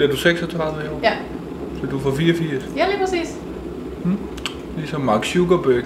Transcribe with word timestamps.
Bliver 0.00 0.10
du 0.12 0.16
36 0.16 0.84
i 0.84 0.88
år? 0.88 1.00
Ja. 1.02 1.16
Så 1.80 1.86
du 1.86 2.00
får 2.00 2.14
84? 2.16 2.64
Ja, 2.76 2.86
lige 2.88 2.98
præcis. 2.98 3.36
Ligesom 4.76 5.00
Mark 5.00 5.24
Zuckerberg 5.24 5.84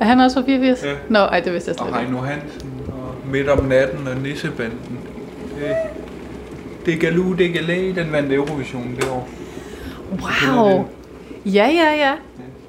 Er 0.00 0.04
han 0.04 0.20
også 0.20 0.40
fra 0.40 0.46
84? 0.46 0.82
Ja. 0.82 0.94
Nå, 1.08 1.18
ej, 1.18 1.40
det 1.40 1.52
vidste 1.52 1.70
jeg 1.70 1.80
og 1.80 1.88
slet 1.88 2.00
ikke. 2.00 2.12
Heino 2.12 2.26
Hansen 2.26 2.72
og 2.88 3.28
Midt 3.30 3.48
om 3.48 3.64
natten 3.64 4.06
og 4.06 4.16
Nissebanden. 4.16 4.98
Det, 5.58 5.76
det 6.86 7.00
galu, 7.00 7.32
det 7.32 7.52
galæ, 7.52 7.92
den 7.94 8.12
vandt 8.12 8.32
Eurovision 8.32 8.96
det 8.96 9.08
år. 9.08 9.28
Wow. 10.10 10.88
Ja, 11.46 11.66
ja, 11.66 11.90
ja. 11.94 12.10
Ja, 12.10 12.14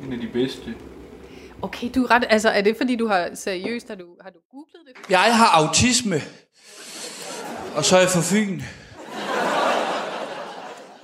en 0.08 0.14
af 0.14 0.20
de 0.20 0.28
bedste. 0.34 0.74
Okay, 1.62 1.88
du 1.96 2.04
er 2.04 2.12
ret... 2.12 2.24
Altså, 2.30 2.50
er 2.50 2.62
det 2.62 2.78
fordi, 2.78 2.96
du 2.96 3.08
har 3.08 3.30
seriøst... 3.34 3.88
Har 3.88 3.96
du, 3.96 4.06
har 4.22 4.30
du 4.30 4.40
googlet 4.52 4.82
det? 4.88 5.10
Jeg 5.10 5.38
har 5.38 5.64
autisme. 5.64 6.22
Og 7.76 7.86
så 7.86 7.96
er 7.96 8.00
jeg 8.00 8.10
fra 8.10 8.22
Fyn. 8.22 8.62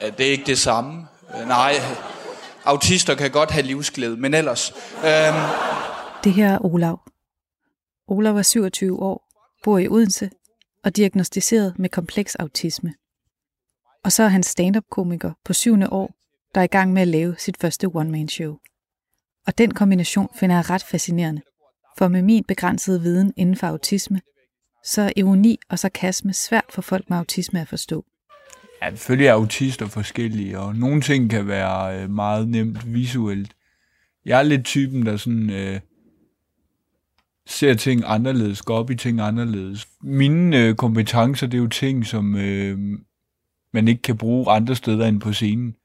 Ja, 0.06 0.10
det 0.10 0.28
er 0.28 0.32
ikke 0.32 0.46
det 0.46 0.60
samme. 0.60 1.08
Øh, 1.36 1.48
nej, 1.48 1.74
autister 2.66 3.16
kan 3.16 3.32
godt 3.32 3.52
have 3.52 3.66
livsglæde, 3.66 4.18
men 4.18 4.34
ellers... 4.34 4.72
Øhm, 4.96 5.36
Det 6.24 6.34
her 6.34 6.50
er 6.54 6.66
Olav. 6.66 7.02
Olav 8.08 8.38
er 8.38 8.42
27 8.42 9.00
år, 9.00 9.28
bor 9.64 9.78
i 9.78 9.88
Odense 9.88 10.30
og 10.84 10.96
diagnostiseret 10.96 11.80
med 11.80 11.90
kompleks 11.90 12.36
autisme. 12.36 12.94
Og 14.04 14.12
så 14.12 14.24
er 14.24 14.28
han 14.28 14.44
stand-up-komiker 14.44 15.32
på 15.46 15.54
syvende 15.54 15.90
år, 15.90 16.10
der 16.56 16.62
er 16.62 16.66
i 16.66 16.68
gang 16.68 16.94
med 16.94 17.02
at 17.02 17.08
lave 17.08 17.36
sit 17.38 17.58
første 17.62 17.86
one-man-show. 17.94 18.58
Og 19.48 19.58
den 19.58 19.74
kombination 19.74 20.30
finder 20.36 20.56
jeg 20.56 20.70
ret 20.70 20.84
fascinerende, 20.84 21.42
for 21.98 22.08
med 22.08 22.22
min 22.22 22.44
begrænsede 22.44 23.02
viden 23.02 23.34
inden 23.38 23.56
for 23.56 23.68
autisme, 23.68 24.22
så 24.84 25.02
er 25.02 25.12
ironi 25.16 25.60
og 25.70 25.80
sarkasme 25.80 26.34
svært 26.34 26.66
for 26.70 26.82
folk 26.82 27.10
med 27.10 27.18
autisme 27.18 27.62
at 27.62 27.68
forstå. 27.68 28.06
Ja, 28.86 28.90
selvfølgelig 28.90 29.28
er 29.28 29.34
autister 29.34 29.88
forskellige, 29.88 30.60
og 30.60 30.76
nogle 30.76 31.02
ting 31.02 31.30
kan 31.30 31.48
være 31.48 32.04
øh, 32.04 32.10
meget 32.10 32.48
nemt 32.48 32.94
visuelt. 32.94 33.56
Jeg 34.26 34.40
er 34.40 34.44
lidt 34.44 34.66
typen, 34.66 35.06
der 35.06 35.18
sådan 35.18 35.50
øh, 35.50 35.80
ser 37.48 37.74
ting 37.74 38.04
anderledes, 38.06 38.62
går 38.62 38.78
op 38.78 38.92
i 38.92 38.96
ting 38.96 39.20
anderledes. 39.20 39.88
Mine 40.02 40.58
øh, 40.58 40.76
kompetencer, 40.76 41.48
det 41.48 41.58
er 41.58 41.62
jo 41.62 41.68
ting, 41.68 42.06
som 42.06 42.36
øh, 42.36 42.78
man 43.74 43.88
ikke 43.88 44.02
kan 44.02 44.18
bruge 44.18 44.52
andre 44.52 44.76
steder 44.76 45.08
end 45.08 45.22
på 45.22 45.34
scenen. 45.34 45.76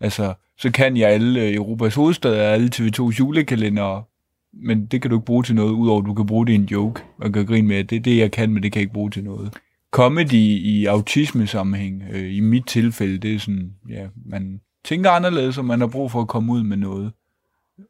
Altså, 0.00 0.34
så 0.58 0.70
kan 0.70 0.96
jeg 0.96 1.10
alle 1.10 1.40
øh, 1.40 1.54
Europas 1.54 1.94
hovedstad 1.94 2.40
og 2.40 2.52
alle 2.52 2.70
TV2's 2.74 3.18
julekalender, 3.18 4.08
men 4.52 4.86
det 4.86 5.02
kan 5.02 5.10
du 5.10 5.16
ikke 5.16 5.26
bruge 5.26 5.42
til 5.42 5.54
noget, 5.54 5.72
udover 5.72 6.00
at 6.00 6.06
du 6.06 6.14
kan 6.14 6.26
bruge 6.26 6.46
det 6.46 6.52
i 6.52 6.56
en 6.56 6.64
joke 6.64 7.02
og 7.18 7.32
gøre 7.32 7.44
grin 7.44 7.66
med. 7.66 7.84
Det 7.84 7.96
er 7.96 8.00
det, 8.00 8.18
jeg 8.18 8.30
kan, 8.30 8.52
men 8.52 8.62
det 8.62 8.72
kan 8.72 8.78
jeg 8.78 8.82
ikke 8.82 8.94
bruge 8.94 9.10
til 9.10 9.24
noget 9.24 9.54
comedy 9.90 10.58
i 10.62 10.86
autisme-sammenhæng, 10.86 12.02
øh, 12.12 12.34
i 12.34 12.40
mit 12.40 12.66
tilfælde, 12.66 13.18
det 13.18 13.34
er 13.34 13.38
sådan, 13.38 13.74
ja, 13.88 14.06
man 14.26 14.60
tænker 14.84 15.10
anderledes, 15.10 15.58
og 15.58 15.64
man 15.64 15.80
har 15.80 15.86
brug 15.86 16.10
for 16.10 16.20
at 16.20 16.28
komme 16.28 16.52
ud 16.52 16.62
med 16.62 16.76
noget. 16.76 17.12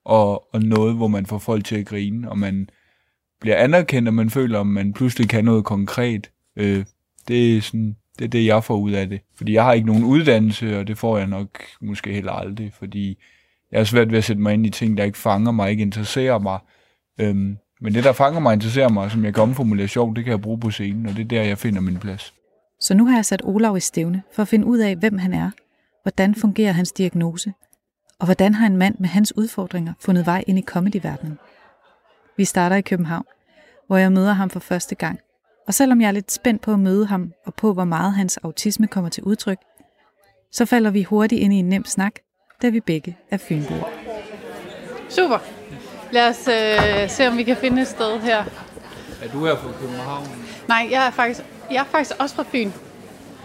Og, 0.04 0.54
og 0.54 0.62
noget, 0.62 0.96
hvor 0.96 1.08
man 1.08 1.26
får 1.26 1.38
folk 1.38 1.64
til 1.64 1.76
at 1.76 1.86
grine, 1.86 2.30
og 2.30 2.38
man 2.38 2.68
bliver 3.40 3.56
anerkendt, 3.56 4.08
og 4.08 4.14
man 4.14 4.30
føler, 4.30 4.60
at 4.60 4.66
man 4.66 4.92
pludselig 4.92 5.28
kan 5.28 5.44
noget 5.44 5.64
konkret. 5.64 6.30
Øh, 6.56 6.84
det, 7.28 7.56
er 7.56 7.60
sådan, 7.60 7.96
det 8.18 8.24
er 8.24 8.28
det, 8.28 8.46
jeg 8.46 8.64
får 8.64 8.76
ud 8.76 8.92
af 8.92 9.08
det. 9.08 9.20
Fordi 9.34 9.52
jeg 9.52 9.64
har 9.64 9.72
ikke 9.72 9.86
nogen 9.86 10.04
uddannelse, 10.04 10.78
og 10.78 10.86
det 10.86 10.98
får 10.98 11.18
jeg 11.18 11.26
nok 11.26 11.62
måske 11.80 12.12
heller 12.12 12.32
aldrig, 12.32 12.72
fordi 12.78 13.18
jeg 13.72 13.80
er 13.80 13.84
svært 13.84 14.10
ved 14.10 14.18
at 14.18 14.24
sætte 14.24 14.42
mig 14.42 14.54
ind 14.54 14.66
i 14.66 14.70
ting, 14.70 14.96
der 14.96 15.04
ikke 15.04 15.18
fanger 15.18 15.52
mig, 15.52 15.70
ikke 15.70 15.82
interesserer 15.82 16.38
mig. 16.38 16.58
Øhm, 17.20 17.56
men 17.81 17.95
det, 17.95 18.05
der 18.05 18.12
fanger 18.12 18.41
mig, 18.41 18.53
interesserer 18.53 18.89
mig, 18.89 19.11
som 19.11 19.25
jeg 19.25 19.34
kan 19.34 19.42
omformulere 19.42 19.89
sjovt, 19.89 20.17
det 20.17 20.25
kan 20.25 20.31
jeg 20.31 20.41
bruge 20.41 20.61
på 20.61 20.70
scenen, 20.70 21.06
og 21.06 21.12
det 21.12 21.20
er 21.20 21.28
der, 21.28 21.42
jeg 21.42 21.59
finder 21.59 21.81
min 21.81 21.98
plads. 21.98 22.34
Så 22.81 22.95
nu 22.95 23.06
har 23.06 23.17
jeg 23.17 23.25
sat 23.25 23.42
Olav 23.45 23.77
i 23.77 23.80
stævne 23.80 24.23
for 24.33 24.42
at 24.42 24.48
finde 24.48 24.67
ud 24.67 24.79
af, 24.79 24.96
hvem 24.96 25.18
han 25.18 25.35
er, 25.35 25.51
hvordan 26.02 26.35
fungerer 26.35 26.73
hans 26.73 26.92
diagnose, 26.92 27.52
og 28.19 28.24
hvordan 28.24 28.55
har 28.55 28.67
en 28.67 28.77
mand 28.77 28.95
med 28.98 29.08
hans 29.08 29.36
udfordringer 29.36 29.92
fundet 30.01 30.27
vej 30.27 30.45
ind 30.46 30.58
i 30.58 30.63
comedyverdenen. 30.63 31.39
Vi 32.36 32.45
starter 32.45 32.77
i 32.77 32.80
København, 32.80 33.24
hvor 33.86 33.96
jeg 33.96 34.13
møder 34.13 34.33
ham 34.33 34.51
for 34.51 34.61
første 34.61 34.95
gang. 34.95 35.19
Og 35.67 35.74
selvom 35.74 36.01
jeg 36.01 36.08
er 36.08 36.13
lidt 36.13 36.33
spændt 36.33 36.63
på 36.63 36.73
at 36.73 36.79
møde 36.79 37.07
ham 37.07 37.33
og 37.46 37.55
på, 37.55 37.73
hvor 37.73 37.85
meget 37.85 38.14
hans 38.14 38.36
autisme 38.36 38.86
kommer 38.86 39.11
til 39.11 39.23
udtryk, 39.23 39.58
så 40.52 40.64
falder 40.64 40.90
vi 40.90 41.02
hurtigt 41.02 41.42
ind 41.42 41.52
i 41.52 41.57
en 41.57 41.69
nem 41.69 41.85
snak, 41.85 42.13
da 42.63 42.69
vi 42.69 42.80
begge 42.80 43.17
er 43.30 43.36
fynboer. 43.36 43.89
Super. 45.08 45.59
Lad 46.12 46.28
os 46.28 46.48
øh, 46.48 47.10
se, 47.10 47.28
om 47.28 47.36
vi 47.36 47.42
kan 47.42 47.56
finde 47.56 47.82
et 47.82 47.88
sted 47.88 48.20
her. 48.20 48.44
Er 49.22 49.28
du 49.32 49.46
her 49.46 49.56
fra 49.56 49.68
København? 49.80 50.28
Nej, 50.68 50.88
jeg 50.90 51.06
er 51.06 51.10
faktisk, 51.10 51.40
jeg 51.70 51.76
er 51.80 51.84
faktisk 51.84 52.12
også 52.18 52.34
fra 52.34 52.44
Fyn. 52.52 52.70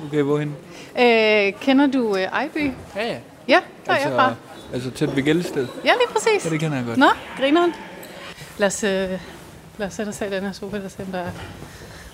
Okay, 0.07 0.21
hvorhen? 0.21 0.55
Øh, 0.99 1.53
kender 1.61 1.87
du 1.87 2.15
øh, 2.15 2.21
Ejby? 2.21 2.71
Ja, 2.95 3.07
ja. 3.07 3.17
Ja, 3.47 3.59
der 3.85 3.93
er 3.93 3.97
jeg 3.97 4.11
fra. 4.15 4.33
altså 4.73 4.91
tæt 4.91 5.15
ved 5.15 5.23
Gældsted. 5.23 5.67
Ja, 5.85 5.91
lige 5.93 6.07
præcis. 6.11 6.45
Ja, 6.45 6.49
det 6.49 6.59
kender 6.59 6.77
jeg 6.77 6.85
godt. 6.85 6.97
Nå, 6.97 7.07
grineren. 7.37 7.73
Lad 8.57 8.67
os, 8.67 8.83
øh, 8.83 8.89
lad 9.77 9.87
os 9.87 9.93
sætte 9.93 10.09
os 10.09 10.21
af 10.21 10.29
den 10.31 10.43
her 10.43 10.51
sofa, 10.51 10.77
der 10.81 10.87
se, 10.89 10.95
om 10.99 11.05
der 11.11 11.19
er... 11.19 11.31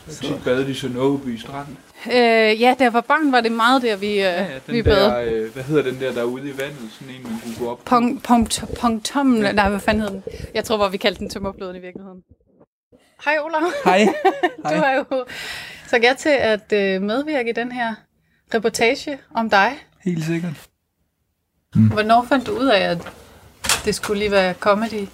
Tit 0.09 0.43
badet 0.43 0.69
i 0.69 0.73
Sønderby 0.73 1.37
Strand. 1.37 1.67
Øh, 2.07 2.61
ja, 2.61 2.75
der 2.79 2.89
var 2.89 3.01
barn, 3.01 3.31
var 3.31 3.41
det 3.41 3.51
meget 3.51 3.81
der, 3.81 3.95
vi, 3.95 4.07
øh, 4.07 4.17
Ja, 4.17 4.43
ja, 4.43 4.59
vi 4.67 4.75
den 4.77 4.83
bad. 4.83 4.95
der, 5.03 5.19
øh, 5.21 5.53
hvad 5.53 5.63
hedder 5.63 5.83
den 5.83 5.99
der, 5.99 6.11
der 6.13 6.19
er 6.21 6.25
ude 6.25 6.49
i 6.49 6.57
vandet? 6.57 6.89
Sådan 6.99 7.15
en, 7.15 7.23
man 7.23 7.39
kunne 7.43 7.55
gå 7.65 7.71
op 7.71 7.77
på. 7.77 7.83
Pong, 7.85 8.23
punkt, 8.23 8.63
punktum, 8.79 9.27
nej, 9.27 9.69
hvad 9.69 9.79
fanden 9.79 10.01
hed 10.03 10.09
den? 10.09 10.23
Jeg 10.53 10.63
tror, 10.63 10.77
hvor 10.77 10.87
vi 10.89 10.97
kaldte 10.97 11.19
den 11.19 11.29
tømmerfloden 11.29 11.75
i 11.75 11.79
virkeligheden. 11.79 12.21
Hej 13.25 13.37
Olav. 13.45 13.71
Hej. 13.85 14.07
Du 14.69 14.75
har 14.75 14.93
jo 14.93 15.25
sagt 15.87 16.03
ja 16.03 16.13
til 16.19 16.29
at 16.29 16.73
øh, 16.73 17.01
medvirke 17.01 17.49
i 17.49 17.53
den 17.53 17.71
her 17.71 17.95
reportage 18.53 19.17
om 19.35 19.49
dig. 19.49 19.71
Helt 20.03 20.25
sikkert. 20.25 20.53
Hvornår 21.75 22.25
fandt 22.29 22.47
du 22.47 22.51
ud 22.51 22.65
af, 22.67 22.79
at 22.79 22.97
det 23.85 23.95
skulle 23.95 24.19
lige 24.19 24.31
være 24.31 24.53
comedy? 24.53 25.07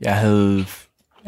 Jeg 0.00 0.16
havde 0.16 0.66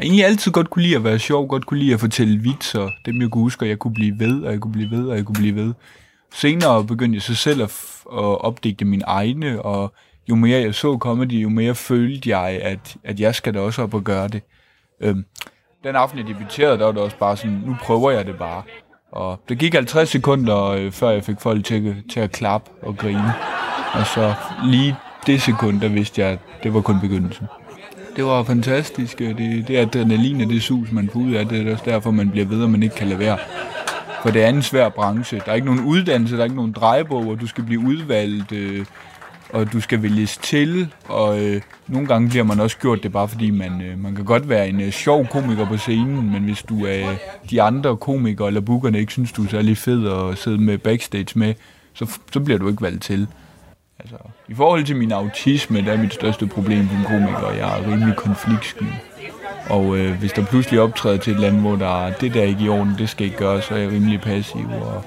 egentlig 0.01 0.25
altid 0.25 0.51
godt 0.51 0.69
kunne 0.69 0.83
lide 0.83 0.95
at 0.95 1.03
være 1.03 1.19
sjov, 1.19 1.47
godt 1.47 1.65
kunne 1.65 1.79
lide 1.79 1.93
at 1.93 1.99
fortælle 1.99 2.39
vitser, 2.39 2.89
dem 3.05 3.21
jeg 3.21 3.29
kunne 3.29 3.41
huske, 3.43 3.65
og 3.65 3.69
jeg 3.69 3.79
kunne 3.79 3.93
blive 3.93 4.19
ved, 4.19 4.41
og 4.43 4.51
jeg 4.51 4.59
kunne 4.59 4.71
blive 4.71 4.91
ved, 4.91 5.07
og 5.07 5.15
jeg 5.17 5.25
kunne 5.25 5.33
blive 5.39 5.55
ved. 5.55 5.73
Senere 6.33 6.83
begyndte 6.83 7.15
jeg 7.15 7.21
så 7.21 7.35
selv 7.35 7.61
at, 7.63 7.69
f- 7.69 8.13
at 8.17 8.41
opdigte 8.41 8.85
mine 8.85 9.03
egne, 9.07 9.61
og 9.61 9.93
jo 10.29 10.35
mere 10.35 10.61
jeg 10.61 10.75
så 10.75 10.97
comedy, 11.01 11.43
jo 11.43 11.49
mere 11.49 11.75
følte 11.75 12.37
jeg, 12.37 12.59
at, 12.63 12.95
at 13.03 13.19
jeg 13.19 13.35
skal 13.35 13.53
da 13.53 13.59
også 13.59 13.81
op 13.83 13.93
og 13.93 14.03
gøre 14.03 14.27
det. 14.27 14.41
Øhm, 15.01 15.25
den 15.83 15.95
aften, 15.95 16.19
jeg 16.19 16.27
debuterede, 16.27 16.77
der 16.77 16.85
var 16.85 16.91
det 16.91 17.01
også 17.01 17.17
bare 17.17 17.37
sådan, 17.37 17.63
nu 17.65 17.75
prøver 17.83 18.11
jeg 18.11 18.25
det 18.25 18.35
bare. 18.37 18.63
Og 19.11 19.39
det 19.49 19.57
gik 19.57 19.73
50 19.73 20.09
sekunder, 20.09 20.63
øh, 20.63 20.91
før 20.91 21.09
jeg 21.09 21.23
fik 21.23 21.39
folk 21.39 21.65
til, 21.65 21.87
at- 21.87 21.95
til 22.11 22.19
at 22.19 22.31
klappe 22.31 22.71
og 22.81 22.97
grine. 22.97 23.33
Og 23.93 24.05
så 24.07 24.33
lige 24.65 24.95
det 25.27 25.41
sekund, 25.41 25.81
der 25.81 25.87
vidste 25.89 26.21
jeg, 26.21 26.29
at 26.29 26.39
det 26.63 26.73
var 26.73 26.81
kun 26.81 26.99
begyndelsen. 26.99 27.47
Det 28.17 28.25
var 28.25 28.43
fantastisk. 28.43 29.21
Øh, 29.21 29.37
det, 29.37 29.67
det 29.67 29.77
adrenalin 29.77 30.41
og 30.41 30.49
det 30.49 30.63
sus, 30.63 30.91
man 30.91 31.09
får 31.13 31.19
ud 31.19 31.33
af 31.33 31.45
det, 31.45 31.59
det 31.59 31.67
er 31.67 31.71
også 31.71 31.85
derfor, 31.85 32.11
man 32.11 32.29
bliver 32.29 32.45
ved, 32.45 32.63
at 32.63 32.69
man 32.69 32.83
ikke 32.83 32.95
kan 32.95 33.07
lade 33.07 33.19
være. 33.19 33.37
For 34.21 34.29
det 34.29 34.43
er 34.43 34.49
en 34.49 34.61
svær 34.61 34.89
branche. 34.89 35.41
Der 35.45 35.51
er 35.51 35.55
ikke 35.55 35.67
nogen 35.67 35.85
uddannelse, 35.85 36.35
der 36.35 36.41
er 36.41 36.45
ikke 36.45 36.55
nogen 36.55 36.71
drejebog, 36.71 37.23
hvor 37.23 37.35
du 37.35 37.47
skal 37.47 37.63
blive 37.63 37.79
udvalgt, 37.79 38.51
øh, 38.51 38.85
og 39.49 39.73
du 39.73 39.81
skal 39.81 40.03
vælges 40.03 40.37
til. 40.37 40.93
Og 41.05 41.43
øh, 41.43 41.61
nogle 41.87 42.07
gange 42.07 42.29
bliver 42.29 42.43
man 42.43 42.59
også 42.59 42.77
gjort 42.77 43.03
det 43.03 43.11
bare, 43.11 43.27
fordi 43.27 43.51
man, 43.51 43.81
øh, 43.81 43.99
man 43.99 44.15
kan 44.15 44.25
godt 44.25 44.49
være 44.49 44.69
en 44.69 44.81
øh, 44.81 44.91
sjov 44.91 45.27
komiker 45.27 45.67
på 45.67 45.77
scenen, 45.77 46.31
men 46.31 46.43
hvis 46.43 46.63
du 46.63 46.85
er 46.85 47.09
øh, 47.09 47.17
de 47.49 47.61
andre 47.61 47.97
komikere 47.97 48.47
eller 48.47 48.61
bookerne 48.61 48.99
ikke 48.99 49.11
synes, 49.11 49.31
du 49.31 49.43
er 49.43 49.47
særlig 49.49 49.77
fed 49.77 50.07
at 50.07 50.37
sidde 50.37 50.57
med 50.57 50.77
backstage 50.77 51.39
med, 51.39 51.53
så, 51.93 52.19
så 52.33 52.39
bliver 52.39 52.59
du 52.59 52.69
ikke 52.69 52.81
valgt 52.81 53.03
til. 53.03 53.27
Altså, 54.11 54.27
I 54.47 54.53
forhold 54.53 54.83
til 54.83 54.95
min 54.95 55.11
autisme, 55.11 55.81
der 55.81 55.91
er 55.91 55.97
mit 55.97 56.13
største 56.13 56.47
problem 56.47 56.89
som 56.89 57.03
komiker, 57.03 57.51
jeg 57.51 57.79
er 57.79 57.91
rimelig 57.91 58.15
konfliktsky. 58.15 58.83
Og 59.69 59.97
øh, 59.97 60.19
hvis 60.19 60.31
der 60.31 60.45
pludselig 60.45 60.81
optræder 60.81 61.17
til 61.17 61.33
et 61.33 61.39
land, 61.39 61.59
hvor 61.59 61.75
der 61.75 62.05
er 62.05 62.13
det 62.13 62.33
der 62.33 62.43
ikke 62.43 62.63
i 62.63 62.69
orden, 62.69 62.95
det 62.97 63.09
skal 63.09 63.25
ikke 63.25 63.37
gøres, 63.37 63.65
så 63.65 63.73
er 63.73 63.77
jeg 63.77 63.91
rimelig 63.91 64.21
passiv. 64.21 64.65
Og 64.81 65.03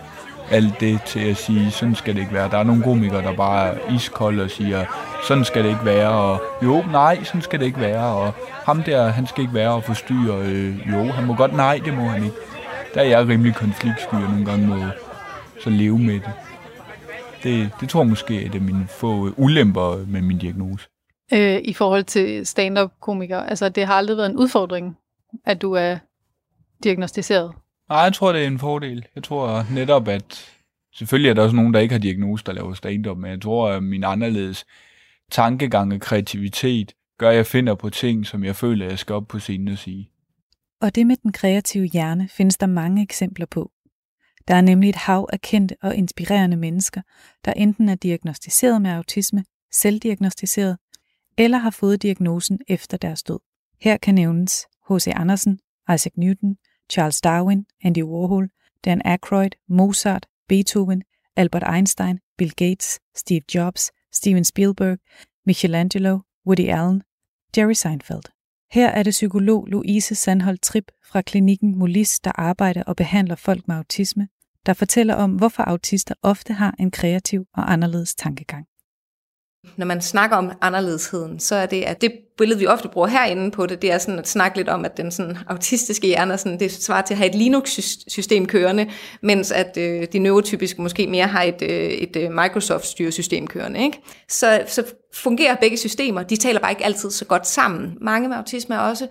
alt 0.50 0.80
det 0.80 1.02
til 1.02 1.20
at 1.20 1.36
sige, 1.36 1.70
sådan 1.70 1.94
skal 1.94 2.14
det 2.14 2.20
ikke 2.20 2.34
være. 2.34 2.50
Der 2.50 2.58
er 2.58 2.62
nogle 2.62 2.82
komikere, 2.82 3.22
der 3.22 3.32
bare 3.32 3.66
er 3.66 3.94
iskolde 3.94 4.42
og 4.42 4.50
siger, 4.50 4.84
sådan 5.28 5.44
skal 5.44 5.64
det 5.64 5.70
ikke 5.70 5.84
være. 5.84 6.08
Og 6.08 6.42
jo, 6.64 6.84
nej, 6.92 7.24
sådan 7.24 7.42
skal 7.42 7.60
det 7.60 7.66
ikke 7.66 7.80
være. 7.80 8.04
Og 8.04 8.32
ham 8.64 8.82
der, 8.82 9.08
han 9.08 9.26
skal 9.26 9.42
ikke 9.42 9.54
være 9.54 9.70
og 9.70 9.84
forstyrre. 9.84 10.38
Øh, 10.42 10.90
jo, 10.92 11.04
han 11.12 11.26
må 11.26 11.34
godt, 11.34 11.56
nej, 11.56 11.80
det 11.84 11.94
må 11.94 12.04
han 12.04 12.24
ikke. 12.24 12.36
Der 12.94 13.00
er 13.00 13.04
jeg 13.04 13.28
rimelig 13.28 13.54
konfliktsky, 13.54 14.14
og 14.14 14.20
nogle 14.20 14.44
gange 14.44 14.66
må 14.66 14.76
så 15.64 15.70
leve 15.70 15.98
med 15.98 16.14
det. 16.14 16.30
Det, 17.42 17.70
det 17.80 17.88
tror 17.88 18.00
jeg 18.00 18.08
måske 18.08 18.44
er 18.44 18.50
det 18.50 18.62
mine 18.62 18.86
få 18.88 19.34
ulemper 19.36 20.06
med 20.06 20.22
min 20.22 20.38
diagnose. 20.38 20.88
Øh, 21.32 21.60
I 21.64 21.72
forhold 21.72 22.04
til 22.04 22.46
stand-up-komikere. 22.46 23.50
Altså, 23.50 23.68
det 23.68 23.86
har 23.86 23.94
aldrig 23.94 24.16
været 24.16 24.30
en 24.30 24.36
udfordring, 24.36 24.96
at 25.46 25.62
du 25.62 25.72
er 25.72 25.98
diagnostiseret. 26.84 27.52
Nej, 27.88 27.98
jeg 27.98 28.14
tror, 28.14 28.32
det 28.32 28.42
er 28.42 28.46
en 28.46 28.58
fordel. 28.58 29.06
Jeg 29.14 29.22
tror 29.24 29.66
netop, 29.74 30.08
at 30.08 30.50
selvfølgelig 30.94 31.30
er 31.30 31.34
der 31.34 31.42
også 31.42 31.56
nogen, 31.56 31.74
der 31.74 31.80
ikke 31.80 31.94
har 31.94 31.98
diagnose, 31.98 32.44
der 32.44 32.52
laver 32.52 32.74
stand-up, 32.74 33.18
men 33.18 33.30
jeg 33.30 33.40
tror, 33.40 33.68
at 33.68 33.82
min 33.82 34.04
anderledes 34.04 34.64
tankegang 35.30 35.92
og 35.92 36.00
kreativitet 36.00 36.92
gør, 37.18 37.30
at 37.30 37.36
jeg 37.36 37.46
finder 37.46 37.74
på 37.74 37.90
ting, 37.90 38.26
som 38.26 38.44
jeg 38.44 38.56
føler, 38.56 38.86
jeg 38.86 38.98
skal 38.98 39.14
op 39.14 39.28
på 39.28 39.38
scenen 39.38 39.68
og 39.68 39.78
sige. 39.78 40.10
Og 40.80 40.94
det 40.94 41.06
med 41.06 41.16
den 41.22 41.32
kreative 41.32 41.84
hjerne 41.86 42.28
findes 42.28 42.56
der 42.56 42.66
mange 42.66 43.02
eksempler 43.02 43.46
på. 43.46 43.70
Der 44.48 44.54
er 44.54 44.60
nemlig 44.60 44.88
et 44.88 44.96
hav 44.96 45.28
af 45.32 45.40
kendte 45.40 45.76
og 45.82 45.96
inspirerende 45.96 46.56
mennesker, 46.56 47.02
der 47.44 47.52
enten 47.52 47.88
er 47.88 47.94
diagnostiseret 47.94 48.82
med 48.82 48.90
autisme, 48.90 49.44
selvdiagnostiseret, 49.72 50.78
eller 51.38 51.58
har 51.58 51.70
fået 51.70 52.02
diagnosen 52.02 52.58
efter 52.68 52.96
deres 52.96 53.22
død. 53.22 53.38
Her 53.80 53.96
kan 53.96 54.14
nævnes 54.14 54.66
H.C. 54.90 55.06
Andersen, 55.06 55.60
Isaac 55.94 56.12
Newton, 56.16 56.56
Charles 56.90 57.20
Darwin, 57.20 57.66
Andy 57.82 58.02
Warhol, 58.02 58.50
Dan 58.84 59.02
Aykroyd, 59.04 59.50
Mozart, 59.68 60.26
Beethoven, 60.48 61.02
Albert 61.36 61.64
Einstein, 61.74 62.18
Bill 62.38 62.54
Gates, 62.54 63.00
Steve 63.16 63.42
Jobs, 63.54 63.90
Steven 64.12 64.44
Spielberg, 64.44 64.98
Michelangelo, 65.46 66.20
Woody 66.46 66.68
Allen, 66.68 67.02
Jerry 67.56 67.74
Seinfeld. 67.74 68.39
Her 68.72 68.88
er 68.88 69.02
det 69.02 69.10
psykolog 69.10 69.66
Louise 69.66 70.14
Sandholt 70.14 70.62
Trip 70.62 70.84
fra 71.04 71.22
klinikken 71.22 71.78
Molis, 71.78 72.20
der 72.20 72.32
arbejder 72.34 72.82
og 72.82 72.96
behandler 72.96 73.34
folk 73.34 73.68
med 73.68 73.76
autisme, 73.76 74.28
der 74.66 74.72
fortæller 74.72 75.14
om, 75.14 75.32
hvorfor 75.32 75.62
autister 75.62 76.14
ofte 76.22 76.52
har 76.52 76.74
en 76.78 76.90
kreativ 76.90 77.44
og 77.54 77.72
anderledes 77.72 78.14
tankegang. 78.14 78.69
Når 79.76 79.86
man 79.86 80.00
snakker 80.00 80.36
om 80.36 80.52
anderledesheden, 80.60 81.40
så 81.40 81.54
er 81.54 81.66
det, 81.66 81.82
at 81.82 82.00
det 82.00 82.12
billede, 82.38 82.58
vi 82.58 82.66
ofte 82.66 82.88
bruger 82.88 83.08
herinde 83.08 83.50
på 83.50 83.66
det, 83.66 83.82
det 83.82 83.92
er 83.92 83.98
sådan 83.98 84.18
at 84.18 84.28
snakke 84.28 84.56
lidt 84.56 84.68
om, 84.68 84.84
at 84.84 84.96
den 84.96 85.12
sådan 85.12 85.38
autistiske 85.48 86.06
hjerne, 86.06 86.38
sådan, 86.38 86.60
det 86.60 86.72
svarer 86.72 87.02
til 87.02 87.14
at 87.14 87.18
have 87.18 87.28
et 87.28 87.34
Linux-system 87.34 88.46
kørende, 88.46 88.90
mens 89.22 89.52
at 89.52 89.76
øh, 89.76 90.06
de 90.12 90.18
neurotypiske 90.18 90.82
måske 90.82 91.06
mere 91.06 91.26
har 91.26 91.42
et, 91.42 91.62
øh, 91.62 91.68
et 91.70 92.16
øh, 92.16 92.30
Microsoft-styresystem 92.30 93.46
kørende. 93.46 93.84
Ikke? 93.84 93.98
Så, 94.28 94.62
så 94.66 94.84
fungerer 95.14 95.56
begge 95.56 95.76
systemer, 95.76 96.22
de 96.22 96.36
taler 96.36 96.60
bare 96.60 96.72
ikke 96.72 96.84
altid 96.84 97.10
så 97.10 97.24
godt 97.24 97.46
sammen. 97.46 97.96
Mange 98.00 98.28
med 98.28 98.36
autisme 98.36 98.74
er 98.74 98.78
også, 98.78 99.06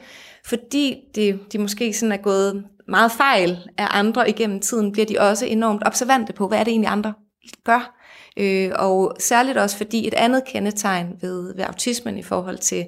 fordi 0.46 0.98
det, 1.16 1.40
de 1.54 1.58
måske 1.58 1.94
sådan 1.94 2.12
er 2.12 2.18
gået 2.18 2.64
meget 2.88 3.12
fejl 3.12 3.58
af 3.78 3.88
andre 3.90 4.30
igennem 4.30 4.60
tiden, 4.60 4.92
bliver 4.92 5.06
de 5.06 5.20
også 5.20 5.46
enormt 5.46 5.84
observante 5.86 6.34
på, 6.34 6.48
hvad 6.48 6.60
er 6.60 6.64
det 6.64 6.72
egentlig 6.72 6.92
andre 6.92 7.14
gør. 7.66 7.99
Øh, 8.40 8.72
og 8.76 9.16
særligt 9.20 9.58
også 9.58 9.78
fordi 9.78 10.08
et 10.08 10.14
andet 10.14 10.44
kendetegn 10.46 11.08
ved, 11.22 11.56
ved 11.56 11.64
autismen 11.64 12.18
i 12.18 12.24
forhold 12.24 12.58
til, 12.58 12.86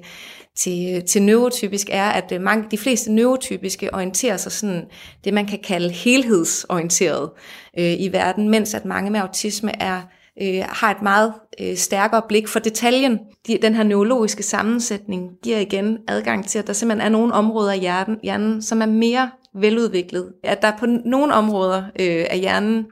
til, 0.56 1.02
til 1.06 1.22
neurotypisk 1.22 1.88
er, 1.90 2.08
at 2.08 2.32
øh, 2.32 2.40
mange, 2.40 2.64
de 2.70 2.78
fleste 2.78 3.12
neurotypiske 3.12 3.94
orienterer 3.94 4.36
sig 4.36 4.52
sådan 4.52 4.84
det, 5.24 5.34
man 5.34 5.46
kan 5.46 5.58
kalde 5.64 5.90
helhedsorienteret 5.90 7.30
øh, 7.78 8.00
i 8.00 8.08
verden, 8.12 8.48
mens 8.48 8.74
at 8.74 8.84
mange 8.84 9.10
med 9.10 9.20
autisme 9.20 9.82
er 9.82 10.00
øh, 10.42 10.64
har 10.68 10.90
et 10.90 11.02
meget 11.02 11.32
øh, 11.60 11.76
stærkere 11.76 12.22
blik 12.28 12.48
for 12.48 12.58
detaljen. 12.58 13.18
De, 13.46 13.58
den 13.62 13.74
her 13.74 13.82
neurologiske 13.82 14.42
sammensætning 14.42 15.30
giver 15.42 15.58
igen 15.58 15.98
adgang 16.08 16.48
til, 16.48 16.58
at 16.58 16.66
der 16.66 16.72
simpelthen 16.72 17.06
er 17.06 17.18
nogle 17.18 17.32
områder 17.32 17.72
af 17.72 17.78
hjernen, 17.78 18.18
hjernen 18.22 18.62
som 18.62 18.82
er 18.82 18.86
mere 18.86 19.30
veludviklet. 19.54 20.32
At 20.44 20.62
der 20.62 20.72
på 20.78 20.86
nogle 21.04 21.34
områder 21.34 21.82
øh, 22.00 22.24
af 22.30 22.38
hjernen 22.38 22.86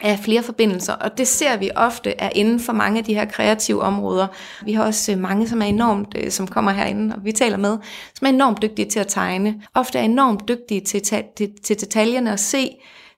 af 0.00 0.18
flere 0.18 0.42
forbindelser, 0.42 0.92
og 0.92 1.18
det 1.18 1.28
ser 1.28 1.56
vi 1.56 1.70
ofte 1.76 2.14
er 2.18 2.30
inden 2.34 2.60
for 2.60 2.72
mange 2.72 2.98
af 2.98 3.04
de 3.04 3.14
her 3.14 3.24
kreative 3.24 3.82
områder. 3.82 4.26
Vi 4.64 4.72
har 4.72 4.84
også 4.84 5.12
øh, 5.12 5.18
mange, 5.18 5.48
som 5.48 5.62
er 5.62 5.66
enormt, 5.66 6.16
øh, 6.18 6.30
som 6.30 6.46
kommer 6.46 6.72
herinde, 6.72 7.14
og 7.14 7.24
vi 7.24 7.32
taler 7.32 7.56
med, 7.56 7.78
som 8.14 8.26
er 8.26 8.28
enormt 8.28 8.62
dygtige 8.62 8.88
til 8.90 9.00
at 9.00 9.06
tegne. 9.06 9.62
Ofte 9.74 9.98
er 9.98 10.02
enormt 10.02 10.48
dygtige 10.48 10.80
til, 10.80 11.02
til, 11.02 11.50
til 11.64 11.80
detaljerne 11.80 12.32
og 12.32 12.38
se 12.38 12.70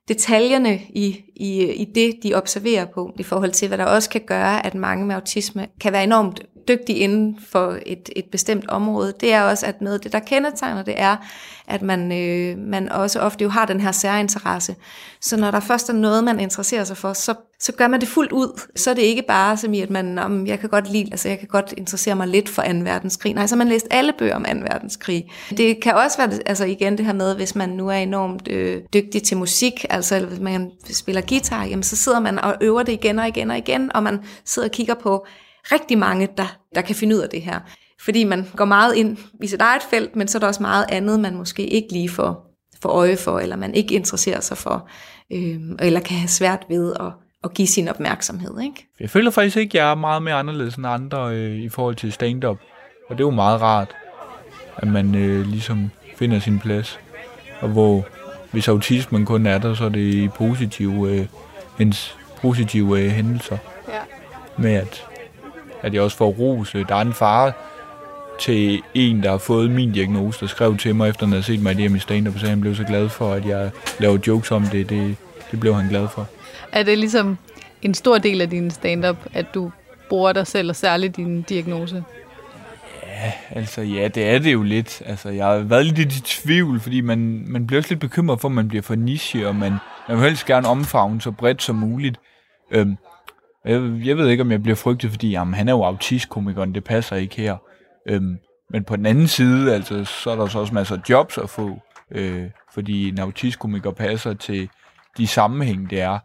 detaljerne 0.07 0.79
i, 0.89 1.23
i, 1.35 1.71
i 1.73 1.85
det, 1.95 2.15
de 2.23 2.33
observerer 2.33 2.85
på, 2.85 3.11
i 3.19 3.23
forhold 3.23 3.51
til, 3.51 3.67
hvad 3.67 3.77
der 3.77 3.85
også 3.85 4.09
kan 4.09 4.21
gøre, 4.27 4.65
at 4.65 4.75
mange 4.75 5.05
med 5.05 5.15
autisme 5.15 5.67
kan 5.81 5.93
være 5.93 6.03
enormt 6.03 6.41
dygtig 6.67 6.97
inden 6.97 7.39
for 7.49 7.77
et, 7.85 8.09
et 8.15 8.25
bestemt 8.25 8.69
område, 8.69 9.13
det 9.19 9.33
er 9.33 9.41
også, 9.41 9.65
at 9.65 9.81
noget 9.81 9.95
af 9.95 10.01
det, 10.01 10.13
der 10.13 10.19
kendetegner 10.19 10.83
det, 10.83 10.93
er, 10.97 11.17
at 11.67 11.81
man, 11.81 12.11
øh, 12.11 12.57
man 12.57 12.89
også 12.89 13.19
ofte 13.19 13.43
jo 13.43 13.49
har 13.49 13.65
den 13.65 13.81
her 13.81 13.91
særinteresse. 13.91 14.75
Så 15.21 15.37
når 15.37 15.51
der 15.51 15.59
først 15.59 15.89
er 15.89 15.93
noget, 15.93 16.23
man 16.23 16.39
interesserer 16.39 16.83
sig 16.83 16.97
for, 16.97 17.13
så, 17.13 17.33
så 17.59 17.71
gør 17.71 17.87
man 17.87 17.99
det 17.99 18.07
fuldt 18.07 18.31
ud. 18.31 18.61
Så 18.75 18.89
er 18.89 18.93
det 18.93 19.01
ikke 19.01 19.21
bare 19.21 19.57
som 19.57 19.73
i, 19.73 19.81
at 19.81 19.89
man, 19.89 20.19
om, 20.19 20.47
jeg 20.47 20.59
kan 20.59 20.69
godt 20.69 20.91
lide, 20.91 21.07
altså 21.11 21.29
jeg 21.29 21.39
kan 21.39 21.47
godt 21.47 21.73
interessere 21.77 22.15
mig 22.15 22.27
lidt 22.27 22.49
for 22.49 22.61
2. 22.61 22.67
verdenskrig. 22.83 23.33
Nej, 23.33 23.47
så 23.47 23.55
har 23.55 23.57
man 23.57 23.67
læst 23.67 23.87
alle 23.91 24.13
bøger 24.13 24.35
om 24.35 24.43
2. 24.43 24.51
verdenskrig. 24.51 25.31
Det 25.49 25.81
kan 25.81 25.93
også 25.93 26.17
være, 26.17 26.39
altså 26.45 26.65
igen 26.65 26.97
det 26.97 27.05
her 27.05 27.13
med, 27.13 27.35
hvis 27.35 27.55
man 27.55 27.69
nu 27.69 27.87
er 27.87 27.93
enormt 27.93 28.47
øh, 28.47 28.81
dygtig 28.93 29.23
til 29.23 29.37
musik, 29.37 29.85
altså 29.89 30.25
hvis 30.25 30.39
man 30.39 30.71
spiller 30.93 31.21
guitar, 31.21 31.65
jamen 31.65 31.83
så 31.83 31.95
sidder 31.95 32.19
man 32.19 32.39
og 32.39 32.55
øver 32.61 32.83
det 32.83 32.93
igen 32.93 33.19
og 33.19 33.27
igen 33.27 33.51
og 33.51 33.57
igen, 33.57 33.95
og 33.95 34.03
man 34.03 34.19
sidder 34.45 34.67
og 34.67 34.71
kigger 34.71 34.93
på, 34.93 35.25
rigtig 35.71 35.97
mange, 35.97 36.27
der, 36.37 36.57
der 36.75 36.81
kan 36.81 36.95
finde 36.95 37.15
ud 37.15 37.21
af 37.21 37.29
det 37.29 37.41
her. 37.41 37.59
Fordi 37.99 38.23
man 38.23 38.47
går 38.55 38.65
meget 38.65 38.95
ind 38.95 39.17
i 39.43 39.47
sit 39.47 39.61
eget 39.61 39.81
felt, 39.89 40.15
men 40.15 40.27
så 40.27 40.37
er 40.37 40.39
der 40.39 40.47
også 40.47 40.61
meget 40.61 40.85
andet, 40.89 41.19
man 41.19 41.35
måske 41.35 41.67
ikke 41.67 41.91
lige 41.91 42.09
får, 42.09 42.55
får 42.81 42.89
øje 42.89 43.17
for, 43.17 43.39
eller 43.39 43.55
man 43.55 43.73
ikke 43.73 43.95
interesserer 43.95 44.39
sig 44.39 44.57
for, 44.57 44.89
øh, 45.31 45.59
eller 45.79 45.99
kan 45.99 46.17
have 46.17 46.27
svært 46.27 46.65
ved 46.69 46.93
at, 46.99 47.11
at 47.43 47.53
give 47.53 47.67
sin 47.67 47.87
opmærksomhed. 47.87 48.61
Ikke? 48.63 48.87
Jeg 48.99 49.09
føler 49.09 49.31
faktisk 49.31 49.57
ikke, 49.57 49.79
at 49.79 49.83
jeg 49.83 49.91
er 49.91 49.95
meget 49.95 50.23
mere 50.23 50.35
anderledes 50.35 50.75
end 50.75 50.87
andre 50.87 51.35
øh, 51.35 51.55
i 51.55 51.69
forhold 51.69 51.95
til 51.95 52.11
stand-up. 52.11 52.57
Og 53.09 53.17
det 53.17 53.23
er 53.23 53.27
jo 53.27 53.31
meget 53.31 53.61
rart, 53.61 53.95
at 54.77 54.87
man 54.87 55.15
øh, 55.15 55.47
ligesom 55.47 55.89
finder 56.15 56.39
sin 56.39 56.59
plads. 56.59 56.99
Og 57.59 57.69
hvor 57.69 58.05
hvis 58.51 58.67
autismen 58.67 59.25
kun 59.25 59.45
er 59.45 59.57
der, 59.57 59.73
så 59.73 59.85
er 59.85 59.89
det 59.89 60.13
i 60.13 60.27
positive, 60.27 61.09
øh, 61.09 61.25
hens 61.77 62.17
positive 62.41 62.99
øh, 62.99 63.11
hændelser. 63.11 63.57
Ja. 63.87 63.99
Med 64.57 64.73
at 64.73 65.07
at 65.81 65.93
jeg 65.93 66.01
også 66.01 66.17
får 66.17 66.29
ros. 66.29 66.71
Der 66.71 66.95
er 66.95 67.01
en 67.01 67.13
far 67.13 67.53
til 68.39 68.81
en, 68.93 69.23
der 69.23 69.29
har 69.29 69.37
fået 69.37 69.71
min 69.71 69.91
diagnose, 69.91 70.39
der 70.39 70.47
skrev 70.47 70.77
til 70.77 70.95
mig, 70.95 71.09
efter 71.09 71.25
han 71.25 71.31
havde 71.31 71.43
set 71.43 71.61
mig 71.61 71.79
i 71.79 71.99
stand-up, 71.99 72.39
så 72.39 72.47
han 72.47 72.61
blev 72.61 72.75
så 72.75 72.83
glad 72.83 73.09
for, 73.09 73.33
at 73.33 73.45
jeg 73.45 73.71
laver 73.99 74.17
jokes 74.27 74.51
om 74.51 74.63
det. 74.63 74.89
det. 74.89 75.15
Det 75.51 75.59
blev 75.59 75.75
han 75.75 75.89
glad 75.89 76.07
for. 76.07 76.27
Er 76.71 76.83
det 76.83 76.97
ligesom 76.97 77.37
en 77.81 77.93
stor 77.93 78.17
del 78.17 78.41
af 78.41 78.49
din 78.49 78.71
stand-up, 78.71 79.17
at 79.33 79.45
du 79.53 79.71
bruger 80.09 80.33
dig 80.33 80.47
selv, 80.47 80.69
og 80.69 80.75
særligt 80.75 81.15
din 81.15 81.41
diagnose? 81.41 82.03
Ja, 83.07 83.31
altså 83.49 83.81
ja, 83.81 84.07
det 84.07 84.29
er 84.29 84.39
det 84.39 84.53
jo 84.53 84.63
lidt. 84.63 85.01
Altså, 85.05 85.29
jeg 85.29 85.45
har 85.45 85.57
været 85.57 85.85
lidt 85.85 86.15
i 86.15 86.21
tvivl, 86.21 86.79
fordi 86.79 87.01
man, 87.01 87.43
man 87.47 87.67
bliver 87.67 87.79
også 87.79 87.89
lidt 87.89 87.99
bekymret 87.99 88.41
for, 88.41 88.47
at 88.47 88.51
man 88.51 88.67
bliver 88.67 88.81
for 88.81 88.95
niche, 88.95 89.47
og 89.47 89.55
man, 89.55 89.73
man 90.07 90.17
vil 90.17 90.25
helst 90.25 90.45
gerne 90.45 90.67
omfavne 90.67 91.21
så 91.21 91.31
bredt 91.31 91.63
som 91.63 91.75
muligt. 91.75 92.17
Øhm, 92.71 92.97
jeg, 93.65 94.05
jeg 94.05 94.17
ved 94.17 94.27
ikke, 94.27 94.43
om 94.43 94.51
jeg 94.51 94.63
bliver 94.63 94.75
frygtet, 94.75 95.11
fordi 95.11 95.29
jamen, 95.29 95.53
han 95.53 95.67
er 95.67 95.73
jo 95.73 95.83
autistkomikeren, 95.83 96.75
det 96.75 96.83
passer 96.83 97.15
ikke 97.15 97.35
her. 97.35 97.57
Øhm, 98.07 98.37
men 98.69 98.83
på 98.83 98.95
den 98.95 99.05
anden 99.05 99.27
side, 99.27 99.73
altså, 99.73 100.05
så 100.05 100.31
er 100.31 100.35
der 100.35 100.47
så 100.47 100.59
også 100.59 100.73
masser 100.73 100.95
af 100.95 101.01
jobs 101.09 101.37
at 101.37 101.49
få, 101.49 101.79
øh, 102.11 102.43
fordi 102.73 103.09
en 103.09 103.19
autistkomiker 103.19 103.91
passer 103.91 104.33
til 104.33 104.69
de 105.17 105.27
sammenhæng, 105.27 105.89
det 105.89 106.01
er. 106.01 106.19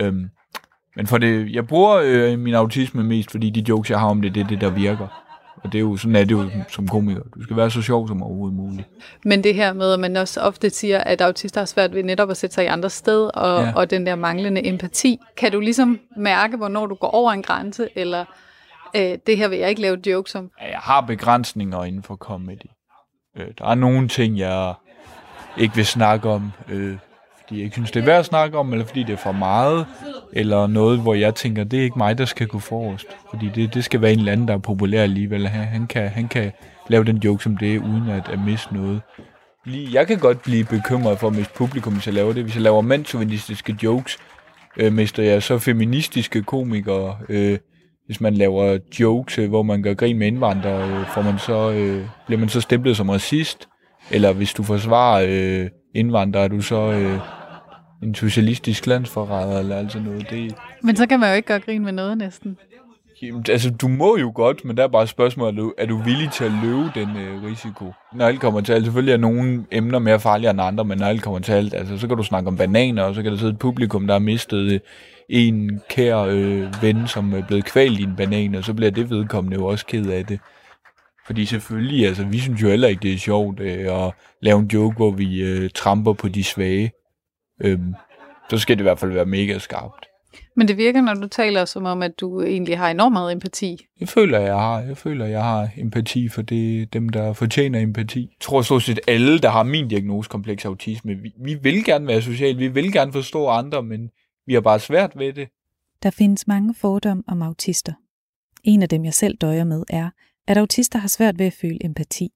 Øhm, 0.00 0.30
men 0.96 1.06
for 1.06 1.18
det, 1.18 1.52
jeg 1.52 1.66
bruger 1.66 2.00
øh, 2.04 2.38
min 2.38 2.54
autisme 2.54 3.04
mest, 3.04 3.30
fordi 3.30 3.50
de 3.50 3.64
jokes, 3.68 3.90
jeg 3.90 4.00
har 4.00 4.06
om 4.06 4.22
det, 4.22 4.34
det 4.34 4.42
er 4.42 4.46
det, 4.46 4.60
der 4.60 4.70
virker. 4.70 5.23
Og 5.56 5.72
det 5.72 5.78
er 5.78 5.80
jo, 5.80 5.96
sådan 5.96 6.16
er 6.16 6.24
det 6.24 6.30
jo 6.30 6.50
som 6.68 6.88
komiker. 6.88 7.22
Du 7.34 7.42
skal 7.42 7.56
være 7.56 7.70
så 7.70 7.82
sjov 7.82 8.08
som 8.08 8.22
overhovedet 8.22 8.56
muligt. 8.56 8.88
Men 9.24 9.44
det 9.44 9.54
her 9.54 9.72
med, 9.72 9.92
at 9.92 10.00
man 10.00 10.16
også 10.16 10.40
ofte 10.40 10.70
siger, 10.70 10.98
at 10.98 11.20
autister 11.20 11.60
har 11.60 11.66
svært 11.66 11.94
ved 11.94 12.02
netop 12.02 12.30
at 12.30 12.36
sætte 12.36 12.54
sig 12.54 12.64
i 12.64 12.66
andre 12.66 12.90
sted, 12.90 13.30
og, 13.34 13.62
ja. 13.62 13.72
og 13.76 13.90
den 13.90 14.06
der 14.06 14.14
manglende 14.14 14.66
empati. 14.66 15.18
Kan 15.36 15.52
du 15.52 15.60
ligesom 15.60 16.00
mærke, 16.16 16.56
hvornår 16.56 16.86
du 16.86 16.94
går 16.94 17.10
over 17.10 17.32
en 17.32 17.42
grænse, 17.42 17.88
eller 17.96 18.24
øh, 18.96 19.18
det 19.26 19.36
her 19.36 19.48
vil 19.48 19.58
jeg 19.58 19.68
ikke 19.68 19.82
lave 19.82 19.98
jokes 20.06 20.34
om? 20.34 20.50
Ja, 20.60 20.70
jeg 20.70 20.78
har 20.78 21.00
begrænsninger 21.00 21.84
inden 21.84 22.02
for 22.02 22.16
comedy. 22.16 22.66
Øh, 23.36 23.46
der 23.58 23.64
er 23.66 23.74
nogle 23.74 24.08
ting, 24.08 24.38
jeg 24.38 24.74
ikke 25.58 25.74
vil 25.74 25.86
snakke 25.86 26.28
om, 26.28 26.52
øh, 26.68 26.96
fordi 27.44 27.58
jeg 27.58 27.64
ikke 27.64 27.74
synes, 27.74 27.90
det 27.90 28.00
er 28.00 28.04
værd 28.04 28.18
at 28.18 28.26
snakke 28.26 28.58
om, 28.58 28.72
eller 28.72 28.86
fordi 28.86 29.02
det 29.02 29.12
er 29.12 29.16
for 29.16 29.32
meget, 29.32 29.86
eller 30.32 30.66
noget, 30.66 31.00
hvor 31.00 31.14
jeg 31.14 31.34
tænker, 31.34 31.64
det 31.64 31.78
er 31.78 31.82
ikke 31.82 31.98
mig, 31.98 32.18
der 32.18 32.24
skal 32.24 32.46
gå 32.46 32.58
forrest. 32.58 33.06
Fordi 33.30 33.50
det, 33.54 33.74
det 33.74 33.84
skal 33.84 34.00
være 34.00 34.12
en 34.12 34.18
eller 34.18 34.32
anden, 34.32 34.48
der 34.48 34.54
er 34.54 34.58
populær 34.58 35.02
alligevel. 35.02 35.48
Han, 35.48 35.64
han, 35.66 35.86
kan, 35.86 36.08
han 36.08 36.28
kan 36.28 36.52
lave 36.88 37.04
den 37.04 37.16
joke 37.16 37.42
som 37.42 37.56
det, 37.56 37.78
uden 37.78 38.08
at, 38.08 38.28
at 38.28 38.38
miste 38.46 38.74
noget. 38.74 39.00
Jeg 39.66 40.06
kan 40.06 40.18
godt 40.18 40.42
blive 40.42 40.64
bekymret 40.64 41.18
for, 41.18 41.30
hvis 41.30 41.48
publikum, 41.48 41.92
hvis 41.92 42.06
jeg 42.06 42.14
laver 42.14 42.32
det. 42.32 42.42
Hvis 42.42 42.54
jeg 42.54 42.62
laver 42.62 42.80
mandsovinistiske 42.80 43.76
jokes, 43.82 44.18
øh, 44.76 44.92
mister 44.92 45.22
jeg 45.22 45.42
så 45.42 45.58
feministiske 45.58 46.42
komikere. 46.42 47.16
Øh, 47.28 47.58
hvis 48.06 48.20
man 48.20 48.34
laver 48.34 48.78
jokes, 49.00 49.38
øh, 49.38 49.48
hvor 49.48 49.62
man 49.62 49.82
gør 49.82 49.94
grin 49.94 50.18
med 50.18 50.26
indvandrere, 50.26 50.90
øh, 50.90 51.06
får 51.06 51.22
man 51.22 51.38
så, 51.38 51.70
øh, 51.70 52.06
bliver 52.26 52.40
man 52.40 52.48
så 52.48 52.60
stemplet 52.60 52.96
som 52.96 53.08
racist. 53.08 53.68
Eller 54.10 54.32
hvis 54.32 54.54
du 54.54 54.62
forsvarer 54.62 55.26
øh, 55.28 55.70
indvandrere, 55.94 56.44
er 56.44 56.48
du 56.48 56.60
så 56.60 56.92
øh, 56.92 57.18
en 58.04 58.14
socialistisk 58.14 58.86
landsforræder 58.86 59.58
eller 59.58 59.76
altså 59.76 59.98
noget. 59.98 60.30
Det... 60.30 60.54
Men 60.82 60.96
så 60.96 61.06
kan 61.06 61.20
man 61.20 61.28
jo 61.28 61.36
ikke 61.36 61.46
gøre 61.46 61.60
grin 61.60 61.84
med 61.84 61.92
noget 61.92 62.18
næsten. 62.18 62.58
Jamen, 63.22 63.44
altså, 63.48 63.70
du 63.70 63.88
må 63.88 64.16
jo 64.16 64.32
godt, 64.34 64.64
men 64.64 64.76
der 64.76 64.82
er 64.82 64.88
bare 64.88 65.06
spørgsmålet, 65.06 65.72
er 65.78 65.86
du, 65.86 65.96
villig 65.96 66.30
til 66.32 66.44
at 66.44 66.52
løbe 66.62 66.90
den 66.94 67.16
øh, 67.16 67.44
risiko? 67.44 67.92
Når 68.14 68.26
alt 68.26 68.40
kommer 68.40 68.60
til 68.60 68.72
alt, 68.72 68.84
selvfølgelig 68.84 69.12
er 69.12 69.16
nogle 69.16 69.64
emner 69.70 69.98
mere 69.98 70.20
farlige 70.20 70.50
end 70.50 70.60
andre, 70.60 70.84
men 70.84 70.98
når 70.98 71.06
alt 71.06 71.22
kommer 71.22 71.40
til 71.40 71.52
alt, 71.52 71.74
altså, 71.74 71.98
så 71.98 72.08
kan 72.08 72.16
du 72.16 72.22
snakke 72.22 72.48
om 72.48 72.56
bananer, 72.56 73.02
og 73.02 73.14
så 73.14 73.22
kan 73.22 73.32
der 73.32 73.38
sidde 73.38 73.52
et 73.52 73.58
publikum, 73.58 74.06
der 74.06 74.14
har 74.14 74.18
mistet 74.18 74.72
øh, 74.72 74.80
en 75.28 75.80
kær 75.90 76.18
øh, 76.18 76.82
ven, 76.82 77.06
som 77.06 77.34
er 77.34 77.46
blevet 77.46 77.64
kvalt 77.64 78.00
i 78.00 78.02
en 78.02 78.16
banan, 78.16 78.54
og 78.54 78.64
så 78.64 78.74
bliver 78.74 78.90
det 78.90 79.10
vedkommende 79.10 79.56
jo 79.56 79.66
også 79.66 79.86
ked 79.86 80.06
af 80.06 80.26
det. 80.26 80.40
Fordi 81.26 81.44
selvfølgelig, 81.44 82.06
altså, 82.06 82.24
vi 82.24 82.38
synes 82.38 82.62
jo 82.62 82.68
heller 82.68 82.88
ikke, 82.88 83.02
det 83.02 83.12
er 83.12 83.18
sjovt 83.18 83.60
øh, 83.60 84.06
at 84.06 84.12
lave 84.42 84.58
en 84.58 84.66
joke, 84.66 84.96
hvor 84.96 85.10
vi 85.10 85.42
øh, 85.42 85.70
tramper 85.74 86.12
på 86.12 86.28
de 86.28 86.44
svage. 86.44 86.92
Øhm, 87.60 87.94
så 88.50 88.58
skal 88.58 88.76
det 88.76 88.80
i 88.80 88.82
hvert 88.82 88.98
fald 88.98 89.12
være 89.12 89.24
mega 89.24 89.58
skarpt. 89.58 90.06
Men 90.56 90.68
det 90.68 90.76
virker, 90.76 91.00
når 91.00 91.14
du 91.14 91.28
taler 91.28 91.64
som 91.64 91.84
om, 91.84 92.02
at 92.02 92.20
du 92.20 92.42
egentlig 92.42 92.78
har 92.78 92.90
enormt 92.90 93.12
meget 93.12 93.32
empati. 93.32 93.86
Jeg 94.00 94.08
føler, 94.08 94.38
jeg 94.38 94.54
har. 94.54 94.80
Jeg 94.80 94.96
føler, 94.96 95.26
jeg 95.26 95.42
har 95.44 95.70
empati 95.76 96.28
for 96.28 96.42
det, 96.42 96.92
dem, 96.92 97.08
der 97.08 97.32
fortjener 97.32 97.80
empati. 97.80 98.20
Jeg 98.20 98.40
tror 98.40 98.62
stort 98.62 98.82
set 98.82 99.00
alle, 99.08 99.38
der 99.38 99.50
har 99.50 99.62
min 99.62 99.88
diagnose 99.88 100.30
kompleks 100.30 100.64
autisme, 100.64 101.14
vi, 101.14 101.32
vi 101.44 101.54
vil 101.54 101.84
gerne 101.84 102.06
være 102.06 102.22
sociale, 102.22 102.58
vi 102.58 102.68
vil 102.68 102.92
gerne 102.92 103.12
forstå 103.12 103.46
andre, 103.46 103.82
men 103.82 104.10
vi 104.46 104.54
har 104.54 104.60
bare 104.60 104.80
svært 104.80 105.12
ved 105.16 105.32
det. 105.32 105.48
Der 106.02 106.10
findes 106.10 106.46
mange 106.46 106.74
fordomme 106.74 107.22
om 107.26 107.42
autister. 107.42 107.92
En 108.64 108.82
af 108.82 108.88
dem, 108.88 109.04
jeg 109.04 109.14
selv 109.14 109.36
døjer 109.36 109.64
med, 109.64 109.82
er, 109.90 110.10
at 110.46 110.58
autister 110.58 110.98
har 110.98 111.08
svært 111.08 111.38
ved 111.38 111.46
at 111.46 111.52
føle 111.52 111.84
empati. 111.84 112.30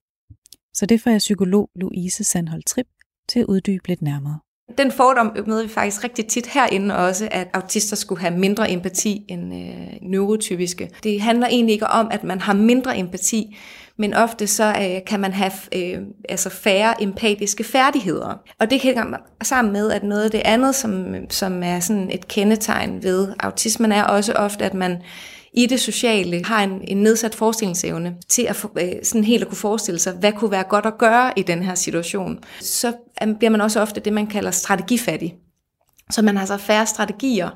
Så 0.73 0.85
det 0.85 1.01
får 1.01 1.11
jeg 1.11 1.17
psykolog 1.17 1.69
Louise 1.75 2.23
Sandhold 2.23 2.63
Trip 2.63 2.87
til 3.27 3.39
at 3.39 3.45
uddybe 3.45 3.87
lidt 3.87 4.01
nærmere. 4.01 4.39
Den 4.77 4.91
fordom 4.91 5.31
møder 5.47 5.63
vi 5.63 5.69
faktisk 5.69 6.03
rigtig 6.03 6.27
tit 6.27 6.47
herinde 6.47 6.97
også, 6.97 7.27
at 7.31 7.47
autister 7.53 7.95
skulle 7.95 8.21
have 8.21 8.37
mindre 8.37 8.71
empati 8.71 9.25
end 9.27 9.53
øh, 9.55 10.09
neurotypiske. 10.09 10.89
Det 11.03 11.21
handler 11.21 11.47
egentlig 11.47 11.73
ikke 11.73 11.87
om, 11.87 12.07
at 12.11 12.23
man 12.23 12.41
har 12.41 12.53
mindre 12.53 12.97
empati, 12.97 13.57
men 13.97 14.13
ofte 14.13 14.47
så 14.47 14.67
øh, 14.67 15.05
kan 15.07 15.19
man 15.19 15.33
have 15.33 15.51
øh, 15.75 16.01
altså 16.29 16.49
færre 16.49 17.03
empatiske 17.03 17.63
færdigheder. 17.63 18.41
Og 18.59 18.69
det 18.69 18.81
hænger 18.81 19.03
sammen 19.43 19.73
med, 19.73 19.91
at 19.91 20.03
noget 20.03 20.23
af 20.23 20.31
det 20.31 20.41
andet, 20.45 20.75
som, 20.75 21.15
som 21.29 21.63
er 21.63 21.79
sådan 21.79 22.11
et 22.11 22.27
kendetegn 22.27 23.03
ved 23.03 23.27
autismen, 23.39 23.91
er 23.91 24.03
også 24.03 24.33
ofte, 24.33 24.65
at 24.65 24.73
man 24.73 24.97
i 25.53 25.65
det 25.65 25.79
sociale 25.79 26.45
har 26.45 26.63
en, 26.63 26.81
en 26.87 26.97
nedsat 26.97 27.35
forestillingsevne 27.35 28.15
til 28.29 28.41
at 28.41 28.65
øh, 28.81 28.89
sådan 29.03 29.23
helt 29.23 29.41
at 29.41 29.47
kunne 29.47 29.57
forestille 29.57 29.99
sig, 29.99 30.13
hvad 30.13 30.31
kunne 30.31 30.51
være 30.51 30.63
godt 30.63 30.85
at 30.85 30.97
gøre 30.97 31.33
i 31.35 31.41
den 31.41 31.63
her 31.63 31.75
situation. 31.75 32.39
Så 32.61 32.93
bliver 33.37 33.49
man 33.49 33.61
også 33.61 33.81
ofte 33.81 34.01
det, 34.01 34.13
man 34.13 34.27
kalder 34.27 34.51
strategifattig. 34.51 35.35
Så 36.11 36.21
man 36.21 36.37
har 36.37 36.45
så 36.45 36.57
færre 36.57 36.85
strategier 36.85 37.49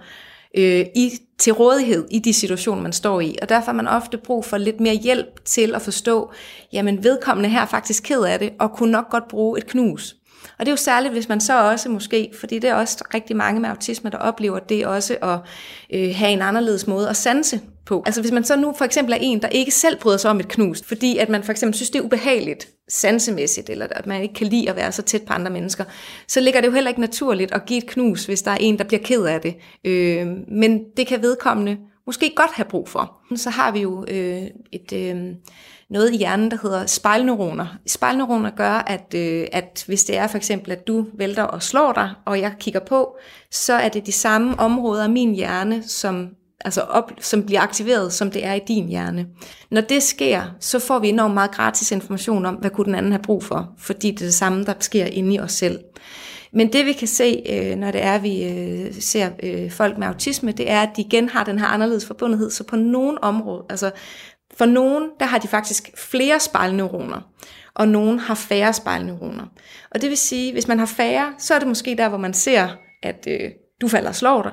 øh, 0.57 0.85
i, 0.95 1.11
til 1.39 1.53
rådighed 1.53 2.07
i 2.11 2.19
de 2.19 2.33
situationer, 2.33 2.81
man 2.81 2.93
står 2.93 3.21
i. 3.21 3.37
Og 3.41 3.49
derfor 3.49 3.65
har 3.65 3.73
man 3.73 3.87
ofte 3.87 4.17
brug 4.17 4.45
for 4.45 4.57
lidt 4.57 4.79
mere 4.79 4.95
hjælp 4.95 5.45
til 5.45 5.75
at 5.75 5.81
forstå, 5.81 6.31
jamen 6.73 7.03
vedkommende 7.03 7.49
her 7.49 7.61
er 7.61 7.65
faktisk 7.65 8.03
ked 8.03 8.21
af 8.21 8.39
det, 8.39 8.49
og 8.59 8.71
kunne 8.71 8.91
nok 8.91 9.09
godt 9.09 9.27
bruge 9.27 9.57
et 9.57 9.67
knus. 9.67 10.15
Og 10.59 10.65
det 10.65 10.67
er 10.67 10.71
jo 10.71 10.77
særligt, 10.77 11.13
hvis 11.13 11.29
man 11.29 11.41
så 11.41 11.69
også 11.71 11.89
måske, 11.89 12.31
fordi 12.39 12.59
det 12.59 12.69
er 12.69 12.75
også 12.75 13.03
rigtig 13.13 13.35
mange 13.35 13.61
med 13.61 13.69
autisme, 13.69 14.09
der 14.09 14.17
oplever 14.17 14.59
det 14.59 14.85
også 14.85 15.17
at 15.21 15.39
øh, 15.93 16.15
have 16.15 16.31
en 16.31 16.41
anderledes 16.41 16.87
måde 16.87 17.09
at 17.09 17.17
sanse 17.17 17.61
på. 17.85 18.03
Altså 18.05 18.21
hvis 18.21 18.31
man 18.31 18.43
så 18.43 18.55
nu 18.55 18.73
for 18.77 18.85
eksempel 18.85 19.13
er 19.13 19.17
en, 19.21 19.41
der 19.41 19.47
ikke 19.47 19.71
selv 19.71 19.99
bryder 19.99 20.17
sig 20.17 20.31
om 20.31 20.39
et 20.39 20.47
knus, 20.47 20.83
fordi 20.85 21.17
at 21.17 21.29
man 21.29 21.43
for 21.43 21.51
eksempel 21.51 21.75
synes, 21.75 21.89
det 21.89 21.99
er 21.99 22.03
ubehageligt 22.03 22.69
sansemæssigt, 22.89 23.69
eller 23.69 23.87
at 23.91 24.07
man 24.07 24.21
ikke 24.21 24.33
kan 24.33 24.47
lide 24.47 24.69
at 24.69 24.75
være 24.75 24.91
så 24.91 25.01
tæt 25.01 25.21
på 25.21 25.33
andre 25.33 25.51
mennesker, 25.51 25.83
så 26.27 26.39
ligger 26.39 26.61
det 26.61 26.67
jo 26.67 26.73
heller 26.73 26.89
ikke 26.89 27.01
naturligt 27.01 27.51
at 27.51 27.65
give 27.65 27.77
et 27.77 27.89
knus, 27.89 28.25
hvis 28.25 28.41
der 28.41 28.51
er 28.51 28.57
en, 28.59 28.77
der 28.77 28.83
bliver 28.83 29.03
ked 29.03 29.23
af 29.23 29.41
det. 29.41 29.55
Øh, 29.83 30.27
men 30.47 30.83
det 30.97 31.07
kan 31.07 31.21
vedkommende 31.21 31.77
måske 32.05 32.33
godt 32.35 32.51
have 32.51 32.65
brug 32.65 32.89
for. 32.89 33.17
Så 33.35 33.49
har 33.49 33.71
vi 33.71 33.79
jo 33.79 34.05
øh, 34.07 34.43
et... 34.71 34.93
Øh, 34.93 35.35
noget 35.89 36.13
i 36.13 36.17
hjernen, 36.17 36.51
der 36.51 36.57
hedder 36.61 36.85
spejlneuroner. 36.85 37.65
Spejlneuroner 37.87 38.49
gør, 38.49 38.71
at, 38.71 39.13
øh, 39.15 39.47
at 39.51 39.83
hvis 39.87 40.03
det 40.03 40.17
er 40.17 40.27
for 40.27 40.37
eksempel, 40.37 40.71
at 40.71 40.87
du 40.87 41.05
vælter 41.17 41.43
og 41.43 41.63
slår 41.63 41.93
dig, 41.93 42.11
og 42.25 42.39
jeg 42.39 42.53
kigger 42.59 42.79
på, 42.79 43.17
så 43.51 43.73
er 43.73 43.89
det 43.89 44.05
de 44.05 44.11
samme 44.11 44.59
områder 44.59 45.03
af 45.03 45.09
min 45.09 45.35
hjerne, 45.35 45.83
som 45.83 46.29
altså 46.65 46.81
op, 46.81 47.11
som 47.19 47.43
bliver 47.45 47.61
aktiveret, 47.61 48.13
som 48.13 48.31
det 48.31 48.45
er 48.45 48.53
i 48.53 48.61
din 48.67 48.87
hjerne. 48.87 49.27
Når 49.71 49.81
det 49.81 50.03
sker, 50.03 50.43
så 50.59 50.79
får 50.79 50.99
vi 50.99 51.09
enormt 51.09 51.33
meget 51.33 51.51
gratis 51.51 51.91
information 51.91 52.45
om, 52.45 52.55
hvad 52.55 52.69
kunne 52.69 52.85
den 52.85 52.95
anden 52.95 53.11
have 53.11 53.21
brug 53.21 53.43
for, 53.43 53.69
fordi 53.77 54.11
det 54.11 54.21
er 54.21 54.25
det 54.25 54.33
samme, 54.33 54.63
der 54.63 54.73
sker 54.79 55.05
inde 55.05 55.35
i 55.35 55.39
os 55.39 55.51
selv. 55.51 55.79
Men 56.53 56.73
det 56.73 56.85
vi 56.85 56.93
kan 56.93 57.07
se, 57.07 57.43
øh, 57.49 57.75
når 57.75 57.91
det 57.91 58.03
er, 58.03 58.13
at 58.13 58.23
vi 58.23 58.43
øh, 58.43 58.93
ser 58.99 59.29
øh, 59.43 59.71
folk 59.71 59.97
med 59.97 60.07
autisme, 60.07 60.51
det 60.51 60.69
er, 60.69 60.81
at 60.81 60.89
de 60.95 61.01
igen 61.01 61.29
har 61.29 61.43
den 61.43 61.59
her 61.59 61.65
anderledes 61.65 62.05
forbundethed. 62.05 62.51
Så 62.51 62.63
på 62.63 62.75
nogle 62.75 63.23
områder, 63.23 63.63
altså 63.69 63.91
for 64.57 64.65
nogen, 64.65 65.09
der 65.19 65.25
har 65.25 65.37
de 65.37 65.47
faktisk 65.47 65.89
flere 65.97 66.39
spejlneuroner, 66.39 67.21
og 67.73 67.87
nogen 67.87 68.19
har 68.19 68.35
færre 68.35 68.73
spejlneuroner. 68.73 69.43
Og 69.91 70.01
det 70.01 70.09
vil 70.09 70.17
sige, 70.17 70.53
hvis 70.53 70.67
man 70.67 70.79
har 70.79 70.85
færre, 70.85 71.33
så 71.37 71.53
er 71.53 71.59
det 71.59 71.67
måske 71.67 71.95
der, 71.97 72.09
hvor 72.09 72.17
man 72.17 72.33
ser, 72.33 72.67
at 73.03 73.27
øh, 73.27 73.49
du 73.81 73.87
falder 73.87 74.09
og 74.09 74.15
slår 74.15 74.41
dig. 74.41 74.51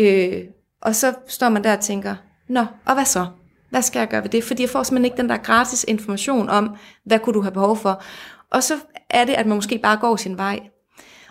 Øh, 0.00 0.42
og 0.80 0.94
så 0.94 1.14
står 1.26 1.48
man 1.48 1.64
der 1.64 1.76
og 1.76 1.80
tænker, 1.80 2.14
nå, 2.48 2.64
og 2.84 2.94
hvad 2.94 3.04
så? 3.04 3.26
Hvad 3.70 3.82
skal 3.82 3.98
jeg 3.98 4.08
gøre 4.08 4.22
ved 4.22 4.30
det? 4.30 4.44
Fordi 4.44 4.62
jeg 4.62 4.70
får 4.70 4.82
simpelthen 4.82 5.04
ikke 5.04 5.16
den 5.16 5.28
der 5.28 5.36
gratis 5.36 5.84
information 5.88 6.48
om, 6.48 6.76
hvad 7.04 7.18
kunne 7.18 7.34
du 7.34 7.40
have 7.40 7.52
behov 7.52 7.76
for. 7.76 8.02
Og 8.50 8.62
så 8.62 8.74
er 9.10 9.24
det, 9.24 9.32
at 9.32 9.46
man 9.46 9.56
måske 9.56 9.78
bare 9.78 9.96
går 9.96 10.16
sin 10.16 10.38
vej. 10.38 10.60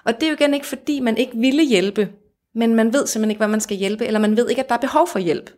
Og 0.03 0.15
det 0.15 0.23
er 0.23 0.27
jo 0.27 0.33
igen 0.33 0.53
ikke, 0.53 0.65
fordi 0.65 0.99
man 0.99 1.17
ikke 1.17 1.37
ville 1.37 1.63
hjælpe, 1.63 2.09
men 2.55 2.75
man 2.75 2.93
ved 2.93 3.07
simpelthen 3.07 3.31
ikke, 3.31 3.39
hvad 3.39 3.47
man 3.47 3.61
skal 3.61 3.77
hjælpe, 3.77 4.05
eller 4.05 4.19
man 4.19 4.37
ved 4.37 4.49
ikke, 4.49 4.61
at 4.61 4.69
der 4.69 4.75
er 4.75 4.79
behov 4.79 5.07
for 5.07 5.19
hjælp. 5.19 5.51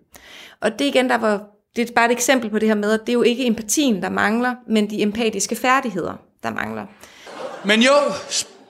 Og 0.61 0.79
det 0.79 0.81
er 0.85 0.89
igen 0.89 1.09
der, 1.09 1.17
var, 1.17 1.43
det 1.75 1.89
er 1.89 1.93
bare 1.93 2.05
et 2.05 2.11
eksempel 2.11 2.49
på 2.49 2.59
det 2.59 2.67
her 2.67 2.75
med, 2.75 2.91
at 2.91 2.99
det 2.99 3.09
er 3.09 3.13
jo 3.13 3.21
ikke 3.21 3.47
empatien, 3.47 4.01
der 4.01 4.09
mangler, 4.09 4.55
men 4.67 4.89
de 4.89 5.01
empatiske 5.01 5.55
færdigheder, 5.55 6.13
der 6.43 6.49
mangler. 6.51 6.85
Men 7.65 7.81
jo, 7.81 7.91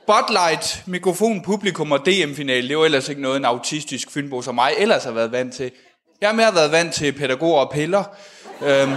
spotlight, 0.10 0.84
mikrofon, 0.86 1.42
publikum 1.42 1.92
og 1.92 2.06
DM-finale, 2.06 2.62
det 2.62 2.70
er 2.70 2.74
jo 2.74 2.84
ellers 2.84 3.10
ikke 3.10 3.22
noget, 3.22 3.38
en 3.38 3.46
autistisk 3.46 4.12
fynbo 4.12 4.42
som 4.42 4.56
mig 4.56 4.74
ellers 4.78 5.04
har 5.04 5.12
været 5.12 5.32
vant 5.32 5.54
til. 5.54 5.72
Jeg 6.22 6.30
har 6.30 6.36
mere 6.36 6.56
været 6.56 6.72
vant 6.72 6.94
til 6.94 7.12
pædagoger 7.12 7.60
og 7.60 7.72
piller. 7.72 8.04
Øhm, 8.62 8.96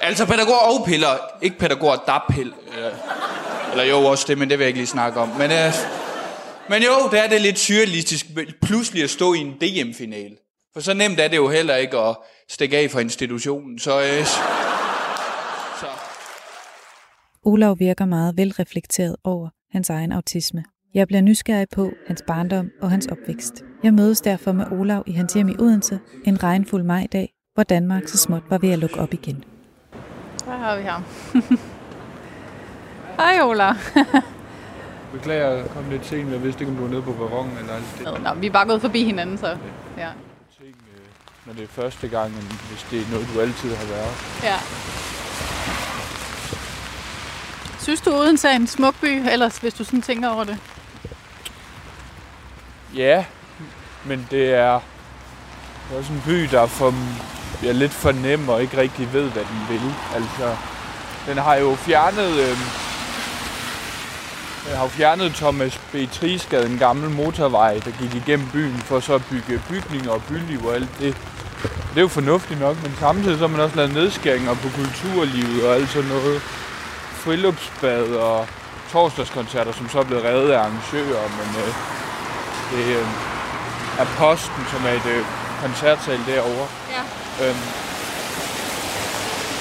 altså 0.00 0.26
pædagoger 0.26 0.58
og 0.58 0.86
piller, 0.86 1.08
ikke 1.42 1.58
pædagoger 1.58 1.96
dab 2.06 2.20
pil. 2.30 2.46
Øh, 2.78 2.92
eller 3.70 3.84
jo 3.84 4.04
også 4.04 4.24
det, 4.28 4.38
men 4.38 4.50
det 4.50 4.58
vil 4.58 4.64
jeg 4.64 4.68
ikke 4.68 4.78
lige 4.78 4.86
snakke 4.86 5.20
om. 5.20 5.28
Men, 5.28 5.50
øh, 5.50 5.74
men 6.68 6.82
jo, 6.82 7.08
det 7.10 7.24
er 7.24 7.28
det 7.28 7.40
lidt 7.40 7.58
surrealistisk 7.58 8.26
pludselig 8.62 9.04
at 9.04 9.10
stå 9.10 9.34
i 9.34 9.38
en 9.38 9.52
DM-finale. 9.52 10.36
For 10.72 10.80
så 10.80 10.94
nemt 10.94 11.20
er 11.20 11.28
det 11.28 11.36
jo 11.36 11.48
heller 11.48 11.76
ikke 11.76 11.98
at 11.98 12.16
stikke 12.50 12.78
af 12.78 12.90
fra 12.90 13.00
institutionen. 13.00 13.78
Så, 13.78 14.00
øh. 14.00 14.26
Olav 17.42 17.78
virker 17.78 18.04
meget 18.04 18.36
velreflekteret 18.36 19.16
over 19.24 19.48
hans 19.72 19.90
egen 19.90 20.12
autisme. 20.12 20.64
Jeg 20.94 21.06
bliver 21.06 21.20
nysgerrig 21.20 21.68
på 21.74 21.90
hans 22.06 22.22
barndom 22.26 22.70
og 22.82 22.90
hans 22.90 23.06
opvækst. 23.06 23.64
Jeg 23.82 23.94
mødes 23.94 24.20
derfor 24.20 24.52
med 24.52 24.66
Olav 24.72 25.04
i 25.06 25.12
hans 25.12 25.32
hjem 25.32 25.48
i 25.48 25.56
Odense 25.58 26.00
en 26.24 26.42
regnfuld 26.42 26.82
majdag, 26.82 27.34
hvor 27.54 27.62
Danmark 27.62 28.08
så 28.08 28.18
småt 28.18 28.42
var 28.50 28.58
ved 28.58 28.70
at 28.70 28.78
lukke 28.78 29.00
op 29.00 29.12
igen. 29.12 29.44
Der 30.44 30.56
har 30.56 30.76
vi 30.76 30.82
ham. 30.82 31.02
Hej 33.20 33.42
Olav. 33.42 33.74
Beklager, 35.12 35.48
jeg 35.50 35.66
kom 35.66 35.90
lidt 35.90 36.06
sent. 36.06 36.32
Jeg 36.32 36.42
vidste 36.42 36.60
ikke, 36.60 36.70
om 36.70 36.76
du 36.76 36.82
var 36.82 36.90
nede 36.90 37.02
på 37.02 37.12
perronen 37.12 37.58
eller 37.58 37.72
alt 37.72 37.84
det. 37.98 38.22
Nå, 38.22 38.40
vi 38.40 38.46
er 38.46 38.52
bare 38.52 38.66
gået 38.66 38.80
forbi 38.80 39.04
hinanden, 39.04 39.38
så 39.38 39.56
ja 39.98 40.08
når 41.50 41.56
det 41.56 41.62
er 41.62 41.68
første 41.82 42.08
gang, 42.08 42.30
hvis 42.68 42.86
det 42.90 42.98
er 43.02 43.10
noget, 43.10 43.26
du 43.34 43.40
altid 43.40 43.74
har 43.74 43.86
været. 43.94 44.14
Ja. 44.48 44.58
Synes 47.90 48.00
du 48.00 48.10
Odense 48.10 48.48
er 48.48 48.56
en 48.56 48.66
smuk 48.66 48.94
by, 49.00 49.22
ellers 49.32 49.58
hvis 49.58 49.74
du 49.74 49.84
sådan 49.84 50.02
tænker 50.02 50.28
over 50.28 50.44
det? 50.44 50.58
Ja, 52.94 53.24
men 54.04 54.26
det 54.30 54.54
er, 54.54 54.80
også 55.96 56.12
en 56.12 56.22
by, 56.26 56.42
der 56.42 56.60
er 56.60 56.66
for, 56.66 56.94
er 57.66 57.72
lidt 57.72 57.92
for 57.92 58.12
nem 58.12 58.48
og 58.48 58.62
ikke 58.62 58.76
rigtig 58.76 59.12
ved, 59.12 59.30
hvad 59.30 59.42
den 59.42 59.66
vil. 59.68 59.94
Altså, 60.14 60.56
den 61.26 61.38
har 61.38 61.54
jo 61.54 61.74
fjernet, 61.74 62.30
øh, 62.30 62.56
den 64.66 64.76
har 64.76 64.82
jo 64.82 64.88
fjernet 64.88 65.34
Thomas 65.34 65.80
B. 65.92 65.96
Trisgade, 66.12 66.66
en 66.66 66.78
gammel 66.78 67.10
motorvej, 67.10 67.80
der 67.84 67.90
gik 67.90 68.14
igennem 68.14 68.48
byen, 68.52 68.78
for 68.78 69.00
så 69.00 69.14
at 69.14 69.24
bygge 69.30 69.62
bygninger 69.68 70.10
og 70.10 70.22
byliv 70.28 70.66
og 70.66 70.74
alt 70.74 70.98
det. 70.98 71.16
Det 71.62 71.96
er 71.96 72.00
jo 72.00 72.08
fornuftigt 72.08 72.60
nok, 72.60 72.82
men 72.82 72.96
samtidig 72.98 73.38
så 73.38 73.46
har 73.48 73.56
man 73.56 73.60
også 73.60 73.76
lavet 73.76 73.94
nedskæringer 73.94 74.54
på 74.54 74.68
kulturlivet 74.76 75.68
og 75.68 75.74
alt 75.74 75.90
sådan 75.90 76.08
noget. 76.08 76.42
Friluftsbad 77.24 78.08
og 78.28 78.48
torsdagskoncerter, 78.92 79.72
som 79.72 79.88
så 79.88 79.98
er 79.98 80.04
blevet 80.04 80.24
reddet 80.24 80.50
af 80.50 80.58
arrangører, 80.58 81.28
men 81.38 81.48
øh, 81.62 81.70
det 82.72 82.84
øh, 82.98 83.06
er 83.98 84.06
Posten, 84.18 84.62
som 84.72 84.80
er 84.86 84.92
et 85.00 85.06
øh, 85.06 85.24
koncertsal 85.62 86.20
derovre. 86.26 86.66
Ja. 86.96 87.02
Øhm, 87.44 87.64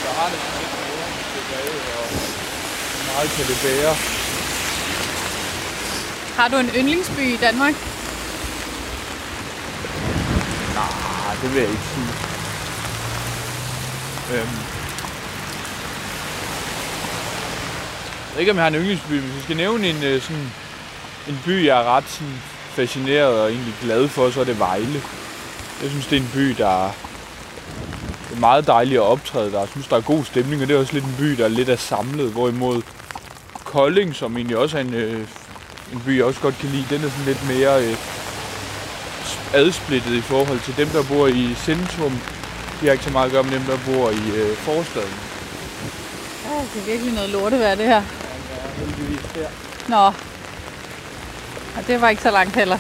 der 0.04 0.12
har 0.20 0.30
det 0.34 0.40
lidt 0.60 0.74
mere 0.86 1.10
tilbage, 1.36 1.80
og 2.00 2.08
meget 3.10 3.30
kan 3.36 3.46
det 3.52 3.58
bære. 3.64 3.96
Har 6.38 6.48
du 6.48 6.58
en 6.58 6.70
yndlingsby 6.80 7.20
i 7.20 7.38
Danmark? 7.38 7.76
Nej, 10.76 11.36
det 11.42 11.54
vil 11.54 11.62
jeg 11.62 11.72
ikke 11.72 11.90
sige. 11.94 12.12
Øhm. 14.34 14.79
Ved 18.40 18.44
ikke, 18.44 18.52
om 18.52 18.58
jeg 18.58 18.64
har 18.64 18.72
en 18.72 18.76
yndlingsby, 18.76 19.12
men 19.12 19.22
hvis 19.22 19.36
jeg 19.36 19.44
skal 19.44 19.58
nævne 19.58 19.88
en, 19.88 20.04
øh, 20.04 20.22
sådan, 20.22 20.52
en 21.28 21.40
by, 21.46 21.66
jeg 21.66 21.80
er 21.82 21.84
ret 21.96 22.10
sådan, 22.10 22.42
fascineret 22.70 23.42
og 23.42 23.52
egentlig 23.52 23.74
glad 23.82 24.08
for, 24.08 24.30
så 24.30 24.40
er 24.40 24.44
det 24.44 24.60
Vejle. 24.60 25.02
Jeg 25.82 25.90
synes, 25.90 26.08
det 26.08 26.18
er 26.18 26.22
en 26.22 26.32
by, 26.34 26.56
der 26.58 26.86
er, 26.86 26.92
meget 28.40 28.68
dejlig 28.68 28.96
at 28.96 29.02
optræde 29.02 29.52
der. 29.52 29.60
Jeg 29.60 29.68
synes, 29.68 29.88
der 29.88 29.96
er 29.96 30.02
god 30.02 30.26
stemning, 30.26 30.62
og 30.62 30.68
det 30.68 30.76
er 30.76 30.80
også 30.80 30.94
lidt 30.94 31.06
en 31.06 31.16
by, 31.18 31.32
der 31.32 31.46
er 31.46 31.50
lidt 31.50 31.70
af 31.70 31.80
samlet. 31.80 32.32
Hvorimod 32.32 32.82
Kolding, 33.64 34.16
som 34.16 34.38
egentlig 34.38 34.58
også 34.58 34.78
er 34.78 34.82
en 34.82 34.94
øh, 34.94 35.28
en 35.94 36.02
by, 36.06 36.18
jeg 36.18 36.26
også 36.26 36.42
godt 36.42 36.58
kan 36.58 36.70
lide. 36.70 36.86
Den 36.90 37.04
er 37.06 37.10
sådan 37.10 37.26
lidt 37.26 37.48
mere 37.48 37.84
øh, 37.84 37.96
adsplittet 39.54 40.14
i 40.14 40.22
forhold 40.22 40.60
til 40.60 40.78
dem, 40.78 40.88
der 40.88 41.04
bor 41.04 41.28
i 41.28 41.56
centrum. 41.66 42.12
De 42.82 42.86
har 42.86 42.92
ikke 42.92 43.04
så 43.04 43.10
meget 43.10 43.26
at 43.26 43.32
gøre 43.32 43.44
med 43.44 43.52
dem, 43.52 43.62
der 43.62 43.78
bor 43.86 44.10
i 44.10 44.30
øh, 44.36 44.56
forstaden. 44.58 45.16
Ja, 46.46 46.56
det 46.74 46.82
er 46.82 46.86
virkelig 46.86 47.14
noget 47.14 47.30
lortevær, 47.30 47.76
det 47.76 47.86
her. 47.86 48.19
Heldigvis 48.80 49.32
der. 49.36 49.50
Nå. 49.90 50.06
Og 51.78 51.88
det 51.88 52.02
var 52.02 52.10
ikke 52.10 52.22
så 52.22 52.32
langt 52.32 52.56
heller. 52.56 52.78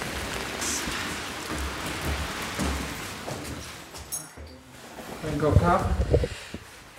En 5.33 5.39
kop 5.39 5.59
kaffe? 5.59 5.85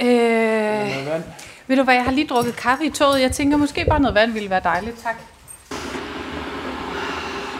Øh, 0.00 1.06
vand? 1.06 1.22
ved 1.66 1.76
du 1.76 1.82
hvad, 1.82 1.94
jeg 1.94 2.04
har 2.04 2.12
lige 2.12 2.26
drukket 2.26 2.56
kaffe 2.56 2.84
i 2.84 2.90
toget. 2.90 3.20
Jeg 3.20 3.32
tænker 3.32 3.56
måske 3.56 3.84
bare 3.84 4.00
noget 4.00 4.14
vand 4.14 4.32
ville 4.32 4.50
være 4.50 4.60
dejligt, 4.64 4.96
tak. 5.02 5.16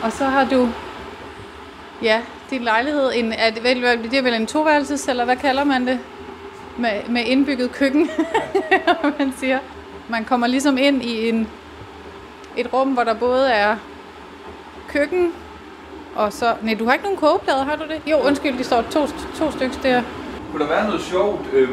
Og 0.03 0.13
så 0.13 0.25
har 0.25 0.45
du, 0.45 0.69
ja, 2.03 2.23
din 2.51 2.63
lejlighed, 2.63 3.13
en, 3.15 3.33
er 3.33 3.51
det, 3.51 3.63
vel, 3.63 3.83
det 4.11 4.15
er 4.15 4.23
vel 4.23 4.35
en 4.35 4.47
toværelses, 4.47 5.09
eller 5.09 5.25
hvad 5.25 5.37
kalder 5.37 5.65
man 5.65 5.87
det? 5.87 5.99
Med, 6.79 7.09
med 7.09 7.25
indbygget 7.25 7.73
køkken, 7.73 8.11
man 9.19 9.35
siger. 9.41 9.59
Man 10.11 10.25
kommer 10.25 10.47
ligesom 10.47 10.79
ind 10.79 11.03
i 11.03 11.29
en, 11.29 11.49
et 12.57 12.73
rum, 12.73 12.89
hvor 12.89 13.05
der 13.05 13.15
både 13.15 13.51
er 13.51 13.77
køkken, 14.89 15.33
og 16.17 16.33
så... 16.33 16.55
Nej, 16.63 16.75
du 16.75 16.85
har 16.85 16.93
ikke 16.93 17.05
nogen 17.05 17.19
kogeplader, 17.19 17.65
har 17.65 17.77
du 17.77 17.83
det? 17.83 18.11
Jo, 18.11 18.17
undskyld, 18.27 18.59
de 18.59 18.65
står 18.65 18.83
to, 18.83 19.07
to 19.39 19.51
stykker 19.51 19.77
der. 19.83 20.03
Kunne 20.53 20.63
der 20.63 20.69
være 20.69 20.87
noget 20.87 21.01
sjovt 21.01 21.41
øh, 21.53 21.69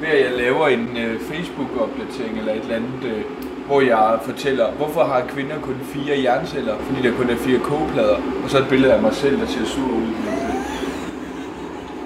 ved, 0.00 0.08
at 0.08 0.24
jeg 0.24 0.38
laver 0.38 0.68
en 0.68 0.96
øh, 0.96 1.20
Facebook-opdatering 1.20 2.38
eller 2.38 2.52
et 2.52 2.60
eller 2.60 2.76
andet, 2.76 3.04
øh, 3.04 3.22
hvor 3.66 3.80
jeg 3.80 4.18
fortæller, 4.22 4.70
hvorfor 4.72 5.04
har 5.04 5.24
kvinder 5.28 5.60
kun 5.60 5.76
fire 5.84 6.16
hjerneceller, 6.16 6.78
fordi 6.78 7.08
der 7.08 7.16
kun 7.16 7.30
er 7.30 7.36
fire 7.36 7.58
kogeplader, 7.58 8.16
og 8.44 8.50
så 8.50 8.58
et 8.58 8.68
billede 8.68 8.92
af 8.92 9.02
mig 9.02 9.14
selv, 9.14 9.40
der 9.40 9.46
ser 9.46 9.64
sur 9.64 9.88
ud. 9.88 10.08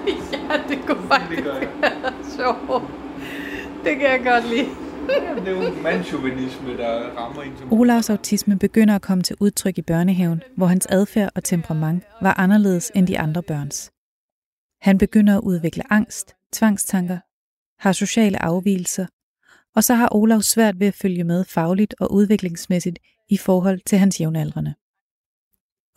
Ja, 0.49 0.57
det 0.69 0.85
kunne 0.87 1.07
faktisk 1.09 1.43
Det 1.43 1.53
være 1.81 2.13
sjovt. 2.37 2.83
Det 3.83 3.95
kan 3.95 4.09
jeg 4.09 4.21
godt 4.25 4.49
lide. 4.49 4.86
Det 5.07 5.47
er 5.47 5.51
jo 5.51 5.81
mandchauvinisme, 5.81 6.77
der 6.77 7.17
rammer 7.17 7.41
en 7.41 7.57
som... 7.57 7.73
Olavs 7.73 8.09
autisme 8.09 8.59
begynder 8.59 8.95
at 8.95 9.01
komme 9.01 9.23
til 9.23 9.35
udtryk 9.39 9.77
i 9.77 9.81
børnehaven, 9.81 10.43
hvor 10.57 10.65
hans 10.65 10.87
adfærd 10.89 11.31
og 11.35 11.43
temperament 11.43 12.03
var 12.21 12.33
anderledes 12.33 12.91
end 12.95 13.07
de 13.07 13.19
andre 13.19 13.43
børns. 13.43 13.91
Han 14.81 14.97
begynder 14.97 15.37
at 15.37 15.41
udvikle 15.43 15.93
angst, 15.93 16.35
tvangstanker, 16.53 17.17
har 17.79 17.91
sociale 17.91 18.43
afvielser, 18.43 19.05
og 19.75 19.83
så 19.83 19.93
har 19.93 20.15
Olav 20.15 20.41
svært 20.41 20.79
ved 20.79 20.87
at 20.87 20.93
følge 20.93 21.23
med 21.23 21.45
fagligt 21.45 21.95
og 21.99 22.13
udviklingsmæssigt 22.13 22.99
i 23.29 23.37
forhold 23.37 23.79
til 23.85 23.97
hans 23.97 24.21
jævnaldrende. 24.21 24.73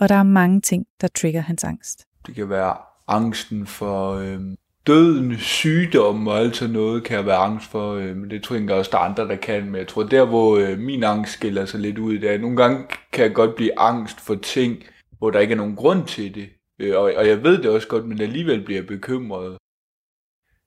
Og 0.01 0.09
der 0.09 0.15
er 0.15 0.23
mange 0.23 0.61
ting, 0.61 0.87
der 1.01 1.09
trigger 1.09 1.41
hans 1.41 1.65
angst. 1.65 2.07
Det 2.27 2.35
kan 2.35 2.49
være 2.49 2.77
angsten 3.09 3.67
for 3.67 4.15
øh, 4.15 4.41
døden, 4.87 5.39
sygdom 5.39 6.27
og 6.27 6.39
alt 6.39 6.57
sådan 6.57 6.73
noget, 6.73 7.05
kan 7.05 7.17
jeg 7.17 7.27
være 7.27 7.37
angst 7.37 7.71
for. 7.71 7.95
Øh, 7.95 8.17
men 8.17 8.31
det 8.31 8.43
tror 8.43 8.57
jeg 8.57 8.71
også, 8.71 8.91
der 8.93 8.99
er 8.99 9.03
andre, 9.03 9.29
der 9.29 9.37
kan. 9.37 9.65
Men 9.65 9.75
jeg 9.75 9.89
tror, 9.89 10.03
der 10.03 10.25
hvor 10.25 10.57
øh, 10.57 10.79
min 10.79 11.05
angst 11.05 11.33
skiller 11.33 11.65
sig 11.65 11.81
lidt 11.81 11.99
ud, 11.99 12.15
det 12.19 12.31
er, 12.31 12.35
at 12.35 12.41
nogle 12.41 12.57
gange 12.57 12.87
kan 13.13 13.25
jeg 13.25 13.35
godt 13.35 13.57
blive 13.57 13.79
angst 13.79 14.21
for 14.21 14.35
ting, 14.35 14.85
hvor 15.19 15.31
der 15.31 15.41
ikke 15.41 15.53
er 15.53 15.57
nogen 15.57 15.77
grund 15.77 16.07
til 16.07 16.35
det. 16.35 16.49
Øh, 16.79 16.97
og, 16.97 17.13
og 17.17 17.29
jeg 17.29 17.43
ved 17.43 17.63
det 17.63 17.71
også 17.71 17.89
godt, 17.89 18.07
men 18.07 18.21
alligevel 18.21 18.65
bliver 18.65 18.81
jeg 18.81 18.87
bekymret. 18.87 19.57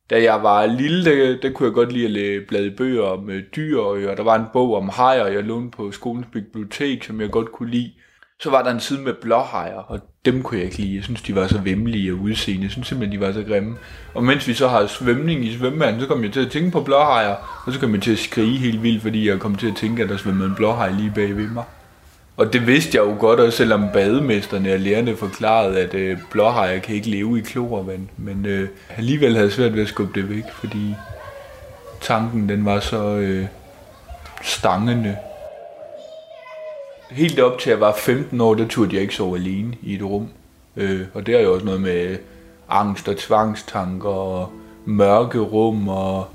Da 0.10 0.24
jeg 0.24 0.43
var 0.43 0.65
lille, 0.65 1.05
der, 1.05 1.39
der 1.41 1.51
kunne 1.51 1.67
jeg 1.67 1.74
godt 1.74 1.91
lide 1.91 2.36
at 2.36 2.48
blade 2.48 2.75
bøger 2.77 3.03
om 3.03 3.29
dyr, 3.55 3.77
og 3.77 4.17
der 4.17 4.24
var 4.24 4.36
en 4.36 4.46
bog 4.53 4.75
om 4.75 4.89
hajer, 4.89 5.27
jeg 5.27 5.43
lånte 5.43 5.75
på 5.77 5.91
skolens 5.91 6.27
bibliotek, 6.34 7.04
som 7.04 7.21
jeg 7.21 7.32
godt 7.32 7.52
kunne 7.52 7.69
lide. 7.69 7.93
Så 8.39 8.49
var 8.49 8.63
der 8.63 8.71
en 8.71 8.80
side 8.80 9.02
med 9.02 9.13
blåhajer, 9.21 9.80
og 9.80 9.99
dem 10.25 10.41
kunne 10.41 10.57
jeg 10.57 10.65
ikke 10.65 10.77
lide. 10.77 10.95
Jeg 10.95 11.03
synes, 11.03 11.21
de 11.21 11.36
var 11.36 11.47
så 11.47 11.57
vemmelige 11.57 12.13
og 12.13 12.19
udseende. 12.19 12.63
Jeg 12.63 12.71
synes 12.71 12.88
simpelthen, 12.88 13.21
de 13.21 13.25
var 13.25 13.33
så 13.33 13.43
grimme. 13.43 13.75
Og 14.13 14.23
mens 14.23 14.47
vi 14.47 14.53
så 14.53 14.67
har 14.67 14.88
svømning 14.88 15.45
i 15.45 15.57
svømmehallen, 15.57 16.01
så 16.01 16.07
kom 16.07 16.23
jeg 16.23 16.33
til 16.33 16.45
at 16.45 16.51
tænke 16.51 16.71
på 16.71 16.81
blåhajer, 16.81 17.63
og 17.65 17.73
så 17.73 17.79
kom 17.79 17.93
jeg 17.93 18.01
til 18.01 18.12
at 18.12 18.19
skrige 18.19 18.57
helt 18.57 18.83
vildt, 18.83 19.01
fordi 19.01 19.29
jeg 19.29 19.39
kom 19.39 19.55
til 19.55 19.67
at 19.67 19.75
tænke, 19.75 20.03
at 20.03 20.09
der 20.09 20.17
svømmede 20.17 20.49
en 20.49 20.55
blåhaj 20.55 20.91
lige 20.91 21.12
bag 21.15 21.38
ved 21.38 21.47
mig. 21.47 21.63
Og 22.38 22.53
det 22.53 22.67
vidste 22.67 22.97
jeg 22.97 23.05
jo 23.05 23.15
godt, 23.19 23.39
også 23.39 23.57
selvom 23.57 23.89
bademesterne 23.93 24.73
og 24.73 24.79
lærerne 24.79 25.15
forklarede, 25.15 25.79
at 25.79 25.93
øh, 25.93 26.17
blåhajer 26.31 26.79
kan 26.79 26.95
ikke 26.95 27.09
leve 27.09 27.39
i 27.39 27.41
klorvand. 27.41 28.07
Men 28.17 28.45
øh, 28.45 28.69
alligevel 28.97 29.33
havde 29.33 29.45
jeg 29.45 29.53
svært 29.53 29.73
ved 29.73 29.81
at 29.81 29.88
skubbe 29.88 30.21
det 30.21 30.29
væk, 30.29 30.43
fordi 30.53 30.95
tanken 32.01 32.49
den 32.49 32.65
var 32.65 32.79
så 32.79 33.15
øh, 33.15 33.45
stangende. 34.43 35.15
Helt 37.13 37.39
op 37.39 37.60
til 37.60 37.69
jeg 37.69 37.80
var 37.80 37.95
15 37.97 38.41
år, 38.41 38.54
der 38.54 38.67
turde 38.67 38.93
jeg 38.93 39.02
ikke 39.02 39.15
sove 39.15 39.38
alene 39.38 39.73
i 39.82 39.95
et 39.95 40.04
rum. 40.04 40.28
Øh, 40.78 41.02
og 41.13 41.26
det 41.26 41.36
er 41.36 41.39
jo 41.41 41.54
også 41.54 41.65
noget 41.65 41.82
med 41.82 42.17
angst 42.69 43.08
og 43.08 43.17
tvangstanker 43.17 44.10
og 44.10 44.52
mørke 44.86 45.39
rum 45.39 45.88
og 45.88 46.28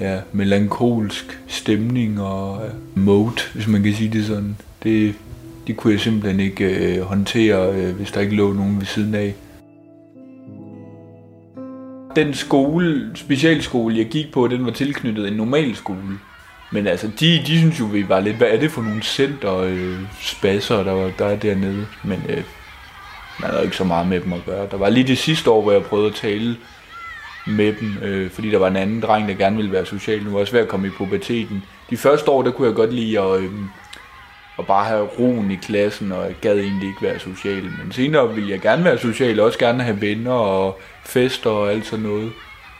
ja, 0.00 0.20
melankolsk 0.32 1.40
stemning 1.46 2.22
og 2.22 2.60
ja, 2.64 2.70
mode, 2.94 3.40
hvis 3.54 3.66
man 3.66 3.82
kan 3.82 3.94
sige 3.94 4.12
det 4.12 4.26
sådan. 4.26 4.56
Det, 4.82 5.14
det 5.66 5.76
kunne 5.76 5.92
jeg 5.92 6.00
simpelthen 6.00 6.40
ikke 6.40 6.64
øh, 6.64 7.02
håndtere, 7.02 7.74
øh, 7.74 7.96
hvis 7.96 8.12
der 8.12 8.20
ikke 8.20 8.36
lå 8.36 8.52
nogen 8.52 8.78
ved 8.78 8.86
siden 8.86 9.14
af. 9.14 9.34
Den 12.16 12.34
skole, 12.34 13.10
specialskole, 13.14 13.96
jeg 13.96 14.06
gik 14.06 14.32
på, 14.32 14.48
den 14.48 14.64
var 14.64 14.70
tilknyttet 14.70 15.28
en 15.28 15.34
normal 15.34 15.76
skole. 15.76 16.18
Men 16.70 16.86
altså, 16.86 17.10
de, 17.20 17.42
de 17.46 17.58
synes 17.58 17.80
jo, 17.80 17.84
vi 17.84 18.08
var 18.08 18.20
lidt, 18.20 18.36
hvad 18.36 18.48
er 18.48 18.60
det 18.60 18.70
for 18.70 18.82
nogle 18.82 19.02
center 19.02 19.56
øh, 19.56 19.98
spasser, 20.20 20.82
der, 20.82 20.92
var, 20.92 21.10
der 21.18 21.26
er 21.26 21.36
dernede. 21.36 21.86
Men 22.04 22.22
øh, 22.28 22.42
man 23.40 23.50
havde 23.50 23.64
ikke 23.64 23.76
så 23.76 23.84
meget 23.84 24.06
med 24.06 24.20
dem 24.20 24.32
at 24.32 24.44
gøre. 24.46 24.68
Der 24.70 24.76
var 24.76 24.88
lige 24.88 25.06
det 25.06 25.18
sidste 25.18 25.50
år, 25.50 25.62
hvor 25.62 25.72
jeg 25.72 25.82
prøvede 25.82 26.08
at 26.08 26.14
tale 26.14 26.56
med 27.46 27.72
dem, 27.72 27.98
øh, 28.02 28.30
fordi 28.30 28.50
der 28.50 28.58
var 28.58 28.68
en 28.68 28.76
anden 28.76 29.00
dreng, 29.00 29.28
der 29.28 29.34
gerne 29.34 29.56
ville 29.56 29.72
være 29.72 29.86
social. 29.86 30.24
Nu 30.24 30.30
var 30.30 30.40
også 30.40 30.50
svært 30.50 30.62
at 30.62 30.68
komme 30.68 30.86
i 30.86 30.90
puberteten. 30.90 31.62
De 31.90 31.96
første 31.96 32.30
år, 32.30 32.42
der 32.42 32.50
kunne 32.50 32.68
jeg 32.68 32.76
godt 32.76 32.92
lide 32.92 33.20
at, 33.20 33.40
øh, 33.40 33.50
at 34.58 34.66
bare 34.66 34.84
have 34.84 35.04
roen 35.18 35.50
i 35.50 35.56
klassen, 35.56 36.12
og 36.12 36.24
jeg 36.24 36.34
gad 36.40 36.58
egentlig 36.58 36.88
ikke 36.88 37.02
være 37.02 37.18
social. 37.18 37.62
Men 37.62 37.92
senere 37.92 38.34
ville 38.34 38.50
jeg 38.50 38.60
gerne 38.60 38.84
være 38.84 38.98
social, 38.98 39.40
og 39.40 39.46
også 39.46 39.58
gerne 39.58 39.82
have 39.82 40.00
venner 40.00 40.32
og 40.32 40.80
fester 41.04 41.50
og 41.50 41.70
alt 41.70 41.86
sådan 41.86 42.04
noget. 42.04 42.32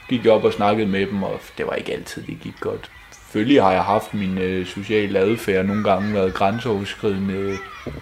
Gik 0.08 0.24
jeg 0.24 0.32
op 0.32 0.44
og 0.44 0.52
snakkede 0.52 0.88
med 0.88 1.06
dem, 1.06 1.22
og 1.22 1.40
det 1.58 1.66
var 1.66 1.74
ikke 1.74 1.92
altid, 1.92 2.22
det 2.22 2.38
gik 2.42 2.60
godt. 2.60 2.90
Selvfølgelig 3.28 3.62
har 3.62 3.72
jeg 3.72 3.84
haft 3.84 4.14
min 4.14 4.38
øh, 4.38 4.66
sociale 4.66 5.18
adfærd 5.18 5.66
nogle 5.66 5.84
gange 5.84 6.14
været 6.14 6.34
grænseoverskridende. 6.34 7.56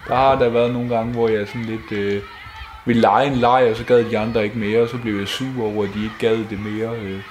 Der 0.07 0.15
har 0.15 0.39
der 0.39 0.49
været 0.49 0.73
nogle 0.73 0.89
gange, 0.95 1.13
hvor 1.13 1.29
jeg 1.29 1.47
sådan 1.47 1.65
lidt 1.65 1.91
øh, 1.91 2.21
ville 2.85 3.01
lege 3.01 3.27
en 3.27 3.35
leg, 3.35 3.67
og 3.71 3.75
så 3.75 3.83
gad 3.85 4.03
de 4.03 4.17
andre 4.17 4.43
ikke 4.43 4.57
mere, 4.57 4.81
og 4.81 4.89
så 4.89 4.97
blev 4.97 5.19
jeg 5.19 5.27
sur 5.27 5.63
over, 5.63 5.83
at 5.83 5.93
de 5.93 6.03
ikke 6.03 6.15
gad 6.19 6.37
det 6.49 6.59
mere. 6.59 6.99
Øh. 6.99 7.21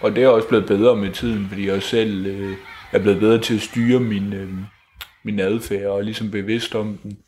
Og 0.00 0.16
det 0.16 0.24
er 0.24 0.28
også 0.28 0.48
blevet 0.48 0.66
bedre 0.66 0.96
med 0.96 1.12
tiden, 1.12 1.48
fordi 1.48 1.68
jeg 1.68 1.82
selv 1.82 2.26
øh, 2.26 2.56
er 2.92 2.98
blevet 2.98 3.20
bedre 3.20 3.38
til 3.38 3.54
at 3.54 3.60
styre 3.60 4.00
min, 4.00 4.32
øh, 4.32 4.48
min 5.24 5.40
adfærd 5.40 5.86
og 5.86 6.04
ligesom 6.04 6.30
bevidst 6.30 6.74
om 6.74 6.98
den. 7.02 7.18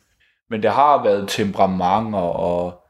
Men 0.49 0.63
der 0.63 0.71
har 0.71 1.03
været 1.03 1.29
temperamenter 1.29 2.19
og, 2.19 2.81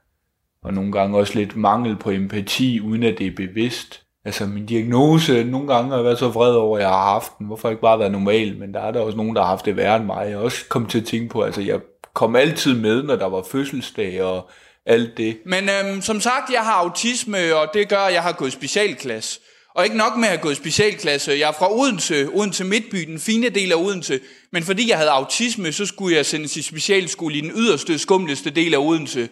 og 0.63 0.73
nogle 0.73 0.91
gange 0.91 1.17
også 1.17 1.35
lidt 1.35 1.55
mangel 1.55 1.95
på 1.95 2.11
empati, 2.11 2.79
uden 2.79 3.03
at 3.03 3.17
det 3.17 3.27
er 3.27 3.35
bevidst. 3.35 4.03
Altså 4.25 4.45
min 4.45 4.65
diagnose, 4.65 5.43
nogle 5.43 5.73
gange 5.73 5.89
har 5.89 5.97
jeg 5.97 6.05
været 6.05 6.19
så 6.19 6.27
vred 6.27 6.55
over, 6.55 6.77
at 6.77 6.81
jeg 6.81 6.89
har 6.89 7.13
haft 7.13 7.31
den. 7.39 7.47
Hvorfor 7.47 7.69
ikke 7.69 7.81
bare 7.81 7.99
være 7.99 8.09
normal? 8.09 8.57
Men 8.57 8.73
der 8.73 8.79
er 8.79 8.91
der 8.91 8.99
også 8.99 9.17
nogen, 9.17 9.35
der 9.35 9.41
har 9.41 9.49
haft 9.49 9.65
det 9.65 9.77
værre 9.77 9.95
end 9.95 10.05
mig. 10.05 10.25
Jeg 10.25 10.37
har 10.37 10.43
også 10.43 10.65
kommet 10.69 10.91
til 10.91 10.99
at 10.99 11.05
tænke 11.05 11.29
på, 11.29 11.41
altså 11.41 11.61
jeg 11.61 11.79
kom 12.13 12.35
altid 12.35 12.75
med, 12.75 13.03
når 13.03 13.15
der 13.15 13.25
var 13.25 13.43
fødselsdag 13.51 14.23
og 14.23 14.49
alt 14.85 15.17
det. 15.17 15.37
Men 15.45 15.69
øhm, 15.69 16.01
som 16.01 16.21
sagt, 16.21 16.53
jeg 16.53 16.61
har 16.61 16.73
autisme, 16.73 17.55
og 17.55 17.67
det 17.73 17.89
gør, 17.89 17.97
at 17.99 18.13
jeg 18.13 18.23
har 18.23 18.31
gået 18.31 18.53
specialklasse. 18.53 19.39
Og 19.75 19.83
ikke 19.83 19.97
nok 19.97 20.15
med 20.15 20.23
at 20.23 20.29
have 20.29 20.41
gået 20.41 20.57
specialklasse. 20.57 21.31
Jeg 21.31 21.47
er 21.47 21.51
fra 21.51 21.73
Odense, 21.73 22.27
Odense 22.33 22.63
Midtby, 22.63 22.97
den 22.97 23.19
fine 23.19 23.49
del 23.49 23.71
af 23.71 23.75
Odense. 23.75 24.19
Men 24.51 24.63
fordi 24.63 24.89
jeg 24.89 24.97
havde 24.97 25.09
autisme, 25.09 25.71
så 25.71 25.85
skulle 25.85 26.15
jeg 26.15 26.25
sendes 26.25 26.57
i 26.57 26.61
specialskole 26.61 27.35
i 27.35 27.41
den 27.41 27.51
yderste, 27.55 27.99
skumleste 27.99 28.49
del 28.49 28.73
af 28.73 28.77
Odense. 28.77 29.29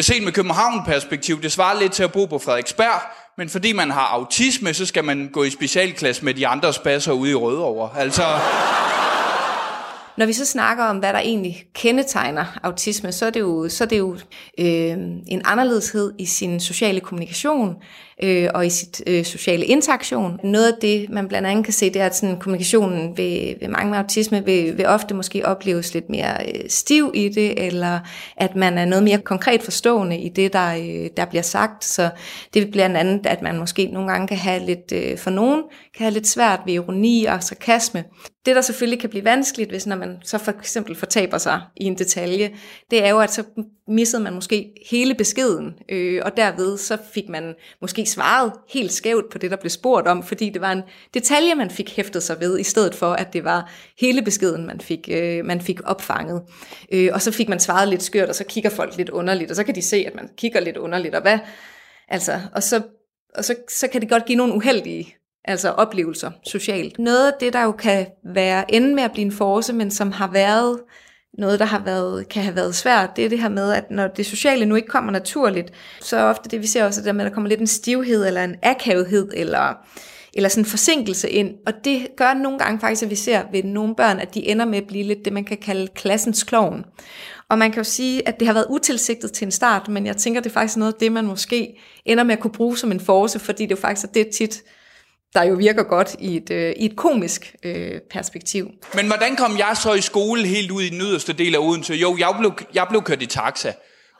Set 0.00 0.22
med 0.22 0.32
København-perspektiv, 0.32 1.42
det 1.42 1.52
svarer 1.52 1.80
lidt 1.80 1.92
til 1.92 2.02
at 2.02 2.12
bo 2.12 2.26
på 2.26 2.38
Frederiksberg, 2.38 3.00
men 3.38 3.48
fordi 3.48 3.72
man 3.72 3.90
har 3.90 4.06
autisme, 4.06 4.74
så 4.74 4.86
skal 4.86 5.04
man 5.04 5.28
gå 5.32 5.44
i 5.44 5.50
specialklasse 5.50 6.24
med 6.24 6.34
de 6.34 6.46
andre 6.46 6.72
spasser 6.72 7.12
ude 7.12 7.30
i 7.30 7.34
Rødovre. 7.34 8.00
Altså, 8.00 8.22
Når 10.16 10.26
vi 10.26 10.32
så 10.32 10.46
snakker 10.46 10.84
om, 10.84 10.98
hvad 10.98 11.12
der 11.12 11.18
egentlig 11.18 11.64
kendetegner 11.74 12.44
autisme, 12.62 13.12
så 13.12 13.26
er 13.26 13.30
det 13.30 13.40
jo, 13.40 13.68
så 13.68 13.84
er 13.84 13.88
det 13.88 13.98
jo 13.98 14.16
øh, 14.58 14.96
en 15.26 15.42
anderledeshed 15.44 16.12
i 16.18 16.26
sin 16.26 16.60
sociale 16.60 17.00
kommunikation 17.00 17.76
øh, 18.22 18.48
og 18.54 18.66
i 18.66 18.70
sit 18.70 19.02
øh, 19.06 19.24
sociale 19.24 19.64
interaktion. 19.64 20.40
Noget 20.44 20.72
af 20.72 20.78
det, 20.80 21.10
man 21.10 21.28
blandt 21.28 21.48
andet 21.48 21.64
kan 21.64 21.74
se, 21.74 21.90
det 21.90 22.02
er, 22.02 22.06
at 22.06 22.16
sådan, 22.16 22.38
kommunikationen 22.38 23.16
ved, 23.16 23.54
ved 23.60 23.68
mange 23.68 23.90
med 23.90 23.98
autisme 23.98 24.44
vil, 24.44 24.78
vil 24.78 24.86
ofte 24.86 25.14
måske 25.14 25.46
opleves 25.46 25.94
lidt 25.94 26.10
mere 26.10 26.46
øh, 26.48 26.60
stiv 26.68 27.12
i 27.14 27.28
det, 27.28 27.66
eller 27.66 28.00
at 28.36 28.56
man 28.56 28.78
er 28.78 28.84
noget 28.84 29.04
mere 29.04 29.18
konkret 29.18 29.62
forstående 29.62 30.18
i 30.18 30.28
det, 30.28 30.52
der, 30.52 30.74
øh, 30.74 31.10
der 31.16 31.24
bliver 31.24 31.42
sagt. 31.42 31.84
Så 31.84 32.10
det 32.54 32.62
vil 32.62 32.72
blandt 32.72 32.96
andet, 32.96 33.26
at 33.26 33.42
man 33.42 33.58
måske 33.58 33.86
nogle 33.86 34.10
gange 34.10 34.28
kan 34.28 34.36
have 34.36 34.66
lidt, 34.66 34.92
øh, 34.92 35.18
for 35.18 35.30
nogen, 35.30 35.62
kan 35.96 36.04
have 36.04 36.14
lidt 36.14 36.28
svært 36.28 36.60
ved 36.66 36.74
ironi 36.74 37.24
og 37.24 37.42
sarkasme. 37.42 38.04
det, 38.46 38.56
der 38.56 38.62
selvfølgelig 38.62 39.00
kan 39.00 39.10
blive 39.10 39.24
vanskeligt, 39.24 39.70
hvis 39.70 39.86
når 39.86 39.96
man 39.96 40.16
så 40.24 40.38
for 40.38 40.52
eksempel 40.52 40.96
fortaber 40.96 41.38
sig 41.38 41.60
i 41.76 41.84
en 41.84 41.98
detalje, 41.98 42.50
det 42.90 43.04
er 43.04 43.10
jo, 43.10 43.18
at 43.18 43.32
så 43.32 43.42
missede 43.88 44.22
man 44.22 44.34
måske 44.34 44.72
hele 44.90 45.14
beskeden, 45.14 45.74
øh, 45.88 46.22
og 46.24 46.36
derved 46.36 46.78
så 46.78 46.98
fik 47.12 47.28
man 47.28 47.54
måske 47.80 48.06
svaret 48.06 48.52
helt 48.68 48.92
skævt 48.92 49.30
på 49.32 49.38
det, 49.38 49.50
der 49.50 49.56
blev 49.56 49.70
spurgt 49.70 50.08
om, 50.08 50.22
fordi 50.22 50.50
det 50.50 50.60
var 50.60 50.72
en 50.72 50.82
detalje, 51.14 51.54
man 51.54 51.70
fik 51.70 51.96
hæftet 51.96 52.22
sig 52.22 52.36
ved, 52.40 52.58
i 52.58 52.62
stedet 52.62 52.94
for, 52.94 53.12
at 53.12 53.32
det 53.32 53.44
var 53.44 53.72
hele 54.00 54.22
beskeden, 54.22 54.66
man 54.66 54.80
fik, 54.80 55.08
øh, 55.12 55.44
man 55.44 55.60
fik 55.60 55.80
opfanget. 55.84 56.42
Øh, 56.92 57.10
og 57.12 57.22
så 57.22 57.32
fik 57.32 57.48
man 57.48 57.60
svaret 57.60 57.88
lidt 57.88 58.02
skørt, 58.02 58.28
og 58.28 58.34
så 58.34 58.44
kigger 58.44 58.70
folk 58.70 58.96
lidt 58.96 59.10
underligt, 59.10 59.50
og 59.50 59.56
så 59.56 59.64
kan 59.64 59.74
de 59.74 59.82
se, 59.82 59.96
at 59.96 60.14
man 60.14 60.28
kigger 60.36 60.60
lidt 60.60 60.76
underligt, 60.76 61.14
og 61.14 61.22
hvad, 61.22 61.38
altså, 62.08 62.40
og 62.54 62.62
så 62.62 62.82
og 63.34 63.44
så, 63.44 63.54
så 63.68 63.88
kan 63.88 64.00
det 64.00 64.08
godt 64.08 64.24
give 64.24 64.36
nogle 64.36 64.54
uheldige 64.54 65.14
altså 65.44 65.70
oplevelser 65.70 66.30
socialt. 66.44 66.98
Noget 66.98 67.26
af 67.26 67.32
det, 67.40 67.52
der 67.52 67.62
jo 67.62 67.72
kan 67.72 68.06
være 68.34 68.74
ende 68.74 68.94
med 68.94 69.02
at 69.02 69.12
blive 69.12 69.24
en 69.24 69.32
force, 69.32 69.72
men 69.72 69.90
som 69.90 70.12
har 70.12 70.32
været 70.32 70.80
noget, 71.38 71.58
der 71.58 71.64
har 71.64 71.82
været, 71.84 72.28
kan 72.28 72.42
have 72.42 72.56
været 72.56 72.74
svært, 72.74 73.16
det 73.16 73.24
er 73.24 73.28
det 73.28 73.40
her 73.40 73.48
med, 73.48 73.72
at 73.72 73.90
når 73.90 74.08
det 74.08 74.26
sociale 74.26 74.66
nu 74.66 74.74
ikke 74.74 74.88
kommer 74.88 75.12
naturligt, 75.12 75.72
så 76.00 76.16
er 76.16 76.22
ofte 76.22 76.48
det, 76.48 76.62
vi 76.62 76.66
ser 76.66 76.84
også, 76.84 77.00
at 77.00 77.16
der 77.16 77.30
kommer 77.30 77.48
lidt 77.48 77.60
en 77.60 77.66
stivhed, 77.66 78.26
eller 78.26 78.44
en 78.44 78.56
akavethed, 78.62 79.28
eller, 79.34 79.74
eller 80.34 80.48
sådan 80.48 80.64
en 80.64 80.70
forsinkelse 80.70 81.30
ind. 81.30 81.54
Og 81.66 81.72
det 81.84 82.08
gør 82.16 82.34
nogle 82.34 82.58
gange 82.58 82.80
faktisk, 82.80 83.02
at 83.02 83.10
vi 83.10 83.14
ser 83.14 83.42
ved 83.52 83.62
nogle 83.62 83.94
børn, 83.94 84.18
at 84.18 84.34
de 84.34 84.48
ender 84.48 84.64
med 84.64 84.78
at 84.78 84.86
blive 84.88 85.04
lidt 85.04 85.24
det, 85.24 85.32
man 85.32 85.44
kan 85.44 85.56
kalde 85.56 85.88
klassens 85.94 86.42
klovn. 86.42 86.84
Og 87.50 87.58
man 87.58 87.70
kan 87.70 87.80
jo 87.80 87.84
sige, 87.84 88.28
at 88.28 88.38
det 88.38 88.46
har 88.46 88.54
været 88.54 88.66
utilsigtet 88.70 89.32
til 89.32 89.44
en 89.44 89.50
start, 89.50 89.88
men 89.88 90.06
jeg 90.06 90.16
tænker, 90.16 90.40
det 90.40 90.50
er 90.50 90.54
faktisk 90.54 90.76
noget 90.76 90.92
af 90.92 90.98
det, 91.00 91.12
man 91.12 91.26
måske 91.26 91.78
ender 92.04 92.24
med 92.24 92.34
at 92.34 92.40
kunne 92.40 92.52
bruge 92.52 92.78
som 92.78 92.92
en 92.92 93.00
force, 93.00 93.38
fordi 93.38 93.62
det 93.62 93.70
jo 93.70 93.76
faktisk 93.76 94.06
er 94.06 94.12
det 94.12 94.28
tit, 94.28 94.62
der 95.34 95.42
jo 95.42 95.54
virker 95.54 95.82
godt 95.82 96.16
i 96.18 96.36
et, 96.36 96.50
øh, 96.50 96.74
i 96.76 96.84
et 96.84 96.96
komisk 96.96 97.54
øh, 97.62 98.00
perspektiv. 98.10 98.70
Men 98.94 99.06
hvordan 99.06 99.36
kom 99.36 99.58
jeg 99.58 99.76
så 99.82 99.92
i 99.92 100.00
skole 100.00 100.46
helt 100.46 100.70
ud 100.70 100.82
i 100.82 100.88
den 100.88 101.00
yderste 101.00 101.32
del 101.32 101.54
af 101.54 101.58
Odense? 101.58 101.94
Jo, 101.94 102.16
jeg 102.18 102.34
blev, 102.38 102.52
jeg 102.74 102.86
blev 102.88 103.02
kørt 103.02 103.22
i 103.22 103.26
taxa. 103.26 103.72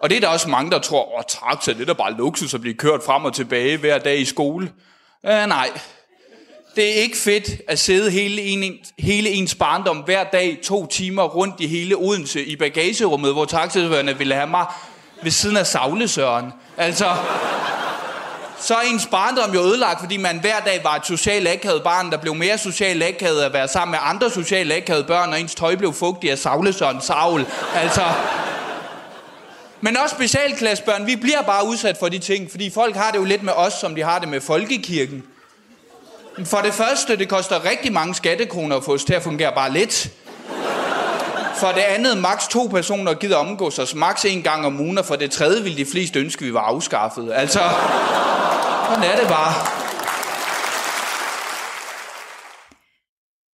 Og 0.02 0.10
det 0.10 0.16
er 0.16 0.20
der 0.20 0.28
også 0.28 0.48
mange, 0.48 0.70
der 0.70 0.78
tror, 0.78 1.18
at 1.18 1.24
taxa, 1.28 1.72
det 1.72 1.80
er 1.80 1.84
da 1.84 1.92
bare 1.92 2.12
luksus 2.12 2.54
at 2.54 2.60
blive 2.60 2.74
kørt 2.74 3.02
frem 3.02 3.24
og 3.24 3.34
tilbage 3.34 3.76
hver 3.76 3.98
dag 3.98 4.20
i 4.20 4.24
skole. 4.24 4.72
Øh, 5.26 5.46
nej, 5.46 5.70
det 6.76 6.88
er 6.88 7.02
ikke 7.02 7.16
fedt 7.16 7.50
at 7.68 7.78
sidde 7.78 8.10
hele, 8.10 8.42
en, 8.42 8.74
hele 8.98 9.28
ens 9.30 9.54
barndom 9.54 9.96
hver 9.96 10.24
dag 10.24 10.58
to 10.62 10.86
timer 10.86 11.22
rundt 11.22 11.60
i 11.60 11.66
hele 11.66 11.96
Odense 11.96 12.44
i 12.44 12.56
bagagerummet, 12.56 13.32
hvor 13.32 13.44
taxachaufførerne 13.44 14.18
ville 14.18 14.34
have 14.34 14.46
mig 14.46 14.66
ved 15.22 15.30
siden 15.30 15.56
af 15.56 15.66
Savlesøren. 15.66 16.52
Altså, 16.76 17.06
så 18.60 18.74
er 18.74 18.80
ens 18.80 19.06
barndom 19.06 19.54
jo 19.54 19.60
ødelagt, 19.60 20.00
fordi 20.00 20.16
man 20.16 20.38
hver 20.40 20.60
dag 20.60 20.80
var 20.84 20.96
et 20.96 21.06
socialt 21.06 21.48
akavet 21.48 21.82
barn, 21.82 22.10
der 22.10 22.16
blev 22.16 22.34
mere 22.34 22.58
socialt 22.58 23.02
akavet 23.02 23.42
at 23.42 23.52
være 23.52 23.68
sammen 23.68 23.90
med 23.90 23.98
andre 24.02 24.30
socialt 24.30 24.72
akavede 24.72 25.04
børn, 25.04 25.32
og 25.32 25.40
ens 25.40 25.54
tøj 25.54 25.76
blev 25.76 25.92
fugtigt 25.92 26.30
af 26.30 26.38
Savlesøren 26.38 27.00
savl. 27.00 27.46
Altså, 27.74 28.02
men 29.80 29.96
også 29.96 30.14
specialklassebørn, 30.14 31.06
vi 31.06 31.16
bliver 31.16 31.42
bare 31.42 31.66
udsat 31.66 31.96
for 31.96 32.08
de 32.08 32.18
ting, 32.18 32.50
fordi 32.50 32.70
folk 32.70 32.96
har 32.96 33.10
det 33.10 33.18
jo 33.18 33.24
lidt 33.24 33.42
med 33.42 33.52
os, 33.52 33.72
som 33.72 33.94
de 33.94 34.02
har 34.02 34.18
det 34.18 34.28
med 34.28 34.40
folkekirken. 34.40 35.22
For 36.44 36.58
det 36.58 36.74
første, 36.74 37.16
det 37.16 37.28
koster 37.28 37.64
rigtig 37.64 37.92
mange 37.92 38.14
skattekroner 38.14 38.76
at 38.76 38.84
få 38.84 38.94
os 38.94 39.04
til 39.04 39.14
at 39.14 39.22
fungere 39.22 39.52
bare 39.54 39.72
lidt. 39.72 40.10
For 41.60 41.72
det 41.78 41.80
andet, 41.80 42.18
maks 42.18 42.48
to 42.48 42.66
personer 42.66 43.14
gider 43.14 43.36
omgås 43.36 43.78
os 43.78 43.94
maks 43.94 44.24
en 44.24 44.42
gang 44.42 44.66
om 44.66 44.80
ugen, 44.80 44.98
og 44.98 45.04
for 45.04 45.16
det 45.16 45.30
tredje 45.30 45.62
vil 45.62 45.76
de 45.76 45.84
fleste 45.92 46.20
ønske, 46.20 46.44
vi 46.44 46.54
var 46.54 46.60
afskaffet. 46.60 47.32
Altså, 47.32 47.58
sådan 48.88 49.04
er 49.04 49.16
det 49.20 49.28
bare. 49.28 49.52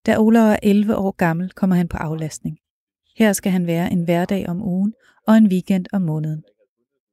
Da 0.06 0.18
Ola 0.18 0.40
er 0.40 0.56
11 0.62 0.96
år 0.96 1.10
gammel, 1.16 1.50
kommer 1.50 1.76
han 1.76 1.88
på 1.88 1.96
aflastning. 1.96 2.58
Her 3.18 3.32
skal 3.32 3.52
han 3.52 3.66
være 3.66 3.92
en 3.92 4.04
hverdag 4.04 4.48
om 4.48 4.62
ugen 4.62 4.92
og 5.26 5.34
en 5.36 5.46
weekend 5.46 5.86
om 5.92 6.02
måneden. 6.02 6.42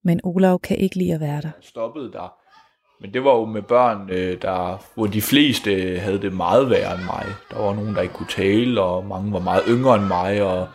Men 0.04 0.20
Olav 0.24 0.60
kan 0.60 0.78
ikke 0.78 0.96
lide 0.96 1.14
at 1.14 1.20
være 1.20 1.42
der. 1.42 1.52
Stoppede 1.62 2.12
der 2.12 2.41
men 3.02 3.14
det 3.14 3.24
var 3.24 3.32
jo 3.32 3.46
med 3.46 3.62
børn, 3.62 4.10
øh, 4.10 4.38
der, 4.42 4.82
hvor 4.96 5.08
de 5.08 5.22
fleste 5.22 6.00
havde 6.00 6.22
det 6.22 6.34
meget 6.34 6.70
værre 6.70 6.96
end 6.96 7.04
mig. 7.04 7.26
Der 7.52 7.62
var 7.62 7.76
nogen, 7.76 7.96
der 7.96 8.02
ikke 8.02 8.14
kunne 8.14 8.28
tale, 8.30 8.82
og 8.82 9.06
mange 9.06 9.34
var 9.34 9.40
meget 9.40 9.64
yngre 9.68 9.96
end 9.96 10.06
mig, 10.06 10.42
og 10.42 10.68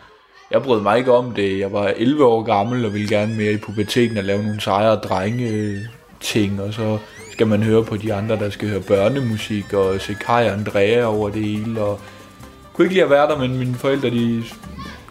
jeg 0.51 0.63
brød 0.63 0.81
mig 0.81 0.97
ikke 0.97 1.11
om 1.13 1.31
det. 1.31 1.59
Jeg 1.59 1.73
var 1.73 1.93
11 1.95 2.25
år 2.25 2.43
gammel 2.43 2.85
og 2.85 2.93
ville 2.93 3.09
gerne 3.09 3.35
mere 3.35 3.51
i 3.51 3.57
puberteten 3.57 4.17
og 4.17 4.23
lave 4.23 4.43
nogle 4.43 4.61
sejre 4.61 4.95
drenge 4.95 5.79
ting, 6.19 6.61
og 6.61 6.73
så 6.73 6.97
skal 7.31 7.47
man 7.47 7.63
høre 7.63 7.83
på 7.83 7.97
de 7.97 8.13
andre, 8.13 8.35
der 8.35 8.49
skal 8.49 8.69
høre 8.69 8.81
børnemusik, 8.81 9.73
og 9.73 10.01
se 10.01 10.13
Kai 10.13 10.47
og 10.47 10.53
Andrea 10.53 11.05
over 11.05 11.29
det 11.29 11.43
hele, 11.43 11.81
og 11.81 11.89
jeg 11.89 12.73
kunne 12.73 12.85
ikke 12.85 12.95
lide 12.95 13.03
at 13.03 13.09
være 13.09 13.27
der, 13.27 13.37
men 13.37 13.57
mine 13.57 13.75
forældre, 13.75 14.09
de, 14.09 14.43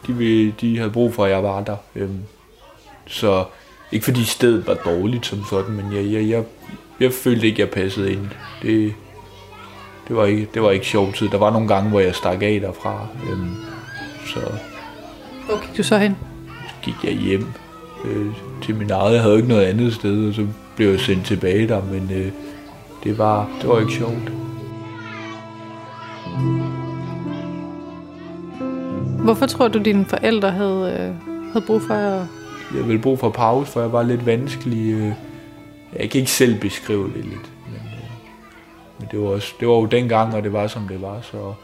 de, 0.06 0.52
de 0.60 0.78
havde 0.78 0.90
brug 0.90 1.14
for, 1.14 1.24
at 1.24 1.30
jeg 1.30 1.42
var 1.42 1.60
der. 1.64 1.76
Øhm, 1.94 2.20
så 3.06 3.44
ikke 3.92 4.04
fordi 4.04 4.24
stedet 4.24 4.66
var 4.66 4.74
dårligt 4.74 5.26
som 5.26 5.44
sådan, 5.50 5.74
men 5.74 5.92
jeg, 5.92 6.12
jeg, 6.12 6.28
jeg 6.28 6.44
jeg 7.00 7.12
følte 7.12 7.46
ikke, 7.46 7.60
jeg 7.60 7.70
passede 7.70 8.12
ind. 8.12 8.28
Det, 8.62 8.94
det, 10.08 10.16
var 10.16 10.24
ikke, 10.24 10.48
det 10.54 10.62
var 10.62 10.70
ikke 10.70 10.86
sjovt 10.86 11.16
tid. 11.16 11.28
Der 11.28 11.38
var 11.38 11.50
nogle 11.50 11.68
gange, 11.68 11.90
hvor 11.90 12.00
jeg 12.00 12.14
stak 12.14 12.42
af 12.42 12.60
derfra. 12.60 13.06
Øhm, 13.30 13.54
så 14.26 14.40
Hvor 15.46 15.66
gik 15.66 15.76
du 15.76 15.82
så 15.82 15.98
hen? 15.98 16.16
Gik 16.82 16.94
jeg 17.04 17.12
hjem 17.12 17.46
øh, 18.04 18.26
til 18.62 18.74
min 18.74 18.90
eget. 18.90 19.14
Jeg 19.14 19.22
havde 19.22 19.36
ikke 19.36 19.48
noget 19.48 19.64
andet 19.64 19.94
sted, 19.94 20.28
og 20.28 20.34
så 20.34 20.46
blev 20.76 20.90
jeg 20.90 21.00
sendt 21.00 21.26
tilbage 21.26 21.68
der, 21.68 21.82
men 21.84 22.10
øh, 22.14 22.32
det, 23.04 23.18
var, 23.18 23.50
det 23.60 23.68
var 23.68 23.80
ikke 23.80 23.92
sjovt. 23.92 24.32
Hvorfor 29.24 29.46
tror 29.46 29.68
du, 29.68 29.78
dine 29.78 30.04
forældre 30.04 30.50
havde, 30.50 30.96
øh, 31.00 31.32
havde 31.52 31.66
brug 31.66 31.82
for 31.82 31.94
at... 31.94 32.26
Jeg 32.76 32.86
ville 32.86 33.02
brug 33.02 33.18
for 33.18 33.30
pause, 33.30 33.72
for 33.72 33.80
jeg 33.80 33.92
var 33.92 34.02
lidt 34.02 34.26
vanskelig. 34.26 34.92
Øh, 34.92 35.12
jeg 35.98 36.10
kan 36.10 36.18
ikke 36.18 36.30
selv 36.30 36.60
beskrive 36.60 37.12
det 37.16 37.24
lidt, 37.24 37.50
men, 37.66 37.74
øh, 37.74 38.10
men 38.98 39.08
det, 39.10 39.20
var 39.20 39.26
også, 39.26 39.54
det 39.60 39.68
var 39.68 39.74
jo 39.74 39.84
dengang, 39.84 40.34
og 40.34 40.42
det 40.42 40.52
var 40.52 40.66
som 40.66 40.88
det 40.88 41.02
var, 41.02 41.20
så... 41.22 41.54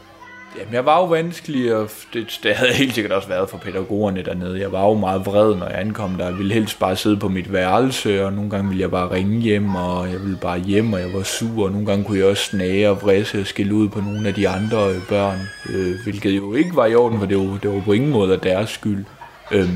Jamen, 0.59 0.73
jeg 0.73 0.85
var 0.85 0.99
jo 0.99 1.05
vanskelig, 1.05 1.75
og 1.75 1.89
det, 2.13 2.39
det 2.43 2.55
havde 2.55 2.73
helt 2.73 2.93
sikkert 2.93 3.11
også 3.13 3.27
været 3.27 3.49
for 3.49 3.57
pædagogerne 3.57 4.23
dernede. 4.23 4.59
Jeg 4.59 4.71
var 4.71 4.87
jo 4.87 4.93
meget 4.93 5.25
vred, 5.25 5.55
når 5.55 5.67
jeg 5.67 5.79
ankom 5.79 6.15
der. 6.15 6.25
Jeg 6.25 6.37
ville 6.37 6.53
helst 6.53 6.79
bare 6.79 6.95
sidde 6.95 7.17
på 7.17 7.29
mit 7.29 7.53
værelse, 7.53 8.25
og 8.25 8.33
nogle 8.33 8.49
gange 8.49 8.67
ville 8.67 8.81
jeg 8.81 8.91
bare 8.91 9.11
ringe 9.11 9.39
hjem, 9.39 9.75
og 9.75 10.11
jeg 10.11 10.21
ville 10.21 10.37
bare 10.41 10.59
hjem, 10.59 10.93
og 10.93 10.99
jeg 10.99 11.13
var 11.13 11.23
sur, 11.23 11.65
og 11.65 11.71
nogle 11.71 11.85
gange 11.85 12.03
kunne 12.03 12.17
jeg 12.17 12.27
også 12.27 12.43
snage 12.43 12.89
og 12.89 13.01
vrisse 13.01 13.39
og 13.39 13.47
skille 13.47 13.73
ud 13.73 13.89
på 13.89 14.01
nogle 14.01 14.27
af 14.27 14.33
de 14.33 14.49
andre 14.49 14.89
øh, 14.89 15.07
børn, 15.09 15.39
øh, 15.69 15.95
hvilket 16.03 16.31
jo 16.31 16.53
ikke 16.53 16.75
var 16.75 16.85
i 16.85 16.95
orden, 16.95 17.19
for 17.19 17.25
det 17.25 17.37
var, 17.37 17.57
det 17.63 17.73
var 17.73 17.81
på 17.81 17.91
ingen 17.91 18.11
måde 18.11 18.39
deres 18.43 18.69
skyld. 18.69 19.05
Øh, 19.51 19.69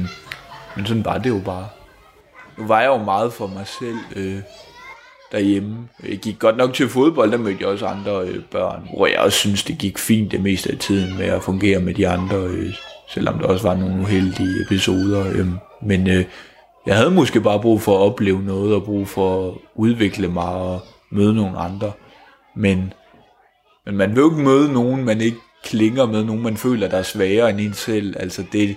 men 0.75 0.85
sådan 0.85 1.05
var 1.05 1.17
det 1.17 1.29
jo 1.29 1.41
bare 1.45 1.65
nu 2.57 2.67
var 2.67 2.81
jeg 2.81 2.87
jo 2.87 2.97
meget 2.97 3.33
for 3.33 3.47
mig 3.47 3.67
selv 3.67 3.97
øh, 4.15 4.41
derhjemme. 5.31 5.77
Jeg 6.09 6.17
gik 6.17 6.39
godt 6.39 6.57
nok 6.57 6.73
til 6.73 6.89
fodbold, 6.89 7.31
der 7.31 7.37
mødte 7.37 7.57
jeg 7.59 7.67
også 7.67 7.85
andre 7.85 8.21
øh, 8.27 8.43
børn, 8.51 8.87
hvor 8.95 9.07
jeg 9.07 9.19
også 9.19 9.37
synes, 9.37 9.63
det 9.63 9.77
gik 9.77 9.97
fint 9.97 10.31
det 10.31 10.41
meste 10.41 10.71
af 10.71 10.77
tiden 10.77 11.17
med 11.17 11.25
at 11.25 11.43
fungere 11.43 11.79
med 11.79 11.93
de 11.93 12.07
andre, 12.07 12.37
øh, 12.37 12.73
selvom 13.09 13.39
der 13.39 13.47
også 13.47 13.67
var 13.67 13.75
nogle 13.75 14.01
uheldige 14.01 14.61
episoder. 14.65 15.27
Øh, 15.27 15.47
men 15.81 16.09
øh, 16.09 16.25
jeg 16.85 16.95
havde 16.95 17.11
måske 17.11 17.41
bare 17.41 17.61
brug 17.61 17.81
for 17.81 17.95
at 17.95 18.01
opleve 18.11 18.43
noget, 18.43 18.75
og 18.75 18.83
brug 18.83 19.07
for 19.07 19.47
at 19.47 19.53
udvikle 19.75 20.27
mig 20.27 20.47
og 20.49 20.79
møde 21.11 21.35
nogle 21.35 21.57
andre. 21.57 21.91
Men, 22.55 22.93
men 23.85 23.97
man 23.97 24.09
vil 24.09 24.21
jo 24.21 24.29
ikke 24.31 24.43
møde 24.43 24.73
nogen, 24.73 25.05
man 25.05 25.21
ikke 25.21 25.37
klinger 25.63 26.05
med, 26.05 26.23
nogen 26.23 26.43
man 26.43 26.57
føler, 26.57 26.89
der 26.89 26.97
er 26.97 27.03
svagere 27.03 27.49
end 27.49 27.59
en 27.59 27.73
selv. 27.73 28.15
Altså 28.19 28.43
det, 28.51 28.75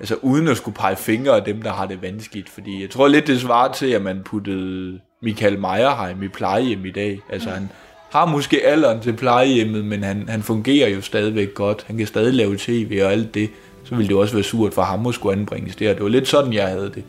altså 0.00 0.16
uden 0.22 0.48
at 0.48 0.56
skulle 0.56 0.74
pege 0.74 0.96
fingre 0.96 1.36
af 1.36 1.44
dem, 1.44 1.62
der 1.62 1.72
har 1.72 1.86
det 1.86 2.02
vanskeligt. 2.02 2.48
Fordi 2.48 2.82
jeg 2.82 2.90
tror 2.90 3.08
lidt, 3.08 3.26
det 3.26 3.40
svarer 3.40 3.72
til, 3.72 3.86
at 3.86 4.02
man 4.02 4.22
puttede 4.24 5.00
Michael 5.22 5.58
Meierheim 5.58 6.22
i 6.22 6.28
plejehjem 6.28 6.84
i 6.84 6.90
dag. 6.90 7.20
Altså 7.30 7.50
han 7.50 7.70
har 8.10 8.26
måske 8.26 8.66
alderen 8.66 9.00
til 9.00 9.12
plejehjemmet, 9.12 9.84
men 9.84 10.02
han, 10.02 10.28
han 10.28 10.42
fungerer 10.42 10.88
jo 10.88 11.00
stadigvæk 11.00 11.54
godt. 11.54 11.84
Han 11.86 11.96
kan 11.98 12.06
stadig 12.06 12.34
lave 12.34 12.56
tv 12.58 13.00
og 13.04 13.12
alt 13.12 13.34
det. 13.34 13.50
Så 13.84 13.94
ville 13.94 14.08
det 14.08 14.16
også 14.16 14.34
være 14.34 14.42
surt 14.42 14.74
for 14.74 14.82
ham 14.82 15.06
at 15.06 15.14
skulle 15.14 15.38
anbringes 15.38 15.76
der. 15.76 15.92
Det 15.92 16.02
var 16.02 16.08
lidt 16.08 16.28
sådan, 16.28 16.52
jeg 16.52 16.68
havde 16.68 16.92
det. 16.94 17.04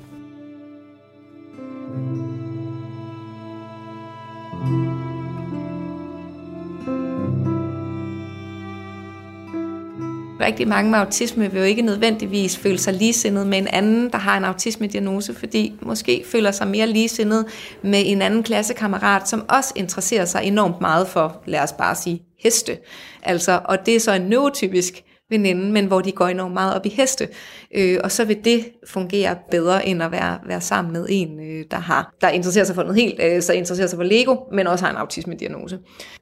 Rigtig 10.39 10.67
mange 10.67 10.91
med 10.91 10.99
autisme 10.99 11.51
vil 11.51 11.59
jo 11.59 11.65
ikke 11.65 11.81
nødvendigvis 11.81 12.57
føle 12.57 12.77
sig 12.77 12.93
ligesindet 12.93 13.47
med 13.47 13.57
en 13.57 13.67
anden, 13.67 14.09
der 14.11 14.17
har 14.17 14.37
en 14.37 14.45
autisme-diagnose, 14.45 15.33
fordi 15.33 15.73
måske 15.81 16.23
føler 16.25 16.51
sig 16.51 16.67
mere 16.67 16.87
ligesindet 16.87 17.45
med 17.81 18.03
en 18.05 18.21
anden 18.21 18.43
klassekammerat, 18.43 19.29
som 19.29 19.45
også 19.49 19.73
interesserer 19.75 20.25
sig 20.25 20.43
enormt 20.43 20.81
meget 20.81 21.07
for, 21.07 21.41
lad 21.45 21.59
os 21.59 21.73
bare 21.73 21.95
sige, 21.95 22.21
heste. 22.43 22.77
Altså, 23.23 23.59
og 23.65 23.85
det 23.85 23.95
er 23.95 23.99
så 23.99 24.13
en 24.13 24.21
neurotypisk 24.21 25.03
veninde, 25.29 25.71
men 25.71 25.85
hvor 25.85 26.01
de 26.01 26.11
går 26.11 26.27
enormt 26.27 26.53
meget 26.53 26.75
op 26.75 26.85
i 26.85 26.89
heste. 26.89 27.27
Øh, 27.75 27.99
og 28.03 28.11
så 28.11 28.25
vil 28.25 28.45
det 28.45 28.65
fungere 28.87 29.35
bedre, 29.51 29.87
end 29.87 30.03
at 30.03 30.11
være, 30.11 30.39
være 30.47 30.61
sammen 30.61 30.93
med 30.93 31.05
en, 31.09 31.39
øh, 31.39 31.65
der 31.71 31.77
har 31.79 32.13
der 32.21 32.29
interesserer 32.29 32.65
sig 32.65 32.75
for 32.75 32.83
noget 32.83 32.95
helt, 32.95 33.19
øh, 33.23 33.41
så 33.41 33.53
interesserer 33.53 33.87
sig 33.87 33.97
for 33.97 34.03
Lego, 34.03 34.35
men 34.53 34.67
også 34.67 34.85
har 34.85 34.91
en 34.91 34.97
autisme-diagnose. 34.97 35.79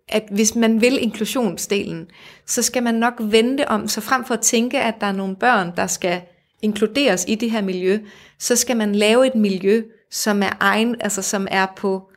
At 0.10 0.24
hvis 0.32 0.56
man 0.56 0.82
vil 0.82 1.04
inklusionsdelen, 1.04 2.08
så 2.46 2.62
skal 2.62 2.84
man 2.84 2.96
nok 2.96 3.14
vente 3.20 3.68
om, 3.68 3.88
så 3.88 4.02
frem 4.02 4.26
for 4.26 4.34
at 4.34 4.42
tænke, 4.42 4.80
at 4.80 4.94
der 5.02 5.08
er 5.08 5.12
nogle 5.12 5.36
børn, 5.36 5.72
der 5.78 5.88
skal 5.88 6.22
inkluderes 6.62 7.26
i 7.28 7.36
det 7.36 7.52
her 7.52 7.62
miljø, 7.62 8.00
så 8.40 8.56
skal 8.56 8.78
man 8.78 8.96
lave 8.96 9.28
et 9.28 9.36
miljø, 9.36 9.84
som 10.12 10.44
er 10.44 10.58
egen, 10.60 10.96
altså 11.00 11.22
som 11.22 11.48
er 11.52 11.66
på 11.78 12.10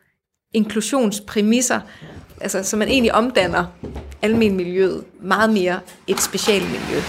inklusionspræmisser, 0.54 1.80
altså 2.40 2.62
så 2.62 2.76
man 2.76 2.88
egentlig 2.88 3.14
omdanner 3.14 3.66
almen 4.22 4.56
miljøet 4.56 5.04
meget 5.20 5.52
mere 5.52 5.80
et 6.06 6.20
specialmiljø. 6.20 7.00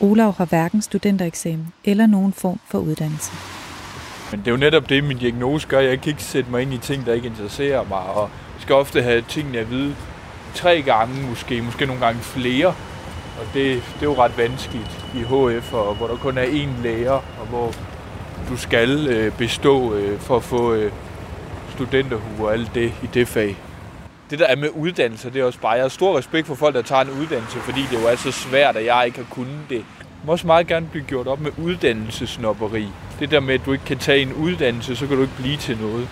Olav 0.00 0.32
har 0.32 0.44
hverken 0.44 0.82
studentereksamen 0.82 1.66
eller 1.84 2.06
nogen 2.06 2.32
form 2.32 2.60
for 2.70 2.78
uddannelse. 2.78 3.53
Men 4.30 4.40
det 4.40 4.46
er 4.46 4.50
jo 4.50 4.56
netop 4.56 4.88
det, 4.88 5.04
min 5.04 5.18
diagnose 5.18 5.68
gør. 5.68 5.80
Jeg 5.80 6.00
kan 6.00 6.10
ikke 6.10 6.22
sætte 6.22 6.50
mig 6.50 6.62
ind 6.62 6.74
i 6.74 6.78
ting, 6.78 7.06
der 7.06 7.12
ikke 7.12 7.26
interesserer 7.26 7.84
mig, 7.88 7.98
og 7.98 8.30
skal 8.58 8.74
ofte 8.74 9.02
have 9.02 9.24
tingene 9.28 9.58
at 9.58 9.70
vide 9.70 9.96
tre 10.54 10.82
gange, 10.82 11.28
måske, 11.28 11.62
måske 11.62 11.86
nogle 11.86 12.06
gange 12.06 12.20
flere. 12.20 12.66
Og 13.40 13.46
det, 13.54 13.82
det 13.94 14.00
er 14.00 14.06
jo 14.06 14.14
ret 14.14 14.38
vanskeligt 14.38 15.06
i 15.14 15.18
HF, 15.18 15.72
og 15.72 15.94
hvor 15.94 16.06
der 16.06 16.16
kun 16.16 16.38
er 16.38 16.44
én 16.44 16.82
lærer, 16.82 17.12
og 17.12 17.46
hvor 17.48 17.72
du 18.48 18.56
skal 18.56 19.06
øh, 19.08 19.32
bestå 19.32 19.94
øh, 19.94 20.18
for 20.18 20.36
at 20.36 20.42
få 20.42 20.74
øh, 20.74 20.92
studenterhue 21.74 22.46
og 22.46 22.52
alt 22.52 22.74
det 22.74 22.92
i 23.02 23.06
det 23.14 23.28
fag. 23.28 23.56
Det 24.30 24.38
der 24.38 24.46
er 24.46 24.56
med 24.56 24.68
uddannelse, 24.74 25.30
det 25.30 25.40
er 25.40 25.44
også 25.44 25.58
bare, 25.58 25.72
jeg 25.72 25.82
har 25.82 25.88
stor 25.88 26.18
respekt 26.18 26.46
for 26.46 26.54
folk, 26.54 26.74
der 26.74 26.82
tager 26.82 27.02
en 27.02 27.10
uddannelse, 27.10 27.58
fordi 27.58 27.80
det 27.90 28.02
jo 28.02 28.06
er 28.06 28.16
så 28.16 28.32
svært, 28.32 28.76
at 28.76 28.84
jeg 28.84 29.02
ikke 29.06 29.18
har 29.18 29.26
kunnet 29.30 29.60
det. 29.70 29.84
Må 30.26 30.32
også 30.32 30.46
meget 30.46 30.66
gerne 30.66 30.86
blive 30.90 31.04
gjort 31.04 31.26
op 31.26 31.40
med 31.40 31.50
uddannelsesnopperi. 31.58 32.88
Det 33.20 33.30
der 33.30 33.40
med, 33.40 33.54
at 33.54 33.60
du 33.66 33.72
ikke 33.72 33.84
kan 33.84 33.98
tage 33.98 34.22
en 34.22 34.32
uddannelse, 34.32 34.96
så 34.96 35.06
kan 35.06 35.16
du 35.16 35.22
ikke 35.22 35.36
blive 35.36 35.56
til 35.56 35.78
noget. 35.78 36.08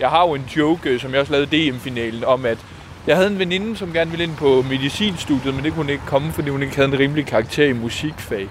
Jeg 0.00 0.10
har 0.10 0.26
jo 0.28 0.34
en 0.34 0.44
joke, 0.56 0.90
øh, 0.90 1.00
som 1.00 1.12
jeg 1.12 1.20
også 1.20 1.32
lavede 1.32 1.70
DM-finalen, 1.70 2.24
om 2.24 2.46
at 2.46 2.58
jeg 3.06 3.16
havde 3.16 3.30
en 3.30 3.38
veninde, 3.38 3.76
som 3.76 3.92
gerne 3.92 4.10
ville 4.10 4.24
ind 4.24 4.36
på 4.36 4.62
medicinstudiet, 4.62 5.54
men 5.54 5.64
det 5.64 5.72
kunne 5.72 5.92
ikke 5.92 6.06
komme, 6.06 6.32
fordi 6.32 6.50
hun 6.50 6.62
ikke 6.62 6.76
havde 6.76 6.88
en 6.88 6.98
rimelig 6.98 7.26
karakter 7.26 7.64
i 7.64 7.72
musikfag. 7.72 8.48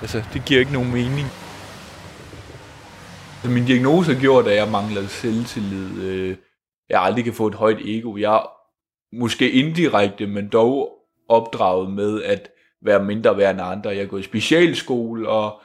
Altså, 0.00 0.22
det 0.32 0.44
giver 0.44 0.60
ikke 0.60 0.72
nogen 0.72 0.92
mening. 0.92 1.26
Altså, 3.34 3.50
min 3.50 3.64
diagnose 3.64 4.14
har 4.14 4.20
gjort, 4.20 4.46
at 4.46 4.56
jeg 4.56 4.68
manglede 4.68 5.08
selvtillid. 5.08 6.02
Øh, 6.02 6.36
jeg 6.88 7.02
aldrig 7.02 7.24
kan 7.24 7.34
få 7.34 7.46
et 7.46 7.54
højt 7.54 7.78
ego. 7.84 8.16
Jeg 8.16 8.34
er 8.34 8.50
måske 9.16 9.50
indirekte, 9.50 10.26
men 10.26 10.48
dog 10.48 10.92
opdraget 11.28 11.90
med 11.90 12.22
at 12.22 12.48
være 12.84 13.04
mindre 13.04 13.36
værd 13.36 13.54
end 13.54 13.62
andre. 13.64 13.90
Jeg 13.90 14.08
går 14.08 14.18
i 14.18 14.22
specialskole 14.22 15.28
og 15.28 15.62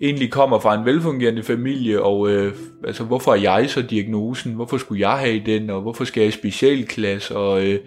egentlig 0.00 0.30
kommer 0.30 0.58
fra 0.58 0.74
en 0.74 0.84
velfungerende 0.84 1.42
familie, 1.42 2.02
og 2.02 2.30
øh, 2.30 2.54
altså, 2.84 3.04
hvorfor 3.04 3.32
er 3.32 3.36
jeg 3.36 3.70
så 3.70 3.82
diagnosen? 3.82 4.52
Hvorfor 4.52 4.76
skulle 4.76 5.08
jeg 5.08 5.18
have 5.18 5.42
den, 5.46 5.70
og 5.70 5.80
hvorfor 5.80 6.04
skal 6.04 6.20
jeg 6.20 6.28
i 6.28 6.32
specialklasse? 6.32 7.36
Og, 7.36 7.66
øh, 7.66 7.80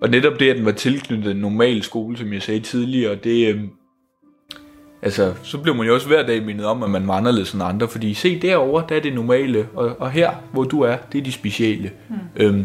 og 0.00 0.08
netop 0.08 0.40
det, 0.40 0.50
at 0.50 0.56
den 0.56 0.64
var 0.64 0.72
tilknyttet 0.72 1.30
en 1.30 1.36
normal 1.36 1.82
skole, 1.82 2.18
som 2.18 2.32
jeg 2.32 2.42
sagde 2.42 2.60
tidligere, 2.60 3.14
det, 3.14 3.54
øh, 3.54 3.60
altså, 5.02 5.34
så 5.42 5.58
blev 5.58 5.74
man 5.74 5.86
jo 5.86 5.94
også 5.94 6.06
hver 6.06 6.26
dag 6.26 6.44
mindet 6.44 6.66
om, 6.66 6.82
at 6.82 6.90
man 6.90 7.08
var 7.08 7.14
anderledes 7.14 7.52
end 7.52 7.62
andre, 7.62 7.88
fordi 7.88 8.14
se 8.14 8.40
derovre, 8.40 8.84
der 8.88 8.96
er 8.96 9.00
det 9.00 9.14
normale, 9.14 9.68
og, 9.74 9.96
og 9.98 10.10
her, 10.10 10.30
hvor 10.52 10.64
du 10.64 10.80
er, 10.80 10.96
det 11.12 11.18
er 11.18 11.22
de 11.22 11.32
speciale. 11.32 11.90
Mm. 12.08 12.16
Øhm, 12.36 12.64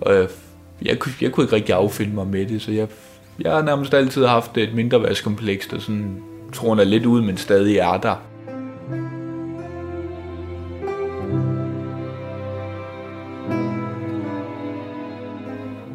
og 0.00 0.14
jeg, 0.14 0.28
jeg, 0.82 0.98
jeg 1.20 1.32
kunne 1.32 1.44
ikke 1.44 1.56
rigtig 1.56 1.74
affinde 1.74 2.14
mig 2.14 2.26
med 2.26 2.46
det, 2.46 2.62
så 2.62 2.72
jeg, 2.72 2.88
jeg 3.40 3.52
har 3.52 3.62
nærmest 3.62 3.94
altid 3.94 4.26
haft 4.26 4.58
et 4.58 4.74
mindre 4.74 5.02
værtskompleks, 5.02 5.66
der 5.66 5.78
sådan 5.78 6.22
tror 6.52 6.76
er 6.76 6.84
lidt 6.84 7.06
ud, 7.06 7.22
men 7.22 7.36
stadig 7.36 7.76
er 7.76 7.96
der. 7.96 8.22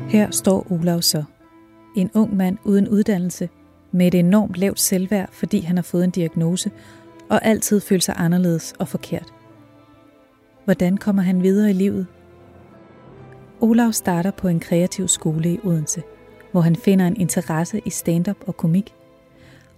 Her 0.10 0.32
står 0.32 0.68
Olav 0.70 1.02
så. 1.02 1.24
En 1.96 2.12
ung 2.14 2.38
mand 2.38 2.58
uden 2.64 2.88
uddannelse, 2.88 3.50
med 3.92 4.08
et 4.08 4.16
enormt 4.16 4.58
lavt 4.58 4.80
selvværd, 4.80 5.30
fordi 5.32 5.60
han 5.60 5.78
har 5.78 5.84
fået 5.84 6.04
en 6.04 6.10
diagnose, 6.10 6.72
og 7.30 7.46
altid 7.46 7.80
føler 7.80 8.02
sig 8.02 8.16
anderledes 8.18 8.74
og 8.80 8.88
forkert. 8.88 9.34
Hvordan 10.66 10.98
kommer 10.98 11.22
han 11.22 11.44
videre 11.44 11.70
i 11.70 11.74
livet? 11.74 12.08
Olav 13.62 13.92
starter 13.92 14.32
på 14.32 14.48
en 14.48 14.60
kreativ 14.60 15.08
skole 15.08 15.54
i 15.54 15.60
Odense, 15.64 16.02
hvor 16.52 16.62
han 16.62 16.76
finder 16.76 17.08
en 17.08 17.22
interesse 17.22 17.82
i 17.86 17.90
stand-up 17.90 18.38
og 18.48 18.58
komik. 18.58 18.94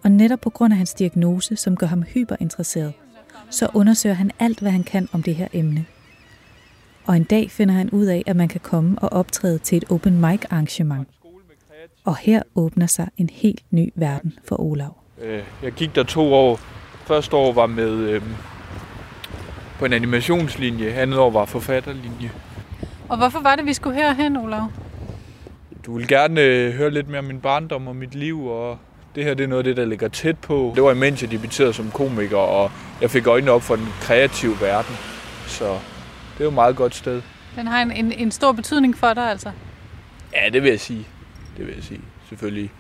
Og 0.04 0.12
netop 0.12 0.42
på 0.42 0.50
grund 0.50 0.74
af 0.74 0.78
hans 0.78 0.94
diagnose, 0.94 1.56
som 1.56 1.78
gør 1.78 1.88
ham 1.88 2.02
hyperinteresseret, 2.02 2.94
så 3.50 3.68
undersøger 3.74 4.16
han 4.16 4.32
alt, 4.40 4.60
hvad 4.60 4.72
han 4.72 4.84
kan 4.84 5.10
om 5.12 5.24
det 5.24 5.36
her 5.36 5.48
emne. 5.54 5.86
Og 7.06 7.18
en 7.18 7.24
dag 7.24 7.52
finder 7.52 7.74
han 7.74 7.90
ud 7.90 8.06
af, 8.06 8.24
at 8.26 8.36
man 8.36 8.48
kan 8.48 8.60
komme 8.60 9.00
og 9.00 9.14
optræde 9.14 9.58
til 9.58 9.78
et 9.78 9.86
open 9.90 10.22
mic 10.22 10.42
arrangement– 10.50 11.08
og 12.06 12.18
her 12.18 12.42
åbner 12.56 12.88
sig 12.88 13.10
en 13.18 13.30
helt 13.34 13.62
ny 13.72 13.92
verden 13.96 14.34
for 14.48 14.62
Olav. 14.62 14.96
Øh, 15.22 15.44
jeg 15.64 15.72
gik 15.72 15.96
der 15.96 16.04
to 16.04 16.34
år. 16.34 16.60
Første 17.06 17.36
år 17.36 17.54
var 17.54 17.66
med 17.66 17.92
øh, 17.92 18.22
på 19.80 19.86
en 19.86 19.94
animationslinje, 19.94 20.88
andet 20.88 21.20
år 21.20 21.30
var 21.30 21.46
forfatterlinje. 21.46 22.32
Og 23.10 23.18
hvorfor 23.18 23.40
var 23.40 23.56
det, 23.56 23.66
vi 23.66 23.74
skulle 23.74 23.96
herhen, 23.96 24.38
Olav? 24.38 24.68
Du 25.86 25.98
vil 25.98 26.08
gerne 26.08 26.42
øh, 26.42 26.74
høre 26.74 26.92
lidt 26.92 27.10
mere 27.10 27.20
om 27.20 27.26
min 27.26 27.40
barndom 27.40 27.88
og 27.88 27.96
mit 27.96 28.16
liv, 28.16 28.46
og 28.46 28.78
det 29.16 29.24
her 29.24 29.34
det 29.34 29.44
er 29.44 29.48
noget 29.48 29.60
af 29.60 29.64
det, 29.64 29.78
der 29.78 29.86
ligger 29.86 30.08
tæt 30.08 30.38
på. 30.38 30.72
Det 30.76 30.84
var 30.84 30.92
imens 30.92 31.22
jeg 31.22 31.32
debuterede 31.32 31.74
som 31.74 31.92
komiker, 31.92 32.38
og 32.38 32.72
jeg 33.02 33.12
fik 33.12 33.28
øjnene 33.28 33.52
op 33.52 33.62
for 33.62 33.76
den 33.76 33.88
kreative 34.02 34.62
verden. 34.62 34.96
Så 35.48 35.66
det 36.34 36.40
er 36.40 36.44
jo 36.44 36.48
et 36.48 36.54
meget 36.54 36.76
godt 36.76 36.96
sted. 36.96 37.22
Den 37.56 37.68
har 37.68 37.82
en, 37.82 37.92
en, 37.92 38.12
en 38.12 38.32
stor 38.32 38.52
betydning 38.52 38.98
for 38.98 39.14
dig, 39.14 39.30
altså? 39.30 39.52
Ja, 40.34 40.50
det 40.50 40.64
vil 40.64 40.70
jeg 40.70 40.80
sige. 40.80 41.08
Det 41.58 41.68
vil 41.68 41.76
jeg 41.76 41.84
sige, 41.84 42.02
selvfølgelig. 42.30 42.72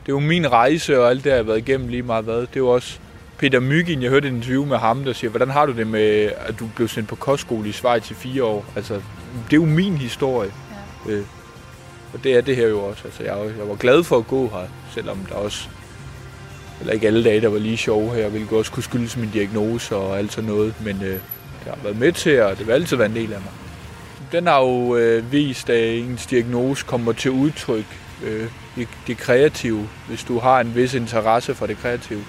Det 0.00 0.08
er 0.08 0.12
jo 0.12 0.20
min 0.20 0.52
rejse 0.52 1.00
og 1.00 1.10
alt 1.10 1.24
det, 1.24 1.30
jeg 1.30 1.38
har 1.38 1.42
været 1.42 1.58
igennem 1.58 1.88
lige 1.88 2.02
meget 2.02 2.24
hvad. 2.24 2.40
Det 2.40 2.56
er 2.56 2.60
jo 2.60 2.68
også 2.68 2.98
Peter 3.38 3.60
Myggen, 3.60 4.02
jeg 4.02 4.10
hørte 4.10 4.28
et 4.28 4.32
interview 4.32 4.64
med 4.64 4.76
ham, 4.76 5.04
der 5.04 5.12
siger, 5.12 5.30
hvordan 5.30 5.50
har 5.50 5.66
du 5.66 5.72
det 5.72 5.86
med, 5.86 6.30
at 6.36 6.58
du 6.58 6.68
blev 6.76 6.88
sendt 6.88 7.08
på 7.08 7.16
kostskole 7.16 7.68
i 7.68 7.72
Schweiz 7.72 8.10
i 8.10 8.14
fire 8.14 8.44
år? 8.44 8.64
Altså, 8.76 8.94
det 8.94 9.52
er 9.52 9.56
jo 9.56 9.64
min 9.64 9.96
historie. 9.96 10.50
Ja. 11.06 11.12
Øh, 11.12 11.24
og 12.12 12.24
det 12.24 12.34
er 12.34 12.40
det 12.40 12.56
her 12.56 12.68
jo 12.68 12.80
også. 12.80 13.02
Altså, 13.04 13.22
jeg, 13.22 13.36
jeg 13.58 13.68
var 13.68 13.74
glad 13.74 14.04
for 14.04 14.18
at 14.18 14.26
gå 14.26 14.48
her, 14.48 14.66
selvom 14.94 15.18
der 15.28 15.34
også 15.34 15.68
eller 16.80 16.92
ikke 16.92 17.06
alle 17.06 17.24
dage, 17.24 17.40
der 17.40 17.48
var 17.48 17.58
lige 17.58 17.76
sjove 17.76 18.14
her, 18.14 18.28
hvilket 18.28 18.52
også 18.58 18.72
kunne 18.72 18.82
skyldes 18.82 19.16
min 19.16 19.30
diagnose 19.30 19.96
og 19.96 20.18
alt 20.18 20.32
sådan 20.32 20.50
noget, 20.50 20.74
men 20.84 21.02
øh, 21.02 21.12
det 21.64 21.66
har 21.66 21.78
været 21.82 21.98
med 21.98 22.12
til, 22.12 22.42
og 22.42 22.58
det 22.58 22.66
vil 22.66 22.72
altid 22.72 22.96
være 22.96 23.08
en 23.08 23.16
del 23.16 23.32
af 23.32 23.40
mig 23.40 23.52
den 24.32 24.46
har 24.46 24.60
jo 24.60 24.96
øh, 24.96 25.32
vist, 25.32 25.70
at 25.70 25.98
ens 25.98 26.26
diagnose 26.26 26.84
kommer 26.86 27.12
til 27.12 27.30
udtryk 27.30 27.84
øh, 28.22 28.50
i 28.76 28.86
det 29.06 29.18
kreative, 29.18 29.88
hvis 30.08 30.24
du 30.24 30.38
har 30.38 30.60
en 30.60 30.74
vis 30.74 30.94
interesse 30.94 31.54
for 31.54 31.66
det 31.66 31.78
kreative, 31.78 32.24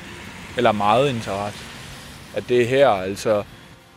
eller 0.57 0.71
meget 0.71 1.09
interesse. 1.09 1.59
At 2.35 2.43
det 2.49 2.61
er 2.61 2.65
her, 2.65 2.89
altså, 2.89 3.43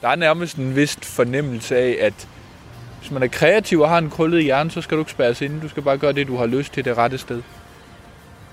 der 0.01 0.09
er 0.09 0.17
nærmest 0.17 0.57
en 0.57 0.77
vis 0.77 0.99
fornemmelse 1.03 1.77
af, 1.77 1.97
at 2.01 2.29
hvis 3.07 3.13
man 3.13 3.23
er 3.23 3.27
kreativ 3.27 3.81
og 3.81 3.89
har 3.89 3.99
en 3.99 4.11
krøllet 4.11 4.43
hjerne, 4.43 4.71
så 4.71 4.81
skal 4.81 4.97
du 4.97 5.01
ikke 5.03 5.11
spærres 5.11 5.43
ind. 5.43 5.61
Du 5.61 5.69
skal 5.69 5.83
bare 5.83 5.99
gøre 5.99 6.13
det, 6.13 6.27
du 6.27 6.37
har 6.37 6.47
lyst 6.47 6.73
til 6.73 6.85
det 6.85 6.99
rette 6.99 7.19
sted. 7.19 7.43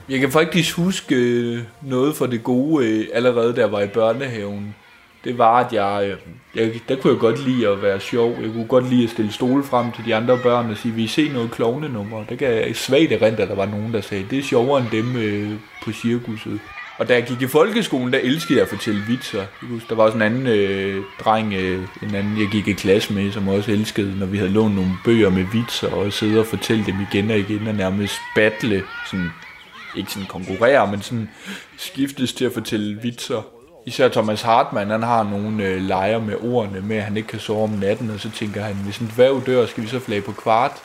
Jeg 0.09 0.19
kan 0.19 0.31
faktisk 0.31 0.75
huske 0.75 1.15
øh, 1.15 1.59
noget 1.81 2.15
for 2.15 2.25
det 2.25 2.43
gode 2.43 2.87
øh, 2.87 3.07
allerede, 3.13 3.53
da 3.55 3.61
jeg 3.61 3.71
var 3.71 3.81
i 3.81 3.87
børnehaven 3.87 4.75
det 5.23 5.37
var, 5.37 5.59
at 5.59 5.73
jeg, 5.73 6.09
øh, 6.09 6.17
jeg, 6.55 6.79
der 6.89 6.95
kunne 6.95 7.13
jeg 7.13 7.19
godt 7.19 7.45
lide 7.47 7.67
at 7.67 7.81
være 7.81 7.99
sjov. 7.99 8.35
Jeg 8.41 8.51
kunne 8.51 8.67
godt 8.67 8.89
lide 8.89 9.03
at 9.03 9.09
stille 9.09 9.31
stole 9.31 9.63
frem 9.63 9.91
til 9.91 10.05
de 10.05 10.15
andre 10.15 10.39
børn 10.43 10.71
og 10.71 10.77
sige, 10.77 10.93
vi 10.93 11.07
se 11.07 11.29
noget 11.29 11.51
klovnenummer. 11.51 12.23
Der 12.29 12.35
kan 12.35 12.47
jeg 12.47 12.75
svagt 12.75 13.11
erindre, 13.11 13.43
at 13.43 13.49
der 13.49 13.55
var 13.55 13.65
nogen, 13.65 13.93
der 13.93 14.01
sagde, 14.01 14.25
det 14.29 14.39
er 14.39 14.43
sjovere 14.43 14.81
end 14.81 14.89
dem 14.91 15.59
på 15.83 15.91
cirkuset. 15.91 16.59
Og 16.97 17.09
da 17.09 17.13
jeg 17.13 17.23
gik 17.23 17.41
i 17.41 17.47
folkeskolen, 17.47 18.13
der 18.13 18.19
elskede 18.19 18.59
jeg 18.59 18.63
at 18.63 18.69
fortælle 18.69 19.01
vitser. 19.07 19.39
Jeg 19.39 19.69
husker, 19.69 19.87
der 19.87 19.95
var 19.95 20.03
også 20.03 20.15
en 20.15 20.21
anden 20.21 20.47
øh, 20.47 21.03
dreng, 21.19 21.53
øh, 21.53 21.87
en 22.03 22.15
anden 22.15 22.39
jeg 22.39 22.47
gik 22.51 22.67
i 22.67 22.73
klasse 22.73 23.13
med, 23.13 23.31
som 23.31 23.47
også 23.47 23.71
elskede, 23.71 24.19
når 24.19 24.25
vi 24.25 24.37
havde 24.37 24.51
lånt 24.51 24.75
nogle 24.75 24.91
bøger 25.05 25.29
med 25.29 25.45
vitser, 25.53 25.89
og 25.89 26.13
sidde 26.13 26.39
og 26.39 26.45
fortælle 26.45 26.85
dem 26.85 26.95
igen 27.11 27.31
og 27.31 27.37
igen, 27.37 27.67
og 27.67 27.75
nærmest 27.75 28.15
battle, 28.35 28.83
sådan, 29.11 29.29
ikke 29.95 30.11
sådan 30.11 30.27
konkurrere, 30.27 30.91
men 30.91 31.01
sådan 31.01 31.29
skiftes 31.77 32.33
til 32.33 32.45
at 32.45 32.53
fortælle 32.53 33.01
vitser. 33.01 33.41
Især 33.85 34.09
Thomas 34.09 34.41
Hartmann, 34.41 34.91
han 34.91 35.03
har 35.03 35.23
nogle 35.23 35.65
øh, 35.65 35.81
lejer 35.81 36.19
med 36.19 36.35
ordene 36.41 36.81
med, 36.81 36.95
at 36.95 37.03
han 37.03 37.17
ikke 37.17 37.29
kan 37.29 37.39
sove 37.39 37.63
om 37.63 37.69
natten, 37.69 38.09
og 38.09 38.19
så 38.19 38.31
tænker 38.31 38.63
han, 38.63 38.75
hvis 38.75 38.97
en 38.97 39.11
dværg 39.15 39.43
dør, 39.45 39.65
skal 39.65 39.83
vi 39.83 39.87
så 39.87 39.99
flage 39.99 40.21
på 40.21 40.31
kvart, 40.31 40.81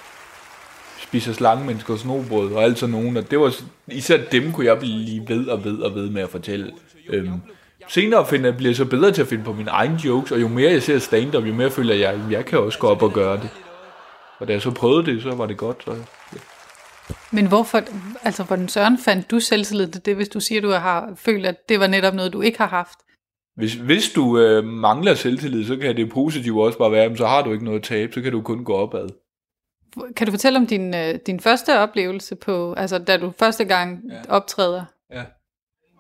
spiser 1.09 1.33
slangemennesker 1.33 1.93
og 1.93 1.99
snobrød 1.99 2.53
og 2.53 2.63
alt 2.63 2.79
sådan 2.79 2.93
nogen, 2.93 3.17
og 3.17 3.31
det 3.31 3.41
var, 3.41 3.55
især 3.87 4.17
dem 4.33 4.53
kunne 4.53 4.67
jeg 4.67 4.79
blive 4.79 5.29
ved 5.29 5.47
og 5.47 5.65
ved 5.65 5.79
og 5.79 5.95
ved 5.95 6.11
med 6.11 6.23
at 6.23 6.29
fortælle. 6.29 6.73
Øhm, 7.09 7.41
senere 7.89 8.27
finder, 8.27 8.53
bliver 8.53 8.71
jeg 8.71 8.77
så 8.77 8.85
bedre 8.85 9.13
til 9.13 9.23
at 9.23 9.29
finde 9.29 9.45
på 9.45 9.53
mine 9.53 9.71
egne 9.71 10.01
jokes, 10.05 10.33
og 10.33 10.41
jo 10.41 10.49
mere 10.49 10.73
jeg 10.73 10.83
ser 10.83 10.99
stand-up, 10.99 11.45
jo 11.45 11.55
mere 11.55 11.71
føler 11.71 11.95
jeg, 11.95 12.13
at 12.13 12.21
jeg 12.31 12.45
kan 12.45 12.59
også 12.59 12.79
gå 12.79 12.87
op 12.87 13.03
og 13.03 13.13
gøre 13.13 13.37
det. 13.37 13.51
Og 14.39 14.49
da 14.49 14.53
jeg 14.53 14.63
så 14.63 14.71
prøvede 14.71 15.07
det, 15.07 15.23
så 15.23 15.35
var 15.35 15.47
det 15.47 15.57
godt. 15.57 15.83
Så, 15.85 15.91
ja. 16.33 16.39
Men 17.31 17.49
hvorfor, 17.49 17.83
altså 18.23 18.43
hvordan 18.43 18.69
søren 18.69 18.99
fandt 18.99 19.31
du 19.31 19.41
selvtillid 19.41 19.89
til 19.89 20.07
det, 20.07 20.17
hvis 20.17 20.29
du 20.29 20.41
siger, 20.41 20.61
du 20.61 20.71
har 20.71 21.13
følt, 21.17 21.47
at 21.47 21.69
det 21.69 21.81
var 21.81 21.87
netop 21.87 22.15
noget, 22.15 22.33
du 22.33 22.41
ikke 22.41 22.59
har 22.59 22.67
haft? 22.67 22.99
Hvis, 23.57 23.75
hvis 23.75 24.11
du 24.11 24.39
øh, 24.39 24.65
mangler 24.65 25.15
selvtillid, 25.15 25.67
så 25.67 25.77
kan 25.77 25.97
det 25.97 26.11
positive 26.11 26.65
også 26.65 26.79
bare 26.79 26.93
være, 26.93 27.05
at 27.05 27.19
så 27.19 27.27
har 27.27 27.43
du 27.43 27.53
ikke 27.53 27.65
noget 27.65 27.79
at 27.79 27.85
tabe, 27.85 28.13
så 28.13 28.21
kan 28.21 28.33
du 28.33 28.43
kun 28.43 28.65
gå 28.65 28.75
opad. 28.75 29.09
Kan 30.17 30.27
du 30.27 30.31
fortælle 30.31 30.59
om 30.59 30.67
din, 30.67 30.95
øh, 30.95 31.15
din 31.27 31.41
første 31.41 31.79
oplevelse 31.79 32.37
på, 32.37 32.75
altså 32.77 32.99
da 32.99 33.17
du 33.17 33.33
første 33.39 33.65
gang 33.65 34.03
ja. 34.11 34.17
optræder? 34.29 34.85
Ja. 35.13 35.23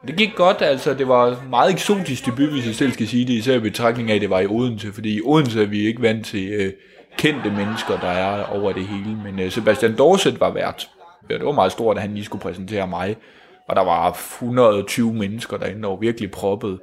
Det 0.07 0.17
gik 0.17 0.35
godt, 0.37 0.63
altså 0.63 0.95
det 0.95 1.09
var 1.09 1.45
meget 1.51 1.73
eksotisk 1.73 2.27
debut, 2.27 2.51
hvis 2.51 2.67
jeg 2.67 2.75
selv 2.75 2.93
skal 2.93 3.09
sige 3.09 3.27
det, 3.27 3.33
især 3.33 3.55
i 3.55 3.61
betragtning 3.61 4.11
af, 4.11 4.15
at 4.15 4.21
det 4.21 4.31
var 4.31 4.41
i 4.41 4.47
Odense, 4.47 4.93
fordi 4.93 5.17
i 5.17 5.21
Odense 5.25 5.63
er 5.63 5.67
vi 5.67 5.87
ikke 5.87 6.03
vant 6.03 6.27
til 6.27 6.49
øh, 6.53 6.73
kendte 7.19 7.51
mennesker, 7.51 8.01
der 8.01 8.09
er 8.09 8.45
over 8.45 8.73
det 8.73 8.87
hele, 8.87 9.17
men 9.25 9.41
øh, 9.41 9.51
Sebastian 9.51 9.97
Dorset 9.97 10.41
var 10.41 10.51
vært. 10.51 10.91
Ja, 11.31 11.35
det 11.35 11.45
var 11.45 11.53
meget 11.53 11.73
stort, 11.73 11.97
at 11.97 12.03
han 12.03 12.15
lige 12.15 12.25
skulle 12.25 12.43
præsentere 12.43 12.87
mig, 12.87 13.17
og 13.69 13.77
der 13.77 13.85
var 13.85 14.11
120 14.11 15.15
mennesker 15.15 15.57
derinde, 15.57 15.89
og 15.89 16.01
virkelig 16.01 16.31
proppet. 16.31 16.79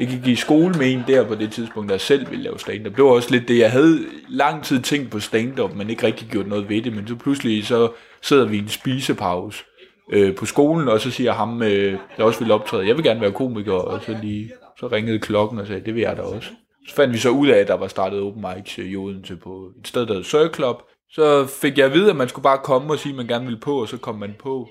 Jeg 0.00 0.08
gik 0.08 0.26
i 0.26 0.36
skole 0.36 0.74
med 0.78 0.92
en 0.92 1.04
der 1.06 1.26
på 1.26 1.34
det 1.34 1.52
tidspunkt, 1.52 1.90
der 1.90 1.98
selv 1.98 2.30
ville 2.30 2.44
lave 2.44 2.58
stand-up. 2.58 2.96
Det 2.96 3.04
var 3.04 3.10
også 3.10 3.30
lidt 3.30 3.48
det, 3.48 3.58
jeg 3.58 3.70
havde 3.70 3.98
lang 4.28 4.64
tid 4.64 4.80
tænkt 4.80 5.10
på 5.10 5.20
stand-up, 5.20 5.74
men 5.74 5.90
ikke 5.90 6.06
rigtig 6.06 6.28
gjort 6.28 6.46
noget 6.46 6.68
ved 6.68 6.82
det, 6.82 6.92
men 6.92 7.08
så 7.08 7.16
pludselig 7.16 7.66
så 7.66 7.92
sidder 8.22 8.46
vi 8.46 8.56
i 8.56 8.58
en 8.58 8.68
spisepause, 8.68 9.64
øh, 10.12 10.36
på 10.36 10.46
skolen, 10.46 10.88
og 10.88 11.00
så 11.00 11.10
siger 11.10 11.32
ham, 11.32 11.62
øh, 11.62 11.98
der 12.16 12.24
også 12.24 12.40
vil 12.44 12.52
optræde, 12.52 12.86
jeg 12.86 12.96
vil 12.96 13.04
gerne 13.04 13.20
være 13.20 13.32
komiker, 13.32 13.72
og 13.72 14.02
så 14.02 14.16
lige 14.22 14.52
så 14.78 14.86
ringede 14.86 15.18
klokken 15.18 15.58
og 15.58 15.66
sagde, 15.66 15.84
det 15.84 15.94
vil 15.94 16.00
jeg 16.00 16.16
da 16.16 16.22
også. 16.22 16.50
Så 16.88 16.94
fandt 16.94 17.14
vi 17.14 17.18
så 17.18 17.30
ud 17.30 17.48
af, 17.48 17.58
at 17.58 17.68
der 17.68 17.74
var 17.76 17.88
startet 17.88 18.20
open 18.20 18.44
mics 18.56 18.78
i 18.78 18.96
Odense 18.96 19.36
på 19.36 19.70
et 19.80 19.88
sted, 19.88 20.06
der 20.06 20.14
hed 20.14 20.24
Circle 20.24 20.54
Club. 20.54 20.82
Så 21.10 21.46
fik 21.46 21.78
jeg 21.78 21.86
at 21.86 21.92
vide, 21.94 22.10
at 22.10 22.16
man 22.16 22.28
skulle 22.28 22.42
bare 22.42 22.58
komme 22.58 22.92
og 22.92 22.98
sige, 22.98 23.12
at 23.12 23.16
man 23.16 23.26
gerne 23.26 23.44
ville 23.44 23.60
på, 23.60 23.80
og 23.80 23.88
så 23.88 23.96
kom 23.96 24.14
man 24.14 24.34
på. 24.38 24.68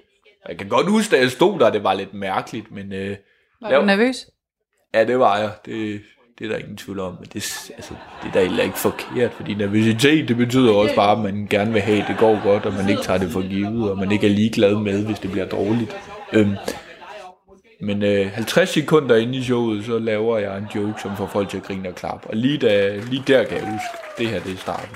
Jeg 0.50 0.58
kan 0.58 0.70
godt 0.70 0.90
huske, 0.90 1.16
at 1.16 1.22
jeg 1.22 1.32
stod 1.32 1.60
der, 1.60 1.70
det 1.70 1.84
var 1.84 1.94
lidt 1.94 2.14
mærkeligt, 2.14 2.72
men... 2.72 2.94
Øh, 2.94 3.16
var 3.62 3.80
du 3.80 3.86
nervøs? 3.86 4.26
Ja, 4.94 5.04
det 5.04 5.20
var 5.20 5.38
jeg. 5.38 5.52
Det, 5.66 6.02
det 6.40 6.46
er 6.46 6.50
der 6.50 6.58
ingen 6.58 6.78
tvivl 6.78 7.00
om, 7.00 7.14
men 7.20 7.30
det, 7.34 7.70
altså, 7.76 7.94
det 8.24 8.30
er 8.30 8.34
da 8.34 8.42
heller 8.42 8.64
ikke 8.64 8.78
forkert, 8.78 9.34
fordi 9.34 9.54
nervøsitet, 9.54 10.28
det 10.28 10.38
betyder 10.38 10.74
også 10.74 10.96
bare, 10.96 11.12
at 11.12 11.24
man 11.24 11.48
gerne 11.50 11.74
vil 11.74 11.82
have, 11.82 12.02
at 12.02 12.08
det 12.08 12.18
går 12.18 12.44
godt, 12.44 12.66
og 12.66 12.74
man 12.74 12.90
ikke 12.90 13.02
tager 13.02 13.20
det 13.20 13.32
for 13.32 13.50
givet, 13.50 13.92
og 13.92 13.98
man 13.98 14.12
ikke 14.12 14.28
er 14.28 14.32
ligeglad 14.32 14.76
med, 14.76 15.06
hvis 15.06 15.20
det 15.20 15.32
bliver 15.32 15.46
dårligt. 15.46 15.98
Øhm, 16.34 16.56
men 17.82 18.04
øh, 18.04 18.32
50 18.32 18.70
sekunder 18.70 19.16
inde 19.16 19.38
i 19.38 19.44
showet, 19.44 19.86
så 19.86 20.00
laver 20.00 20.38
jeg 20.38 20.58
en 20.58 20.68
joke, 20.76 21.02
som 21.02 21.16
får 21.18 21.28
folk 21.28 21.50
til 21.50 21.58
at 21.58 21.64
grine 21.64 21.90
og 21.90 21.96
klappe. 21.96 22.28
Og 22.28 22.36
lige, 22.36 22.58
da, 22.58 22.96
lige 22.96 23.24
der 23.28 23.44
kan 23.44 23.58
jeg 23.58 23.72
huske, 23.72 23.88
det 24.18 24.28
her 24.28 24.40
det 24.40 24.54
er 24.54 24.58
starten. 24.58 24.96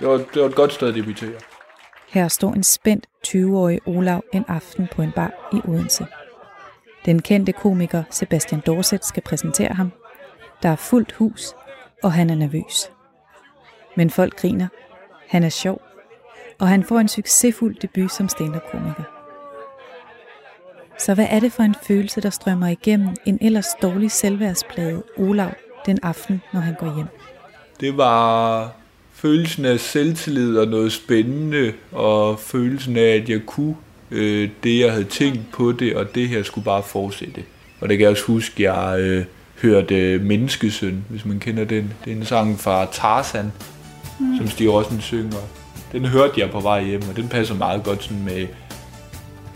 Det 0.00 0.08
var, 0.08 0.16
det 0.16 0.42
var 0.42 0.48
et 0.48 0.54
godt 0.54 0.72
sted 0.72 0.88
at 0.88 0.94
debutere. 0.94 1.40
Her 2.08 2.28
står 2.28 2.52
en 2.52 2.62
spændt 2.62 3.06
20-årig 3.26 3.80
Olav 3.86 4.24
en 4.32 4.44
aften 4.48 4.88
på 4.92 5.02
en 5.02 5.12
bar 5.12 5.50
i 5.52 5.60
Odense. 5.68 6.06
Den 7.04 7.22
kendte 7.22 7.52
komiker 7.52 8.02
Sebastian 8.10 8.62
Dorset 8.66 9.04
skal 9.04 9.22
præsentere 9.22 9.74
ham 9.74 9.92
der 10.62 10.68
er 10.68 10.76
fuldt 10.76 11.12
hus, 11.12 11.54
og 12.02 12.12
han 12.12 12.30
er 12.30 12.34
nervøs. 12.34 12.90
Men 13.96 14.10
folk 14.10 14.36
griner. 14.36 14.68
Han 15.28 15.44
er 15.44 15.48
sjov, 15.48 15.82
og 16.58 16.68
han 16.68 16.84
får 16.84 16.98
en 16.98 17.08
succesfuld 17.08 17.76
debut 17.82 18.12
som 18.12 18.28
stand-up-komiker. 18.28 19.02
Så 20.98 21.14
hvad 21.14 21.26
er 21.30 21.40
det 21.40 21.52
for 21.52 21.62
en 21.62 21.74
følelse, 21.82 22.20
der 22.20 22.30
strømmer 22.30 22.68
igennem 22.68 23.08
en 23.26 23.38
ellers 23.40 23.66
dårlig 23.82 24.10
selvværdsplade 24.10 25.02
Olav 25.16 25.52
den 25.86 25.98
aften, 26.02 26.42
når 26.52 26.60
han 26.60 26.74
går 26.74 26.94
hjem? 26.94 27.06
Det 27.80 27.96
var 27.96 28.72
følelsen 29.12 29.64
af 29.64 29.80
selvtillid 29.80 30.58
og 30.58 30.68
noget 30.68 30.92
spændende, 30.92 31.72
og 31.92 32.38
følelsen 32.38 32.96
af, 32.96 33.14
at 33.22 33.28
jeg 33.28 33.40
kunne 33.46 33.76
øh, 34.10 34.48
det, 34.64 34.80
jeg 34.80 34.92
havde 34.92 35.04
tænkt 35.04 35.40
på 35.52 35.72
det, 35.72 35.96
og 35.96 36.14
det 36.14 36.28
her 36.28 36.42
skulle 36.42 36.64
bare 36.64 36.82
fortsætte. 36.82 37.42
Og 37.80 37.88
det 37.88 37.98
kan 37.98 38.02
jeg 38.02 38.10
også 38.10 38.24
huske, 38.24 38.72
jeg 38.72 39.00
øh, 39.00 39.24
hørte 39.62 40.18
Menneskesøn, 40.18 41.04
hvis 41.08 41.24
man 41.24 41.38
kender 41.38 41.64
den. 41.64 41.92
Det 42.04 42.12
er 42.12 42.16
en 42.16 42.24
sang 42.24 42.60
fra 42.60 42.86
Tarzan, 42.92 43.52
mm. 44.20 44.36
som 44.36 44.48
Stig 44.48 44.72
Rossen 44.72 45.00
synger. 45.00 45.38
Den 45.92 46.04
hørte 46.04 46.40
jeg 46.40 46.50
på 46.50 46.60
vej 46.60 46.84
hjem, 46.84 47.02
og 47.10 47.16
den 47.16 47.28
passer 47.28 47.54
meget 47.54 47.84
godt 47.84 48.02
sådan 48.02 48.24
med 48.24 48.46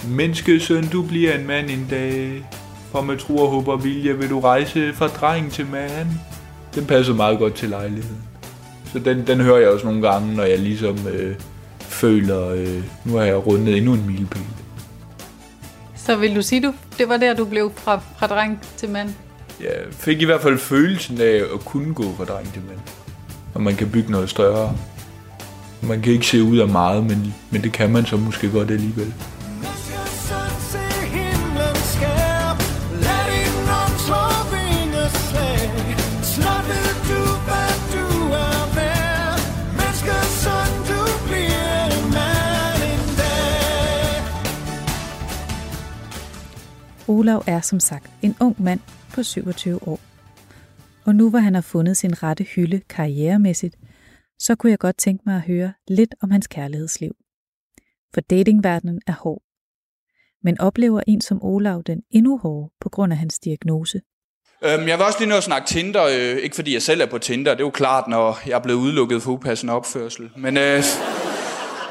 Menneskesøn, 0.08 0.88
du 0.88 1.02
bliver 1.02 1.38
en 1.38 1.46
mand 1.46 1.70
en 1.70 1.86
dag. 1.90 2.44
For 2.90 3.00
med 3.00 3.16
tro 3.16 3.36
og 3.36 3.50
håb 3.50 3.68
og 3.68 3.84
vilje 3.84 4.18
vil 4.18 4.30
du 4.30 4.40
rejse 4.40 4.92
fra 4.92 5.08
dreng 5.08 5.52
til 5.52 5.66
mand. 5.66 6.08
Den 6.74 6.86
passer 6.86 7.14
meget 7.14 7.38
godt 7.38 7.54
til 7.54 7.68
lejligheden. 7.68 8.22
Så 8.92 8.98
den, 8.98 9.26
den 9.26 9.40
hører 9.40 9.58
jeg 9.58 9.68
også 9.68 9.86
nogle 9.86 10.08
gange, 10.08 10.36
når 10.36 10.42
jeg 10.42 10.58
ligesom 10.58 10.98
øh, 11.08 11.34
føler, 11.92 12.48
øh, 12.48 12.82
nu 13.04 13.16
har 13.16 13.24
jeg 13.24 13.46
rundet 13.46 13.76
endnu 13.76 13.92
en 13.94 14.06
milepæl. 14.06 14.42
Så 15.96 16.16
vil 16.16 16.36
du 16.36 16.42
sige, 16.42 16.62
du 16.62 16.74
det 16.98 17.08
var 17.08 17.16
der, 17.16 17.34
du 17.34 17.44
blev 17.44 17.72
fra, 17.76 18.00
fra 18.18 18.26
dreng 18.26 18.60
til 18.76 18.90
mand? 18.90 19.14
jeg 19.62 19.76
fik 19.90 20.22
i 20.22 20.24
hvert 20.24 20.40
fald 20.40 20.58
følelsen 20.58 21.20
af 21.20 21.42
at 21.54 21.64
kunne 21.64 21.94
gå 21.94 22.14
fra 22.16 22.24
dreng 22.24 22.52
til 22.52 22.62
mand. 22.68 22.78
Og 23.54 23.62
man 23.62 23.76
kan 23.76 23.90
bygge 23.90 24.10
noget 24.10 24.30
større. 24.30 24.76
Man 25.82 26.02
kan 26.02 26.12
ikke 26.12 26.26
se 26.26 26.42
ud 26.42 26.58
af 26.58 26.68
meget, 26.68 27.04
men, 27.04 27.34
men 27.50 27.62
det 27.62 27.72
kan 27.72 27.90
man 27.90 28.06
så 28.06 28.16
måske 28.16 28.50
godt 28.50 28.70
alligevel. 28.70 29.14
Olav 47.22 47.44
er 47.46 47.60
som 47.60 47.80
sagt 47.80 48.10
en 48.22 48.36
ung 48.40 48.62
mand 48.62 48.80
på 49.14 49.22
27 49.22 49.88
år. 49.88 50.00
Og 51.04 51.14
nu 51.14 51.30
hvor 51.30 51.38
han 51.38 51.54
har 51.54 51.60
fundet 51.60 51.96
sin 51.96 52.22
rette 52.22 52.44
hylde 52.44 52.80
karrieremæssigt, 52.88 53.76
så 54.38 54.54
kunne 54.54 54.70
jeg 54.70 54.78
godt 54.78 54.96
tænke 54.98 55.22
mig 55.26 55.34
at 55.34 55.42
høre 55.42 55.72
lidt 55.88 56.14
om 56.22 56.30
hans 56.30 56.46
kærlighedsliv. 56.46 57.12
For 58.14 58.20
datingverdenen 58.20 59.00
er 59.06 59.12
hård. 59.12 59.42
Men 60.42 60.60
oplever 60.60 61.00
en 61.06 61.20
som 61.20 61.42
Olav 61.42 61.82
den 61.86 62.02
endnu 62.10 62.38
hårdere 62.38 62.70
på 62.80 62.88
grund 62.88 63.12
af 63.12 63.18
hans 63.18 63.38
diagnose? 63.38 64.00
Øhm, 64.64 64.88
jeg 64.88 64.98
vil 64.98 65.06
også 65.06 65.18
lige 65.18 65.28
nå 65.28 65.36
at 65.36 65.42
snakke 65.42 65.66
Tinder, 65.68 66.04
øh, 66.04 66.36
ikke 66.36 66.56
fordi 66.56 66.74
jeg 66.74 66.82
selv 66.82 67.00
er 67.00 67.06
på 67.06 67.18
Tinder, 67.18 67.50
det 67.52 67.60
er 67.60 67.64
jo 67.64 67.70
klart, 67.70 68.08
når 68.08 68.38
jeg 68.46 68.54
er 68.56 68.62
blevet 68.62 68.78
udelukket 68.78 69.22
for 69.22 69.32
upassende 69.32 69.72
opførsel. 69.72 70.30
Men, 70.36 70.56
øh, 70.56 70.82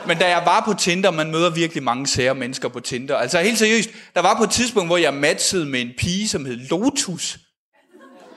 men 0.08 0.18
da 0.18 0.30
jeg 0.30 0.42
var 0.46 0.62
på 0.66 0.74
Tinder, 0.74 1.12
man 1.12 1.32
møder 1.32 1.50
virkelig 1.50 1.84
mange 1.84 2.08
sære 2.08 2.36
mennesker 2.36 2.68
på 2.70 2.80
Tinder. 2.80 3.18
Altså 3.18 3.40
helt 3.40 3.60
seriøst, 3.60 3.90
der 4.16 4.22
var 4.22 4.36
på 4.38 4.44
et 4.44 4.50
tidspunkt, 4.50 4.90
hvor 4.90 4.98
jeg 4.98 5.14
matchede 5.14 5.66
med 5.66 5.82
en 5.82 5.90
pige, 5.98 6.30
som 6.30 6.46
hed 6.46 6.56
Lotus. 6.56 7.38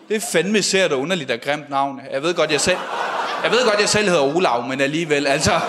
Det 0.08 0.16
er 0.16 0.20
fandme 0.32 0.62
sært 0.62 0.92
og 0.92 1.00
underligt 1.00 1.30
og 1.30 1.38
grimt 1.44 1.70
navn. 1.70 2.00
Jeg 2.12 2.22
ved 2.22 2.34
godt, 2.34 2.50
jeg 2.50 2.60
selv, 2.60 2.78
jeg 3.42 3.50
ved 3.50 3.64
godt, 3.64 3.80
jeg 3.80 3.88
selv 3.88 4.08
hedder 4.08 4.36
Olav, 4.36 4.66
men 4.68 4.80
alligevel, 4.80 5.26
altså... 5.26 5.60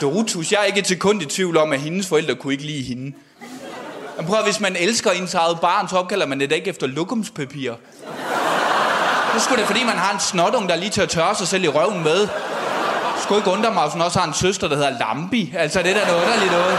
Lotus, 0.00 0.52
jeg 0.52 0.60
er 0.60 0.64
ikke 0.64 0.82
til 0.82 0.98
kun 0.98 1.20
i 1.20 1.24
tvivl 1.24 1.56
om, 1.56 1.72
at 1.72 1.80
hendes 1.80 2.06
forældre 2.08 2.34
kunne 2.34 2.52
ikke 2.52 2.64
lide 2.64 2.82
hende. 2.82 3.12
Men 4.16 4.26
prøv 4.26 4.38
at, 4.38 4.44
hvis 4.44 4.60
man 4.60 4.76
elsker 4.76 5.10
ens 5.10 5.34
eget 5.34 5.60
barn, 5.60 5.88
så 5.88 5.96
opkalder 5.96 6.26
man 6.26 6.40
det 6.40 6.52
ikke 6.52 6.70
efter 6.70 6.86
lokumspapir. 6.86 7.72
Det 9.34 9.42
skulle 9.42 9.62
da, 9.62 9.66
fordi 9.66 9.84
man 9.84 9.96
har 9.96 10.14
en 10.14 10.20
snotung, 10.20 10.68
der 10.68 10.74
er 10.74 10.78
lige 10.78 10.90
til 10.90 11.00
at 11.00 11.08
tørre 11.08 11.34
sig 11.34 11.48
selv 11.48 11.64
i 11.64 11.68
røven 11.68 12.02
med 12.02 12.28
skulle 13.22 13.38
ikke 13.38 13.50
undre 13.50 13.74
mig, 13.74 13.82
hvis 13.82 13.92
hun 13.92 14.02
også 14.02 14.18
har 14.18 14.28
en 14.28 14.34
søster, 14.34 14.68
der 14.68 14.76
hedder 14.76 14.98
Lambi. 14.98 15.52
Altså, 15.56 15.82
det 15.82 15.90
er 15.90 15.94
da 15.94 16.06
noget 16.06 16.22
underligt 16.24 16.52
noget. 16.52 16.78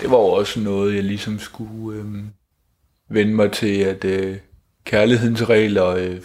Det 0.00 0.10
var 0.10 0.16
jo 0.16 0.26
også 0.26 0.60
noget, 0.60 0.94
jeg 0.94 1.04
ligesom 1.04 1.38
skulle 1.38 1.98
øh, 1.98 2.06
vende 3.08 3.34
mig 3.34 3.52
til, 3.52 3.80
at 3.80 4.04
øh, 4.04 4.36
kærlighedens 4.84 5.48
regler, 5.48 5.86
øh, 5.86 6.20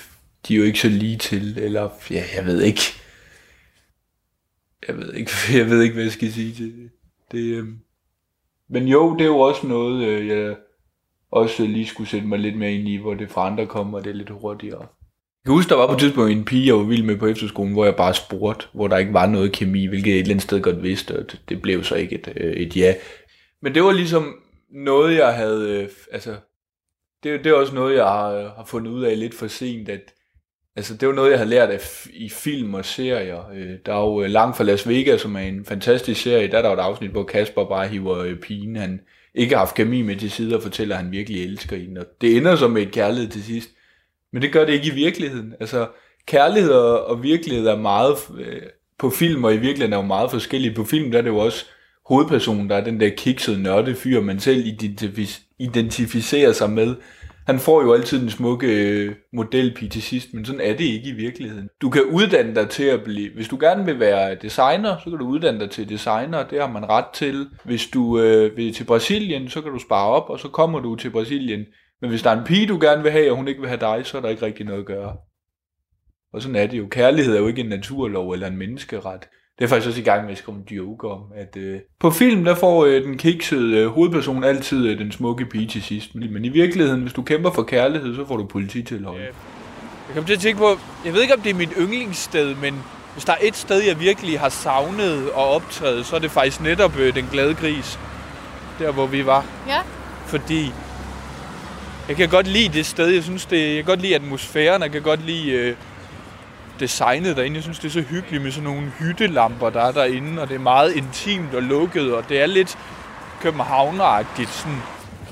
de 0.47 0.53
er 0.53 0.57
jo 0.57 0.63
ikke 0.63 0.79
så 0.79 0.89
lige 0.89 1.17
til, 1.17 1.57
eller 1.57 1.89
ja, 2.11 2.23
jeg 2.35 2.45
ved 2.45 2.61
ikke. 2.61 2.81
Jeg 4.87 4.97
ved 4.97 5.13
ikke, 5.13 5.31
jeg 5.59 5.69
ved 5.69 5.81
ikke, 5.81 5.93
hvad 5.93 6.03
jeg 6.03 6.11
skal 6.11 6.31
sige 6.31 6.53
til 6.53 6.65
det. 6.77 6.89
det 7.31 7.39
øh. 7.39 7.67
Men 8.69 8.87
jo, 8.87 9.13
det 9.13 9.21
er 9.21 9.25
jo 9.25 9.39
også 9.39 9.67
noget, 9.67 10.07
øh, 10.07 10.27
jeg 10.27 10.55
også 11.31 11.65
lige 11.65 11.87
skulle 11.87 12.09
sætte 12.09 12.27
mig 12.27 12.39
lidt 12.39 12.57
mere 12.57 12.73
ind 12.73 12.87
i, 12.87 12.95
hvor 12.95 13.13
det 13.13 13.31
fra 13.31 13.47
andre 13.47 13.67
kommer, 13.67 13.97
og 13.97 14.03
det 14.03 14.09
er 14.09 14.15
lidt 14.15 14.29
hurtigere. 14.29 14.87
Jeg 15.49 15.53
kan 15.53 15.57
huske, 15.57 15.69
der 15.69 15.75
var 15.75 15.87
på 15.87 15.93
et 15.93 15.99
tidspunkt 15.99 16.31
en 16.31 16.45
pige, 16.45 16.67
jeg 16.67 16.75
var 16.75 16.83
vild 16.83 17.03
med 17.03 17.17
på 17.17 17.27
efterskolen, 17.27 17.73
hvor 17.73 17.85
jeg 17.85 17.95
bare 17.95 18.13
spurgte, 18.13 18.65
hvor 18.73 18.87
der 18.87 18.97
ikke 18.97 19.13
var 19.13 19.25
noget 19.25 19.51
kemi, 19.51 19.85
hvilket 19.85 20.11
jeg 20.11 20.15
et 20.15 20.19
eller 20.19 20.33
andet 20.33 20.43
sted 20.43 20.61
godt 20.61 20.83
vidste, 20.83 21.19
og 21.19 21.25
det 21.49 21.61
blev 21.61 21.83
så 21.83 21.95
ikke 21.95 22.15
et, 22.15 22.33
øh, 22.35 22.53
et 22.53 22.77
ja. 22.77 22.95
Men 23.61 23.75
det 23.75 23.83
var 23.83 23.91
ligesom 23.91 24.35
noget, 24.71 25.17
jeg 25.17 25.33
havde, 25.33 25.69
øh, 25.69 25.89
altså, 26.11 26.35
det, 27.23 27.43
det 27.43 27.49
er 27.49 27.53
også 27.53 27.75
noget, 27.75 27.95
jeg 27.95 28.03
har, 28.03 28.31
øh, 28.31 28.43
har 28.43 28.65
fundet 28.67 28.91
ud 28.91 29.03
af 29.03 29.19
lidt 29.19 29.33
for 29.35 29.47
sent, 29.47 29.89
at 29.89 30.13
altså, 30.75 30.93
det 30.97 31.07
var 31.07 31.13
noget, 31.13 31.29
jeg 31.29 31.39
havde 31.39 31.49
lært 31.49 31.69
af 31.69 32.07
i 32.13 32.29
film 32.29 32.73
og 32.73 32.85
serier. 32.85 33.43
Der 33.85 33.93
er 33.93 33.99
jo 33.99 34.27
Langt 34.27 34.57
fra 34.57 34.63
Las 34.63 34.87
Vegas, 34.87 35.21
som 35.21 35.35
er 35.35 35.39
en 35.39 35.65
fantastisk 35.65 36.21
serie, 36.21 36.51
der 36.51 36.57
er 36.57 36.61
der 36.61 36.69
jo 36.69 36.75
et 36.75 36.79
afsnit, 36.79 37.11
hvor 37.11 37.23
Kasper 37.23 37.65
bare 37.65 37.87
hiver 37.87 38.35
pigen, 38.41 38.75
han 38.75 39.01
ikke 39.35 39.55
har 39.55 39.59
haft 39.59 39.75
kemi 39.75 40.01
med 40.01 40.15
til 40.15 40.31
side 40.31 40.55
og 40.55 40.63
fortæller, 40.63 40.95
at 40.95 41.03
han 41.03 41.11
virkelig 41.11 41.43
elsker 41.43 41.77
hende. 41.77 42.01
Og 42.01 42.07
det 42.21 42.37
ender 42.37 42.55
så 42.55 42.67
med 42.67 42.81
et 42.81 42.91
kærlighed 42.91 43.29
til 43.29 43.43
sidst. 43.43 43.69
Men 44.33 44.41
det 44.41 44.51
gør 44.51 44.65
det 44.65 44.73
ikke 44.73 44.87
i 44.87 44.95
virkeligheden. 44.95 45.53
Altså, 45.59 45.87
kærlighed 46.25 46.71
og, 46.71 47.05
og 47.05 47.23
virkelighed 47.23 47.67
er 47.67 47.77
meget... 47.77 48.15
Øh, 48.39 48.61
på 48.99 49.09
film 49.09 49.43
og 49.43 49.53
i 49.53 49.57
virkeligheden 49.57 49.93
er 49.93 49.97
jo 49.97 50.03
meget 50.03 50.31
forskellige. 50.31 50.75
På 50.75 50.83
film 50.83 51.11
der 51.11 51.17
er 51.17 51.21
det 51.21 51.29
jo 51.29 51.37
også 51.37 51.65
hovedpersonen, 52.05 52.69
der 52.69 52.75
er 52.75 52.83
den 52.83 52.99
der 52.99 53.09
kiksede 53.09 53.63
nørde 53.63 53.95
fyr, 53.95 54.21
man 54.21 54.39
selv 54.39 54.65
identificerer 55.59 56.51
sig 56.51 56.69
med. 56.69 56.95
Han 57.45 57.59
får 57.59 57.81
jo 57.81 57.93
altid 57.93 58.21
den 58.21 58.29
smukke 58.29 58.67
øh, 58.67 59.15
modelpige 59.33 59.89
til 59.89 60.01
sidst, 60.01 60.33
men 60.33 60.45
sådan 60.45 60.61
er 60.61 60.71
det 60.71 60.83
ikke 60.83 61.09
i 61.09 61.13
virkeligheden. 61.13 61.69
Du 61.81 61.89
kan 61.89 62.03
uddanne 62.03 62.55
dig 62.55 62.69
til 62.69 62.83
at 62.83 63.03
blive... 63.03 63.29
Hvis 63.35 63.47
du 63.47 63.57
gerne 63.59 63.85
vil 63.85 63.99
være 63.99 64.35
designer, 64.35 64.97
så 65.03 65.09
kan 65.09 65.19
du 65.19 65.27
uddanne 65.27 65.59
dig 65.59 65.69
til 65.69 65.89
designer. 65.89 66.47
Det 66.47 66.61
har 66.61 66.69
man 66.71 66.89
ret 66.89 67.05
til. 67.13 67.47
Hvis 67.63 67.87
du 67.87 68.19
øh, 68.19 68.57
vil 68.57 68.73
til 68.73 68.83
Brasilien, 68.83 69.49
så 69.49 69.61
kan 69.61 69.71
du 69.71 69.79
spare 69.79 70.09
op, 70.09 70.29
og 70.29 70.39
så 70.39 70.47
kommer 70.47 70.79
du 70.79 70.95
til 70.95 71.09
Brasilien. 71.09 71.65
Men 72.01 72.09
hvis 72.09 72.21
der 72.21 72.29
er 72.29 72.37
en 72.37 72.45
pige, 72.45 72.67
du 72.67 72.77
gerne 72.81 73.03
vil 73.03 73.11
have, 73.11 73.31
og 73.31 73.37
hun 73.37 73.47
ikke 73.47 73.61
vil 73.61 73.69
have 73.69 73.79
dig, 73.79 74.01
så 74.05 74.17
er 74.17 74.21
der 74.21 74.29
ikke 74.29 74.45
rigtig 74.45 74.65
noget 74.65 74.79
at 74.79 74.85
gøre. 74.85 75.15
Og 76.33 76.41
sådan 76.41 76.55
er 76.55 76.67
det 76.67 76.77
jo. 76.77 76.87
Kærlighed 76.91 77.35
er 77.35 77.39
jo 77.39 77.47
ikke 77.47 77.61
en 77.61 77.69
naturlov 77.69 78.31
eller 78.31 78.47
en 78.47 78.57
menneskeret. 78.57 79.27
Det 79.59 79.65
er 79.65 79.69
faktisk 79.69 79.87
også 79.87 80.01
i 80.01 80.03
gang 80.03 80.23
med 80.23 80.31
at 80.31 80.37
skrive 80.37 80.57
en 80.57 80.75
joke 80.77 81.07
om, 81.07 81.21
at 81.35 81.57
øh, 81.57 81.79
på 81.99 82.11
film, 82.11 82.43
der 82.43 82.55
får 82.55 82.85
øh, 82.85 83.03
den 83.03 83.17
kiksede 83.17 83.77
øh, 83.77 83.87
hovedperson 83.87 84.43
altid 84.43 84.87
øh, 84.87 84.99
den 84.99 85.11
smukke 85.11 85.45
pige 85.45 85.67
til 85.67 85.83
sidst. 85.83 86.15
Men 86.15 86.45
i 86.45 86.49
virkeligheden, 86.49 87.01
hvis 87.01 87.13
du 87.13 87.21
kæmper 87.21 87.51
for 87.51 87.63
kærlighed, 87.63 88.15
så 88.15 88.25
får 88.25 88.37
du 88.37 88.45
politi 88.45 88.83
til 88.83 89.05
holde. 89.05 89.23
Jeg 89.23 90.15
kom 90.15 90.25
til 90.25 90.33
at 90.33 90.39
tænke 90.39 90.57
på, 90.57 90.69
jeg 91.05 91.13
ved 91.13 91.21
ikke, 91.21 91.33
om 91.33 91.41
det 91.41 91.49
er 91.49 91.55
mit 91.55 91.73
yndlingssted, 91.79 92.55
men 92.55 92.75
hvis 93.13 93.25
der 93.25 93.33
er 93.33 93.37
et 93.41 93.55
sted, 93.55 93.83
jeg 93.83 93.99
virkelig 93.99 94.39
har 94.39 94.49
savnet 94.49 95.25
at 95.25 95.33
optræde, 95.35 96.03
så 96.03 96.15
er 96.15 96.19
det 96.19 96.31
faktisk 96.31 96.61
netop 96.61 96.97
øh, 96.99 97.15
Den 97.15 97.25
Glade 97.31 97.55
Gris. 97.55 97.99
Der, 98.79 98.91
hvor 98.91 99.05
vi 99.05 99.25
var. 99.25 99.45
Ja. 99.67 99.79
Fordi 100.25 100.71
jeg 102.09 102.17
kan 102.17 102.29
godt 102.29 102.47
lide 102.47 102.77
det 102.77 102.85
sted. 102.85 103.07
Jeg 103.07 103.23
synes, 103.23 103.45
det, 103.45 103.67
jeg 103.67 103.75
kan 103.75 103.85
godt 103.85 104.01
lide 104.01 104.15
atmosfæren. 104.15 104.81
Jeg 104.81 104.91
kan 104.91 105.01
godt 105.01 105.25
lide 105.25 105.51
øh, 105.51 105.75
designet 106.79 107.37
derinde. 107.37 107.55
Jeg 107.55 107.63
synes, 107.63 107.79
det 107.79 107.87
er 107.87 107.91
så 107.91 108.01
hyggeligt 108.01 108.43
med 108.43 108.51
sådan 108.51 108.63
nogle 108.63 108.91
hyttelamper, 108.99 109.69
der 109.69 109.81
er 109.81 109.91
derinde, 109.91 110.41
og 110.41 110.49
det 110.49 110.55
er 110.55 110.59
meget 110.59 110.95
intimt 110.95 111.53
og 111.53 111.63
lukket, 111.63 112.13
og 112.13 112.29
det 112.29 112.41
er 112.41 112.45
lidt 112.45 112.77
københavneragtigt. 113.41 114.49
Sådan. 114.49 114.77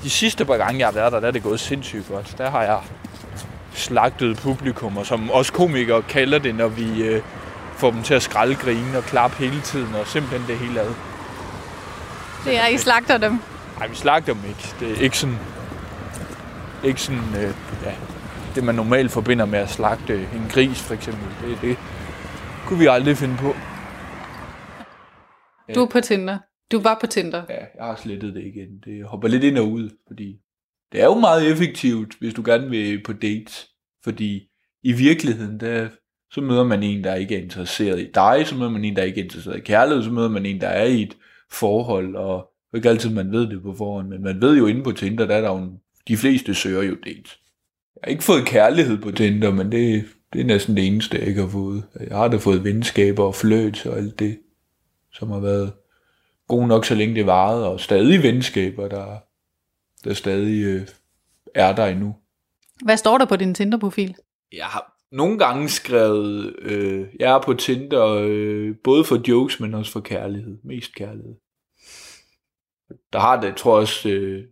De 0.02 0.10
sidste 0.10 0.44
par 0.44 0.56
gange, 0.56 0.78
jeg 0.78 0.86
har 0.86 0.92
været 0.92 1.12
der, 1.12 1.20
der 1.20 1.26
er 1.26 1.32
det 1.32 1.42
gået 1.42 1.60
sindssygt 1.60 2.08
godt. 2.08 2.34
Der 2.38 2.50
har 2.50 2.62
jeg 2.62 2.78
slagtet 3.74 4.36
publikum, 4.36 4.96
og 4.96 5.06
som 5.06 5.30
også 5.30 5.52
komikere 5.52 6.02
kalder 6.02 6.38
det, 6.38 6.54
når 6.54 6.68
vi 6.68 7.02
øh, 7.02 7.22
får 7.76 7.90
dem 7.90 8.02
til 8.02 8.14
at 8.14 8.22
skralde 8.22 8.54
grine 8.54 8.98
og 8.98 9.04
klappe 9.04 9.36
hele 9.36 9.60
tiden, 9.60 9.94
og 9.94 10.06
simpelthen 10.06 10.48
det 10.48 10.58
hele 10.58 10.80
ad. 10.80 10.90
Det 12.44 12.58
er, 12.58 12.66
I 12.66 12.78
slagter 12.78 13.18
dem? 13.18 13.40
Nej, 13.78 13.88
vi 13.88 13.96
slagter 13.96 14.32
dem 14.32 14.42
ikke. 14.48 14.74
Det 14.80 14.98
er 14.98 15.02
ikke 15.02 15.18
sådan, 15.18 15.38
ikke 16.84 17.02
sådan 17.02 17.20
øh, 17.20 17.54
ja, 17.84 17.94
det, 18.54 18.64
man 18.64 18.74
normalt 18.74 19.10
forbinder 19.10 19.44
med 19.44 19.58
at 19.58 19.68
slagte 19.68 20.14
en 20.14 20.46
gris, 20.50 20.82
for 20.82 20.94
eksempel. 20.94 21.26
Det, 21.42 21.58
det 21.62 21.76
kunne 22.66 22.78
vi 22.78 22.86
aldrig 22.86 23.16
finde 23.16 23.36
på. 23.36 23.52
Du 25.74 25.80
er 25.80 25.88
på 25.88 26.00
Tinder. 26.00 26.38
Du 26.72 26.80
var 26.80 26.98
på 27.00 27.06
Tinder. 27.06 27.42
Ja, 27.48 27.64
jeg 27.76 27.84
har 27.84 27.96
slettet 27.96 28.34
det 28.34 28.44
igen. 28.44 28.68
Det 28.84 29.04
hopper 29.04 29.28
lidt 29.28 29.44
ind 29.44 29.58
og 29.58 29.70
ud, 29.70 29.90
fordi 30.06 30.36
det 30.92 31.00
er 31.00 31.04
jo 31.04 31.14
meget 31.14 31.52
effektivt, 31.52 32.14
hvis 32.18 32.34
du 32.34 32.42
gerne 32.44 32.70
vil 32.70 33.02
på 33.02 33.12
dates. 33.12 33.68
Fordi 34.04 34.48
i 34.82 34.92
virkeligheden, 34.92 35.60
der, 35.60 35.88
så 36.32 36.40
møder 36.40 36.64
man 36.64 36.82
en, 36.82 37.04
der 37.04 37.14
ikke 37.14 37.36
er 37.36 37.42
interesseret 37.42 38.00
i 38.00 38.10
dig, 38.14 38.46
så 38.46 38.56
møder 38.56 38.70
man 38.70 38.84
en, 38.84 38.96
der 38.96 39.02
ikke 39.02 39.20
er 39.20 39.24
interesseret 39.24 39.56
i 39.56 39.60
kærlighed, 39.60 40.04
så 40.04 40.10
møder 40.10 40.28
man 40.28 40.46
en, 40.46 40.60
der 40.60 40.68
er 40.68 40.84
i 40.84 41.02
et 41.02 41.16
forhold, 41.52 42.16
og 42.16 42.50
ikke 42.74 42.88
altid 42.88 43.14
man 43.14 43.32
ved 43.32 43.46
det 43.46 43.62
på 43.62 43.74
forhånd, 43.74 44.08
men 44.08 44.22
man 44.22 44.40
ved 44.40 44.58
jo 44.58 44.66
inde 44.66 44.82
på 44.82 44.92
Tinder, 44.92 45.26
der 45.26 45.34
er 45.34 45.40
der 45.40 45.50
jo 45.50 45.56
en, 45.56 45.78
de 46.08 46.16
fleste 46.16 46.54
søger 46.54 46.82
jo 46.82 46.96
dates. 47.04 47.40
Jeg 47.94 48.00
har 48.04 48.10
ikke 48.10 48.24
fået 48.24 48.46
kærlighed 48.46 48.98
på 48.98 49.10
Tinder, 49.10 49.50
men 49.50 49.72
det, 49.72 50.04
det 50.32 50.40
er 50.40 50.44
næsten 50.44 50.76
det 50.76 50.86
eneste, 50.86 51.18
jeg 51.18 51.26
ikke 51.26 51.40
har 51.40 51.48
fået. 51.48 51.84
Jeg 52.00 52.16
har 52.16 52.28
da 52.28 52.36
fået 52.36 52.64
venskaber 52.64 53.24
og 53.24 53.34
fløjt 53.34 53.86
og 53.86 53.96
alt 53.96 54.18
det, 54.18 54.38
som 55.12 55.30
har 55.30 55.40
været 55.40 55.72
god 56.48 56.66
nok, 56.66 56.84
så 56.84 56.94
længe 56.94 57.14
det 57.14 57.26
varede, 57.26 57.68
og 57.68 57.80
stadig 57.80 58.22
venskaber, 58.22 58.88
der, 58.88 59.16
der 60.04 60.14
stadig 60.14 60.62
øh, 60.62 60.88
er 61.54 61.74
der 61.74 61.86
endnu. 61.86 62.16
Hvad 62.84 62.96
står 62.96 63.18
der 63.18 63.24
på 63.24 63.36
din 63.36 63.54
Tinder-profil? 63.54 64.14
Jeg 64.52 64.66
har 64.66 64.98
nogle 65.12 65.38
gange 65.38 65.68
skrevet, 65.68 66.54
øh, 66.58 67.06
jeg 67.20 67.34
er 67.34 67.42
på 67.42 67.54
Tinder 67.54 68.06
øh, 68.06 68.74
både 68.84 69.04
for 69.04 69.28
jokes, 69.28 69.60
men 69.60 69.74
også 69.74 69.92
for 69.92 70.00
kærlighed. 70.00 70.58
Mest 70.64 70.94
kærlighed. 70.94 71.34
Der 73.12 73.18
har 73.18 73.40
det, 73.40 73.56
tror 73.56 73.76
jeg 73.76 73.80
også, 73.80 74.08
øh, 74.08 74.44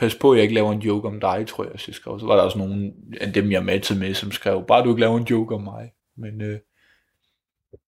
pas 0.00 0.14
på, 0.14 0.32
at 0.32 0.36
jeg 0.36 0.42
ikke 0.42 0.54
laver 0.54 0.72
en 0.72 0.80
joke 0.80 1.08
om 1.08 1.20
dig, 1.20 1.44
tror 1.46 1.64
jeg, 1.64 1.72
jeg 1.72 1.94
skrev. 1.94 2.20
Så 2.20 2.26
var 2.26 2.36
der 2.36 2.42
også 2.42 2.58
nogle 2.58 2.92
af 3.20 3.32
dem, 3.32 3.52
jeg 3.52 3.64
matchede 3.64 4.00
med, 4.00 4.14
som 4.14 4.32
skrev, 4.32 4.64
bare 4.68 4.84
du 4.84 4.88
ikke 4.88 5.00
laver 5.00 5.18
en 5.18 5.26
joke 5.30 5.54
om 5.54 5.62
mig. 5.62 5.92
Men, 6.16 6.40
øh, 6.40 6.58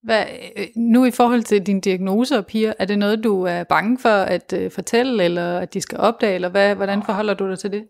hvad, 0.02 0.24
øh, 0.56 0.66
nu 0.76 1.04
i 1.04 1.10
forhold 1.10 1.42
til 1.42 1.66
din 1.66 1.80
diagnose 1.80 2.38
og 2.38 2.46
piger, 2.46 2.72
er 2.78 2.84
det 2.84 2.98
noget, 2.98 3.24
du 3.24 3.42
er 3.42 3.64
bange 3.64 3.98
for 3.98 4.08
at 4.08 4.52
øh, 4.52 4.70
fortælle, 4.70 5.24
eller 5.24 5.58
at 5.58 5.74
de 5.74 5.80
skal 5.80 5.98
opdage, 5.98 6.34
eller 6.34 6.48
hvad, 6.48 6.74
hvordan 6.74 7.02
forholder 7.02 7.34
du 7.34 7.50
dig 7.50 7.58
til 7.58 7.72
det? 7.72 7.88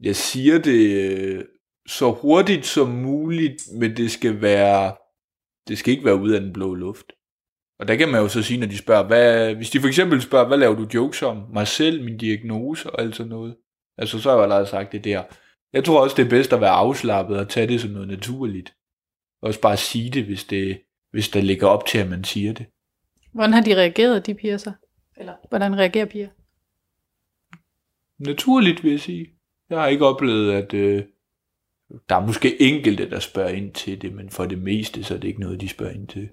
Jeg 0.00 0.16
siger 0.16 0.58
det 0.58 0.90
øh, 0.90 1.44
så 1.86 2.10
hurtigt 2.10 2.66
som 2.66 2.88
muligt, 2.88 3.62
men 3.78 3.96
det 3.96 4.10
skal 4.10 4.42
være, 4.42 4.94
det 5.68 5.78
skal 5.78 5.92
ikke 5.92 6.04
være 6.04 6.20
ud 6.20 6.30
af 6.30 6.40
den 6.40 6.52
blå 6.52 6.74
luft. 6.74 7.12
Og 7.78 7.88
der 7.88 7.96
kan 7.96 8.08
man 8.08 8.20
jo 8.20 8.28
så 8.28 8.42
sige, 8.42 8.60
når 8.60 8.66
de 8.66 8.78
spørger, 8.78 9.06
hvad, 9.06 9.54
hvis 9.54 9.70
de 9.70 9.80
for 9.80 9.88
eksempel 9.88 10.22
spørger, 10.22 10.46
hvad 10.48 10.58
laver 10.58 10.74
du 10.74 10.86
jokes 10.94 11.22
om? 11.22 11.42
Mig 11.52 11.68
selv, 11.68 12.04
min 12.04 12.16
diagnose 12.16 12.90
og 12.90 13.02
alt 13.02 13.16
sådan 13.16 13.30
noget. 13.30 13.56
Altså, 13.98 14.20
så 14.20 14.30
har 14.30 14.36
jeg 14.36 14.42
allerede 14.42 14.66
sagt 14.66 14.92
det 14.92 15.04
der. 15.04 15.22
Jeg 15.72 15.84
tror 15.84 16.02
også, 16.02 16.16
det 16.16 16.24
er 16.24 16.30
bedst 16.30 16.52
at 16.52 16.60
være 16.60 16.70
afslappet 16.70 17.38
og 17.38 17.48
tage 17.48 17.66
det 17.66 17.80
som 17.80 17.90
noget 17.90 18.08
naturligt. 18.08 18.74
Også 19.42 19.60
bare 19.60 19.76
sige 19.76 20.10
det, 20.10 20.24
hvis, 20.24 20.44
det, 20.44 20.80
hvis 21.10 21.28
der 21.28 21.40
ligger 21.40 21.66
op 21.66 21.86
til, 21.86 21.98
at 21.98 22.10
man 22.10 22.24
siger 22.24 22.52
det. 22.52 22.66
Hvordan 23.32 23.52
har 23.52 23.62
de 23.62 23.76
reageret, 23.76 24.26
de 24.26 24.34
piger 24.34 24.56
så? 24.56 24.72
Eller 25.16 25.34
hvordan 25.48 25.78
reagerer 25.78 26.06
piger? 26.06 26.28
Naturligt, 28.18 28.84
vil 28.84 28.90
jeg 28.90 29.00
sige. 29.00 29.26
Jeg 29.70 29.80
har 29.80 29.86
ikke 29.86 30.06
oplevet, 30.06 30.52
at 30.52 30.74
øh, 30.74 31.02
der 32.08 32.16
er 32.16 32.26
måske 32.26 32.62
enkelte, 32.62 33.10
der 33.10 33.18
spørger 33.18 33.50
ind 33.50 33.72
til 33.72 34.02
det, 34.02 34.12
men 34.12 34.30
for 34.30 34.44
det 34.44 34.58
meste, 34.58 35.04
så 35.04 35.14
er 35.14 35.18
det 35.18 35.28
ikke 35.28 35.40
noget, 35.40 35.60
de 35.60 35.68
spørger 35.68 35.92
ind 35.92 36.08
til. 36.08 36.30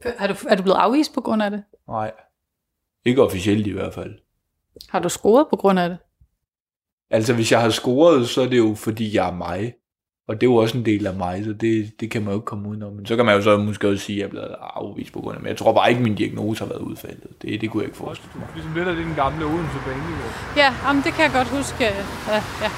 Er 0.00 0.26
du, 0.26 0.34
er 0.48 0.56
du 0.56 0.62
blevet 0.62 0.78
afvist 0.78 1.14
på 1.14 1.20
grund 1.20 1.42
af 1.42 1.50
det? 1.50 1.62
Nej. 1.88 2.12
Ikke 3.04 3.22
officielt 3.22 3.66
i 3.66 3.70
hvert 3.70 3.94
fald. 3.94 4.14
Har 4.88 4.98
du 4.98 5.08
scoret 5.08 5.46
på 5.50 5.56
grund 5.56 5.78
af 5.78 5.88
det? 5.88 5.98
Altså, 7.10 7.34
hvis 7.34 7.52
jeg 7.52 7.60
har 7.60 7.70
scoret, 7.70 8.28
så 8.28 8.42
er 8.42 8.46
det 8.48 8.58
jo, 8.58 8.74
fordi 8.74 9.16
jeg 9.16 9.28
er 9.28 9.32
mig. 9.32 9.74
Og 10.28 10.34
det 10.34 10.46
er 10.46 10.50
jo 10.50 10.56
også 10.56 10.78
en 10.78 10.84
del 10.84 11.06
af 11.06 11.14
mig, 11.14 11.44
så 11.44 11.52
det, 11.52 12.00
det 12.00 12.10
kan 12.10 12.22
man 12.22 12.30
jo 12.30 12.38
ikke 12.38 12.44
komme 12.44 12.68
udenom. 12.68 12.92
Men 12.92 13.06
så 13.06 13.16
kan 13.16 13.24
man 13.24 13.36
jo 13.36 13.42
så 13.42 13.56
måske 13.56 13.88
også 13.88 14.04
sige, 14.04 14.16
at 14.16 14.20
jeg 14.20 14.26
er 14.26 14.30
blevet 14.30 14.56
afvist 14.60 15.12
på 15.12 15.20
grund 15.20 15.30
af 15.30 15.36
det. 15.36 15.42
Men 15.42 15.48
jeg 15.48 15.56
tror 15.56 15.72
bare 15.72 15.88
ikke, 15.88 15.98
at 15.98 16.04
min 16.04 16.14
diagnose 16.14 16.64
har 16.64 16.68
været 16.68 16.80
udfaldet. 16.80 17.42
Det, 17.42 17.60
det 17.60 17.70
kunne 17.70 17.80
jeg 17.80 17.88
ikke 17.88 17.96
forestille 17.96 18.32
mig. 18.38 18.48
Ligesom 18.54 18.74
lidt 18.74 18.88
af 18.88 18.94
den 18.96 19.14
gamle 19.14 19.44
Odense 19.44 19.78
Banegård. 19.86 20.56
Ja, 20.56 20.74
jamen, 20.84 21.02
det 21.02 21.12
kan 21.12 21.22
jeg 21.22 21.32
godt 21.32 21.48
huske. 21.48 21.84
Ja, 21.84 22.40
ja. 22.64 22.70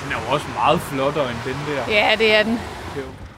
Den 0.00 0.12
er 0.12 0.18
jo 0.22 0.32
også 0.34 0.46
meget 0.54 0.80
flottere 0.80 1.30
end 1.30 1.38
den 1.44 1.58
der. 1.68 1.82
Ja, 1.98 2.08
det 2.18 2.34
er 2.34 2.42
den. 2.42 2.58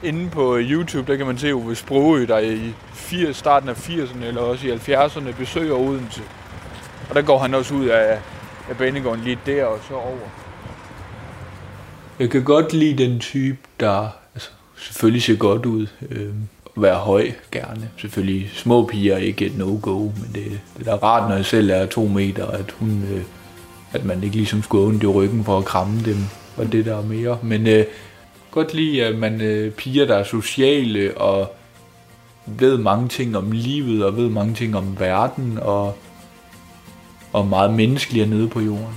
Inde 0.03 0.29
på 0.29 0.57
YouTube, 0.59 1.11
der 1.11 1.17
kan 1.17 1.25
man 1.25 1.37
se 1.37 1.51
Ove 1.51 1.75
Sprogø, 1.75 2.25
der 2.25 2.39
i 2.39 2.73
80, 2.93 3.37
starten 3.37 3.69
af 3.69 3.89
80'erne 3.89 4.25
eller 4.25 4.41
også 4.41 4.67
i 4.67 4.71
70'erne 4.71 5.31
besøger 5.37 5.75
Odense. 5.75 6.21
Og 7.09 7.15
der 7.15 7.21
går 7.21 7.39
han 7.39 7.53
også 7.53 7.73
ud 7.73 7.85
af, 7.85 8.19
af 8.69 8.77
banegården 8.77 9.23
lige 9.23 9.39
der 9.45 9.65
og 9.65 9.79
så 9.87 9.93
over. 9.93 10.29
Jeg 12.19 12.29
kan 12.29 12.43
godt 12.43 12.73
lide 12.73 13.03
den 13.03 13.19
type, 13.19 13.57
der 13.79 14.07
altså, 14.35 14.49
selvfølgelig 14.75 15.23
ser 15.23 15.35
godt 15.35 15.65
ud. 15.65 15.87
Øh, 16.09 16.33
være 16.75 16.95
høj 16.95 17.31
gerne. 17.51 17.89
Selvfølgelig 17.97 18.49
små 18.53 18.85
piger 18.85 19.13
er 19.13 19.19
ikke 19.19 19.45
et 19.45 19.57
no-go, 19.57 19.99
men 19.99 20.31
det, 20.35 20.59
det 20.77 20.87
er 20.87 21.03
rart, 21.03 21.29
når 21.29 21.35
jeg 21.35 21.45
selv 21.45 21.69
er 21.69 21.85
to 21.85 22.07
meter, 22.07 22.47
at 22.47 22.71
hun... 22.71 23.03
Øh, 23.13 23.21
at 23.93 24.05
man 24.05 24.23
ikke 24.23 24.35
ligesom 24.35 24.63
skulle 24.63 24.87
ondt 24.87 25.03
i 25.03 25.07
ryggen 25.07 25.43
for 25.43 25.57
at 25.57 25.65
kramme 25.65 26.01
dem, 26.05 26.17
og 26.57 26.71
det 26.71 26.85
der 26.85 26.97
er 26.97 27.01
mere. 27.01 27.37
Men 27.43 27.67
øh, 27.67 27.85
godt 28.51 28.73
lide, 28.73 29.05
at 29.05 29.15
man 29.15 29.41
øh, 29.41 29.71
piger, 29.71 30.05
der 30.05 30.15
er 30.15 30.23
sociale 30.23 31.17
og 31.17 31.55
ved 32.45 32.77
mange 32.77 33.07
ting 33.07 33.37
om 33.37 33.51
livet 33.51 34.05
og 34.05 34.17
ved 34.17 34.29
mange 34.29 34.53
ting 34.53 34.77
om 34.77 34.99
verden 34.99 35.59
og, 35.61 35.97
og 37.33 37.47
meget 37.47 37.73
menneskelige 37.73 38.25
nede 38.25 38.47
på 38.47 38.59
jorden. 38.59 38.95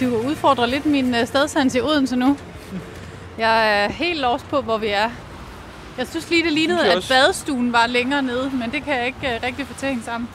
Du 0.00 0.16
udfordrer 0.28 0.66
lidt 0.66 0.86
min 0.86 1.06
øh, 1.06 1.26
stedsans 1.26 1.28
stadsans 1.28 1.74
i 1.74 1.80
Odense 1.80 2.16
nu. 2.16 2.36
Jeg 3.38 3.84
er 3.84 3.88
helt 3.88 4.20
lost 4.20 4.48
på, 4.48 4.60
hvor 4.60 4.78
vi 4.78 4.86
er. 4.86 5.10
Jeg 5.98 6.06
synes 6.06 6.30
lige, 6.30 6.44
det 6.44 6.52
lignede, 6.52 6.92
at 6.92 7.06
badestuen 7.08 7.72
var 7.72 7.86
længere 7.86 8.22
nede, 8.22 8.50
men 8.50 8.70
det 8.72 8.84
kan 8.84 8.96
jeg 8.98 9.06
ikke 9.06 9.18
uh, 9.22 9.46
rigtig 9.46 9.66
få 9.66 9.74
til 9.78 9.98
sammen. 10.04 10.28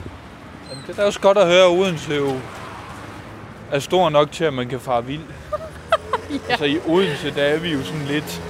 Jamen, 0.70 0.84
det 0.88 0.94
er 0.94 1.02
da 1.02 1.06
også 1.08 1.20
godt 1.20 1.38
at 1.38 1.48
høre, 1.48 1.64
at 1.64 1.70
Odense 1.72 2.14
jo 2.14 2.34
er 3.72 3.80
stor 3.80 4.10
nok 4.10 4.32
til, 4.32 4.44
at 4.44 4.54
man 4.54 4.68
kan 4.68 4.80
fare 4.80 5.06
vild. 5.06 5.22
ja. 6.32 6.38
Altså 6.50 6.66
i 6.66 6.80
Odense, 6.88 7.32
der 7.36 7.44
er 7.44 7.60
vi 7.60 7.72
jo 7.72 7.84
sådan 7.84 8.06
lidt 8.08 8.42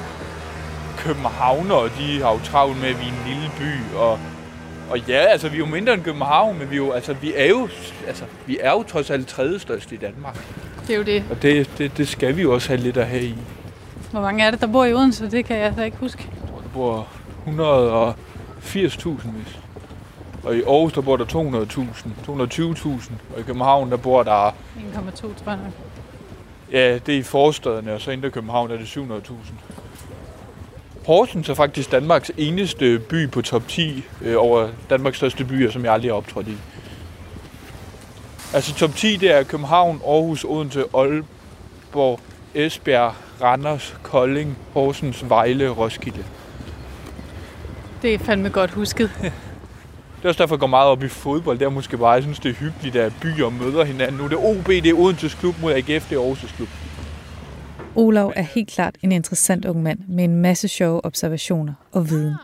københavner, 0.98 1.76
og 1.76 1.90
de 2.00 2.22
har 2.22 2.32
jo 2.32 2.40
travlt 2.44 2.82
med, 2.82 2.90
at 2.90 3.00
vi 3.00 3.06
er 3.06 3.10
en 3.10 3.24
lille 3.28 3.52
by, 3.60 3.96
og 3.98 4.20
Og 4.90 5.00
ja, 5.00 5.18
altså 5.18 5.50
vi 5.50 5.56
er 5.56 5.60
jo 5.60 5.66
mindre 5.66 5.94
end 5.94 6.04
København, 6.04 6.60
men 6.60 6.70
vi 6.70 6.76
er 6.76 6.78
jo, 6.78 6.92
altså, 6.92 7.14
vi 7.14 7.34
er 7.36 7.46
jo, 7.46 7.70
altså, 8.08 8.24
vi 8.46 8.58
er 8.62 8.72
jo 8.72 8.84
trods 8.84 9.10
alt 9.10 9.28
tredje 9.28 9.60
største 9.60 9.96
i 9.96 9.98
Danmark. 9.98 10.38
Det 10.88 10.94
er 10.94 10.98
jo 10.98 11.04
det. 11.04 11.24
Og 11.32 11.42
det, 11.42 11.70
det, 11.78 11.98
det 11.98 12.08
skal 12.08 12.38
vi 12.38 12.42
jo 12.42 12.54
også 12.54 12.68
have 12.68 12.80
lidt 12.82 12.98
at 12.98 13.08
have 13.08 13.24
i. 13.24 13.36
Hvor 14.12 14.22
mange 14.22 14.44
er 14.44 14.52
det, 14.52 14.62
der 14.62 14.68
bor 14.68 14.86
i 14.86 14.94
Odense? 14.94 15.32
Det 15.32 15.46
kan 15.46 15.58
jeg 15.58 15.66
altså 15.66 15.84
ikke 15.84 15.98
huske. 15.98 16.30
Bor 16.76 17.08
180.000 17.48 19.30
hvis. 19.30 19.60
Og 20.44 20.56
i 20.56 20.62
Aarhus, 20.62 20.94
der 20.94 21.02
bor 21.02 21.18
der 21.18 21.26
200.000, 21.26 22.32
220.000. 22.32 23.12
Og 23.34 23.40
i 23.40 23.44
København, 23.44 23.92
der 23.92 23.98
bor 23.98 24.24
der... 24.24 24.50
1,2, 24.50 24.54
tror 25.44 25.52
jeg. 25.52 25.60
Ja, 26.72 26.94
det 26.94 27.16
er 27.16 27.20
i 27.20 27.24
forstederne, 27.24 27.94
og 27.94 28.02
så 28.02 28.12
inden 28.12 28.32
København 28.32 28.72
er 28.72 28.78
det 28.78 28.86
700.000. 28.86 29.34
Horsens 31.06 31.50
er 31.50 31.54
faktisk 31.54 31.92
Danmarks 31.92 32.32
eneste 32.38 33.00
by 33.00 33.30
på 33.30 33.42
top 33.42 33.68
10 33.68 34.04
øh, 34.22 34.36
over 34.38 34.70
Danmarks 34.90 35.18
største 35.18 35.46
byer, 35.46 35.72
som 35.72 35.86
jeg 35.86 35.94
aldrig 35.94 36.12
har 36.12 36.18
optrådt 36.18 36.48
i. 36.48 36.58
Altså 38.54 38.76
top 38.76 38.96
10, 38.96 39.16
det 39.16 39.32
er 39.32 39.44
København, 39.44 40.02
Aarhus, 40.08 40.44
Odense, 40.44 40.84
Aalborg, 40.94 42.20
Esbjerg, 42.56 43.14
Randers, 43.42 43.98
Kolding, 44.04 44.58
Horsens, 44.74 45.30
Vejle 45.30 45.70
Roskilde. 45.70 46.26
Det 48.02 48.14
er 48.14 48.20
fandme 48.20 48.50
godt 48.50 48.72
husket. 48.72 49.12
Det 50.16 50.26
er 50.26 50.30
også 50.30 50.44
derfor, 50.44 50.56
jeg 50.56 50.60
går 50.60 50.68
meget 50.68 50.90
op 50.90 51.04
i 51.04 51.08
fodbold. 51.08 51.60
Det 51.60 51.66
er 51.66 51.70
måske 51.70 51.98
bare, 51.98 52.12
jeg 52.12 52.24
synes, 52.24 52.40
det 52.40 52.50
er 52.50 52.54
hyggeligt, 52.54 52.96
at 52.96 53.14
byer 53.22 53.50
møder 53.50 53.84
hinanden. 53.84 54.18
Nu 54.18 54.24
er 54.24 54.28
det 54.28 54.38
OB, 54.38 54.68
det 54.68 54.86
er 54.86 54.94
Odenses 54.94 55.34
klub 55.34 55.56
mod 55.62 55.72
AGF, 55.74 56.10
det 56.10 56.16
er 56.16 56.20
Aarhus 56.20 56.52
klub. 56.52 56.68
Olav 57.96 58.34
er 58.36 58.42
helt 58.42 58.70
klart 58.70 58.98
en 59.02 59.12
interessant 59.12 59.66
ung 59.66 59.84
mand 59.84 60.00
med 60.08 60.24
en 60.24 60.36
masse 60.36 60.68
sjove 60.68 61.06
observationer 61.06 61.74
og 61.92 62.10
viden. 62.10 62.36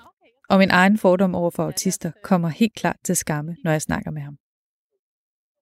Og 0.50 0.58
min 0.58 0.72
egen 0.72 0.98
fordom 0.98 1.36
over 1.36 1.52
for 1.52 1.64
autister 1.64 2.12
kommer 2.24 2.50
helt 2.50 2.74
klart 2.76 2.96
til 3.06 3.16
skamme, 3.16 3.56
når 3.64 3.72
jeg 3.72 3.82
snakker 3.82 4.12
med 4.12 4.22
ham. 4.22 4.36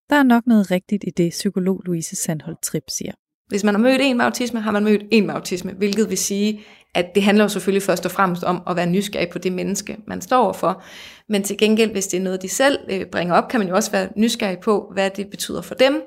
Der 0.10 0.16
er 0.16 0.24
nok 0.24 0.44
noget 0.48 0.72
rigtigt 0.72 1.04
i 1.08 1.10
det, 1.18 1.30
psykolog 1.30 1.82
Louise 1.86 2.16
Sandholt 2.16 2.62
Trip 2.62 2.84
siger. 2.90 3.14
Hvis 3.50 3.64
man 3.64 3.74
har 3.74 3.82
mødt 3.82 4.02
en 4.02 4.18
med 4.18 4.26
autisme, 4.26 4.62
har 4.62 4.72
man 4.72 4.84
mødt 4.84 5.02
en 5.12 5.26
med 5.26 5.34
autisme, 5.34 5.72
hvilket 5.72 6.10
vil 6.10 6.18
sige, 6.18 6.62
at 6.96 7.16
det 7.16 7.24
handler 7.24 7.44
jo 7.44 7.48
selvfølgelig 7.48 7.84
først 7.84 8.06
og 8.06 8.12
fremmest 8.12 8.44
om 8.44 8.62
at 8.68 8.76
være 8.76 8.86
nysgerrig 8.86 9.30
på 9.30 9.40
det 9.40 9.52
menneske, 9.52 9.98
man 10.08 10.22
står 10.22 10.54
for. 10.54 10.84
Men 11.30 11.44
til 11.44 11.58
gengæld, 11.58 11.92
hvis 11.92 12.08
det 12.08 12.18
er 12.18 12.22
noget, 12.24 12.42
de 12.42 12.50
selv 12.50 12.80
øh, 12.90 13.06
bringer 13.06 13.36
op, 13.36 13.48
kan 13.48 13.60
man 13.60 13.70
jo 13.70 13.76
også 13.76 13.92
være 13.92 14.08
nysgerrig 14.16 14.60
på, 14.60 14.92
hvad 14.94 15.10
det 15.10 15.28
betyder 15.28 15.62
for 15.62 15.76
dem, 15.76 16.02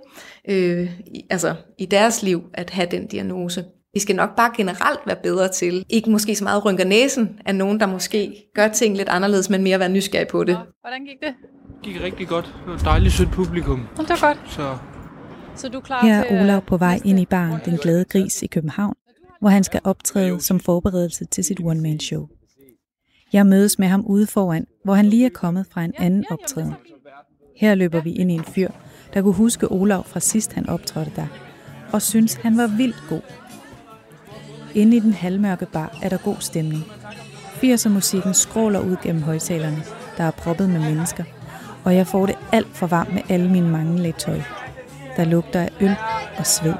øh, 0.48 0.90
i, 1.06 1.22
altså 1.30 1.54
i 1.78 1.86
deres 1.86 2.22
liv, 2.22 2.42
at 2.54 2.70
have 2.70 2.88
den 2.90 3.06
diagnose. 3.06 3.64
Vi 3.94 4.00
skal 4.00 4.16
nok 4.16 4.36
bare 4.36 4.50
generelt 4.56 5.00
være 5.06 5.16
bedre 5.22 5.48
til, 5.48 5.84
ikke 5.88 6.10
måske 6.10 6.36
så 6.36 6.44
meget 6.44 6.64
rynker 6.64 6.84
næsen 6.84 7.40
af 7.46 7.54
nogen, 7.54 7.80
der 7.80 7.86
måske 7.86 8.34
gør 8.54 8.68
ting 8.68 8.96
lidt 8.96 9.08
anderledes, 9.08 9.50
men 9.50 9.62
mere 9.62 9.78
være 9.78 9.88
nysgerrig 9.88 10.28
på 10.28 10.44
det. 10.44 10.58
Hvordan 10.80 11.04
gik 11.04 11.20
det? 11.20 11.34
Det 11.84 11.92
gik 11.92 12.02
rigtig 12.02 12.28
godt. 12.28 12.44
Det 12.44 12.66
var 12.66 12.74
et 12.74 12.84
dejligt 12.84 13.14
sødt 13.14 13.30
publikum. 13.30 13.88
Det 13.98 14.08
var 14.08 14.28
godt. 14.28 14.38
Så 14.50 14.76
Så 15.56 15.68
du 15.68 15.80
klar 15.80 16.06
Her 16.06 16.24
er 16.24 16.42
Olav 16.42 16.60
på 16.60 16.76
vej 16.76 17.00
ind 17.04 17.20
i 17.20 17.26
baren 17.26 17.60
Den 17.64 17.76
Glade 17.76 18.04
Gris 18.04 18.42
i 18.42 18.46
København, 18.46 18.94
hvor 19.40 19.48
han 19.48 19.64
skal 19.64 19.80
optræde 19.84 20.40
som 20.40 20.60
forberedelse 20.60 21.24
til 21.24 21.44
sit 21.44 21.60
one-man-show. 21.64 22.28
Jeg 23.32 23.46
mødes 23.46 23.78
med 23.78 23.88
ham 23.88 24.04
ude 24.06 24.26
foran, 24.26 24.66
hvor 24.84 24.94
han 24.94 25.06
lige 25.06 25.26
er 25.26 25.30
kommet 25.30 25.66
fra 25.70 25.84
en 25.84 25.92
anden 25.98 26.24
optræden. 26.30 26.74
Her 27.56 27.74
løber 27.74 28.00
vi 28.00 28.12
ind 28.12 28.30
i 28.30 28.34
en 28.34 28.44
fyr, 28.44 28.68
der 29.14 29.22
kunne 29.22 29.34
huske 29.34 29.72
Olav 29.72 30.04
fra 30.04 30.20
sidst 30.20 30.52
han 30.52 30.68
optrådte 30.68 31.12
der, 31.16 31.26
og 31.92 32.02
synes 32.02 32.34
han 32.34 32.56
var 32.56 32.66
vildt 32.66 33.02
god. 33.08 33.20
Inde 34.74 34.96
i 34.96 35.00
den 35.00 35.12
halvmørke 35.12 35.66
bar 35.66 35.98
er 36.02 36.08
der 36.08 36.18
god 36.18 36.36
stemning. 36.40 36.82
80'er 37.62 37.88
musikken 37.88 38.34
skråler 38.34 38.80
ud 38.80 38.96
gennem 39.02 39.22
højtalerne, 39.22 39.82
der 40.16 40.24
er 40.24 40.30
proppet 40.30 40.70
med 40.70 40.80
mennesker, 40.80 41.24
og 41.84 41.94
jeg 41.94 42.06
får 42.06 42.26
det 42.26 42.38
alt 42.52 42.76
for 42.76 42.86
varmt 42.86 43.14
med 43.14 43.22
alle 43.28 43.50
mine 43.50 43.68
mange 43.68 43.98
lag 43.98 44.14
tøj. 44.14 44.40
Der 45.16 45.24
lugter 45.24 45.60
af 45.60 45.68
øl 45.80 45.96
og 46.38 46.46
sved. 46.46 46.74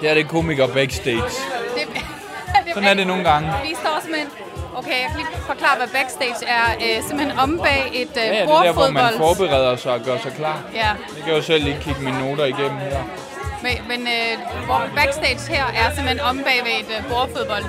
det 0.00 0.10
er 0.10 0.14
det 0.14 0.28
komiker 0.28 0.66
backstage. 0.66 1.22
Sådan 2.74 2.88
er 2.88 2.94
det 2.94 3.06
nogle 3.06 3.24
gange. 3.24 3.48
Vi 3.62 3.74
står 3.74 3.98
simpelthen... 4.02 4.28
Okay, 4.76 4.90
jeg 5.02 5.08
kan 5.10 5.16
lige 5.16 5.28
forklare, 5.46 5.76
hvad 5.76 5.88
backstage 5.88 6.46
er. 6.46 6.64
Øh, 6.84 7.02
simpelthen 7.08 7.38
om 7.38 7.58
bag 7.58 7.90
et 7.94 8.08
øh, 8.08 8.16
Ja, 8.16 8.22
ja, 8.34 8.42
det 8.42 8.50
er 8.50 8.62
der, 8.62 8.72
hvor 8.72 8.90
man 8.90 9.12
forbereder 9.16 9.76
sig 9.76 9.92
og 9.92 10.00
gør 10.00 10.18
sig 10.18 10.32
klar. 10.32 10.62
Ja, 10.74 10.88
Jeg 11.16 11.24
kan 11.24 11.34
jo 11.34 11.42
selv 11.42 11.64
lige 11.64 11.76
kigge 11.80 12.00
mine 12.02 12.18
noter 12.28 12.44
igennem 12.44 12.78
her. 12.78 13.02
Men, 13.64 13.76
men 13.88 14.00
øh, 14.16 14.64
hvor 14.66 14.82
backstage 14.96 15.42
her 15.54 15.64
er 15.64 15.94
simpelthen 15.94 16.20
om 16.20 16.36
bag 16.38 16.58
ved 16.64 16.74
et 16.80 16.90
øh, 16.98 17.10
bordfodbold. 17.10 17.64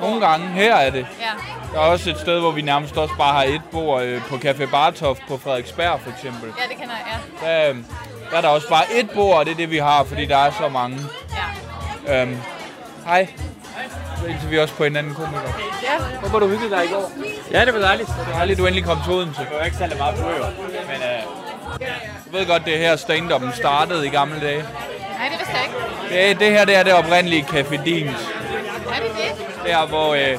Nogle 0.00 0.26
gange, 0.26 0.48
her 0.48 0.74
er 0.74 0.90
det. 0.90 1.06
Ja. 1.20 1.32
Der 1.72 1.80
er 1.80 1.84
også 1.94 2.10
et 2.10 2.18
sted, 2.18 2.40
hvor 2.40 2.50
vi 2.50 2.62
nærmest 2.62 2.96
også 2.96 3.14
bare 3.18 3.32
har 3.32 3.44
et 3.44 3.62
bord 3.72 4.02
øh, 4.02 4.22
på 4.28 4.34
Café 4.34 4.70
Bartof 4.70 5.18
på 5.28 5.38
Frederiksberg 5.38 6.00
for 6.00 6.10
eksempel. 6.10 6.48
ja, 6.58 6.68
det 6.68 6.76
kender 6.80 6.94
jeg, 7.06 7.16
ja. 7.42 7.46
Der, 7.46 7.70
øh, 7.70 7.76
der 8.30 8.36
er 8.36 8.40
der 8.40 8.48
også 8.48 8.68
bare 8.68 8.84
et 9.00 9.10
bord, 9.10 9.38
og 9.38 9.44
det 9.44 9.52
er 9.52 9.56
det, 9.56 9.70
vi 9.70 9.78
har, 9.78 10.04
fordi 10.04 10.26
der 10.26 10.36
er 10.36 10.50
så 10.50 10.68
mange. 10.68 10.98
ja. 12.06 12.22
Øhm, 12.22 12.36
hej. 13.06 13.28
Så 14.20 14.28
hilser 14.28 14.48
vi 14.48 14.58
også 14.58 14.74
på 14.74 14.84
en 14.84 14.96
anden 14.96 15.14
komiker. 15.14 15.40
Ja. 15.82 16.18
Håber 16.22 16.38
du 16.38 16.48
hyggede 16.48 16.70
dig 16.70 16.84
i 16.84 16.88
går. 16.88 17.12
Ja, 17.52 17.64
det 17.64 17.74
var 17.74 17.80
dejligt. 17.80 18.08
Det 18.08 18.26
er 18.32 18.36
dejligt, 18.36 18.58
du 18.58 18.66
endelig 18.66 18.84
kom 18.84 18.98
til 19.04 19.12
Odense. 19.12 19.40
Det 19.40 19.48
var 19.58 19.64
ikke 19.64 19.76
særlig 19.76 19.98
meget 19.98 20.14
på 20.16 20.22
men 20.22 21.02
øh, 21.02 21.22
Du 22.26 22.36
ved 22.36 22.46
godt, 22.46 22.64
det 22.64 22.74
er 22.74 22.78
her 22.78 22.96
stand-up'en 22.96 23.56
startede 23.56 24.06
i 24.06 24.10
gamle 24.10 24.40
dage. 24.40 24.64
Nej, 25.22 25.30
det 25.30 25.38
vidste 25.38 25.56
jeg 25.56 25.64
ikke. 25.66 26.30
Det, 26.30 26.40
det 26.40 26.50
her 26.50 26.64
det 26.64 26.76
er 26.76 26.82
det 26.82 26.92
oprindelige 26.92 27.42
Café 27.42 27.84
Dins. 27.84 28.10
Er 28.10 29.00
det 29.02 29.12
det? 29.16 29.46
Der 29.66 29.86
hvor 29.86 30.14
øh, 30.14 30.38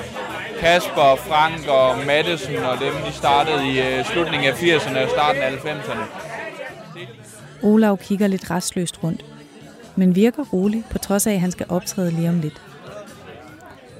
Kasper, 0.59 1.15
Frank 1.15 1.67
og 1.67 2.05
Madison 2.07 2.63
og 2.63 2.79
dem, 2.79 2.93
de 3.05 3.11
startede 3.11 3.67
i 3.67 3.81
øh, 3.81 4.05
slutningen 4.05 4.49
af 4.49 4.53
80'erne 4.53 4.99
og 5.03 5.09
starten 5.09 5.41
af 5.41 5.51
90'erne. 5.51 6.03
Olav 7.61 7.97
kigger 7.97 8.27
lidt 8.27 8.51
restløst 8.51 9.03
rundt, 9.03 9.25
men 9.95 10.15
virker 10.15 10.43
rolig, 10.53 10.83
på 10.91 10.97
trods 10.97 11.27
af, 11.27 11.33
at 11.33 11.39
han 11.39 11.51
skal 11.51 11.65
optræde 11.69 12.11
lige 12.11 12.29
om 12.29 12.39
lidt. 12.39 12.61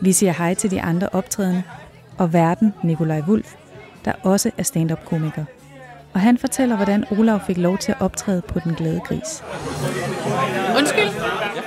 Vi 0.01 0.13
siger 0.13 0.31
hej 0.31 0.53
til 0.53 0.71
de 0.71 0.81
andre 0.81 1.09
optrædende, 1.11 1.63
og 2.17 2.34
verden 2.34 2.73
Nikolaj 2.84 3.21
Wulf, 3.27 3.53
der 4.05 4.11
også 4.23 4.51
er 4.57 4.63
stand-up-komiker. 4.63 5.45
Og 6.14 6.22
han 6.22 6.38
fortæller, 6.38 6.76
hvordan 6.76 7.05
Olav 7.11 7.39
fik 7.47 7.57
lov 7.57 7.78
til 7.78 7.91
at 7.91 7.97
optræde 8.01 8.41
på 8.41 8.59
Den 8.59 8.76
Glade 8.76 8.99
Gris. 8.99 9.43
Undskyld. 10.78 11.09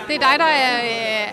Det 0.08 0.14
er 0.14 0.18
dig, 0.18 0.38
der 0.38 0.44
er, 0.44 0.78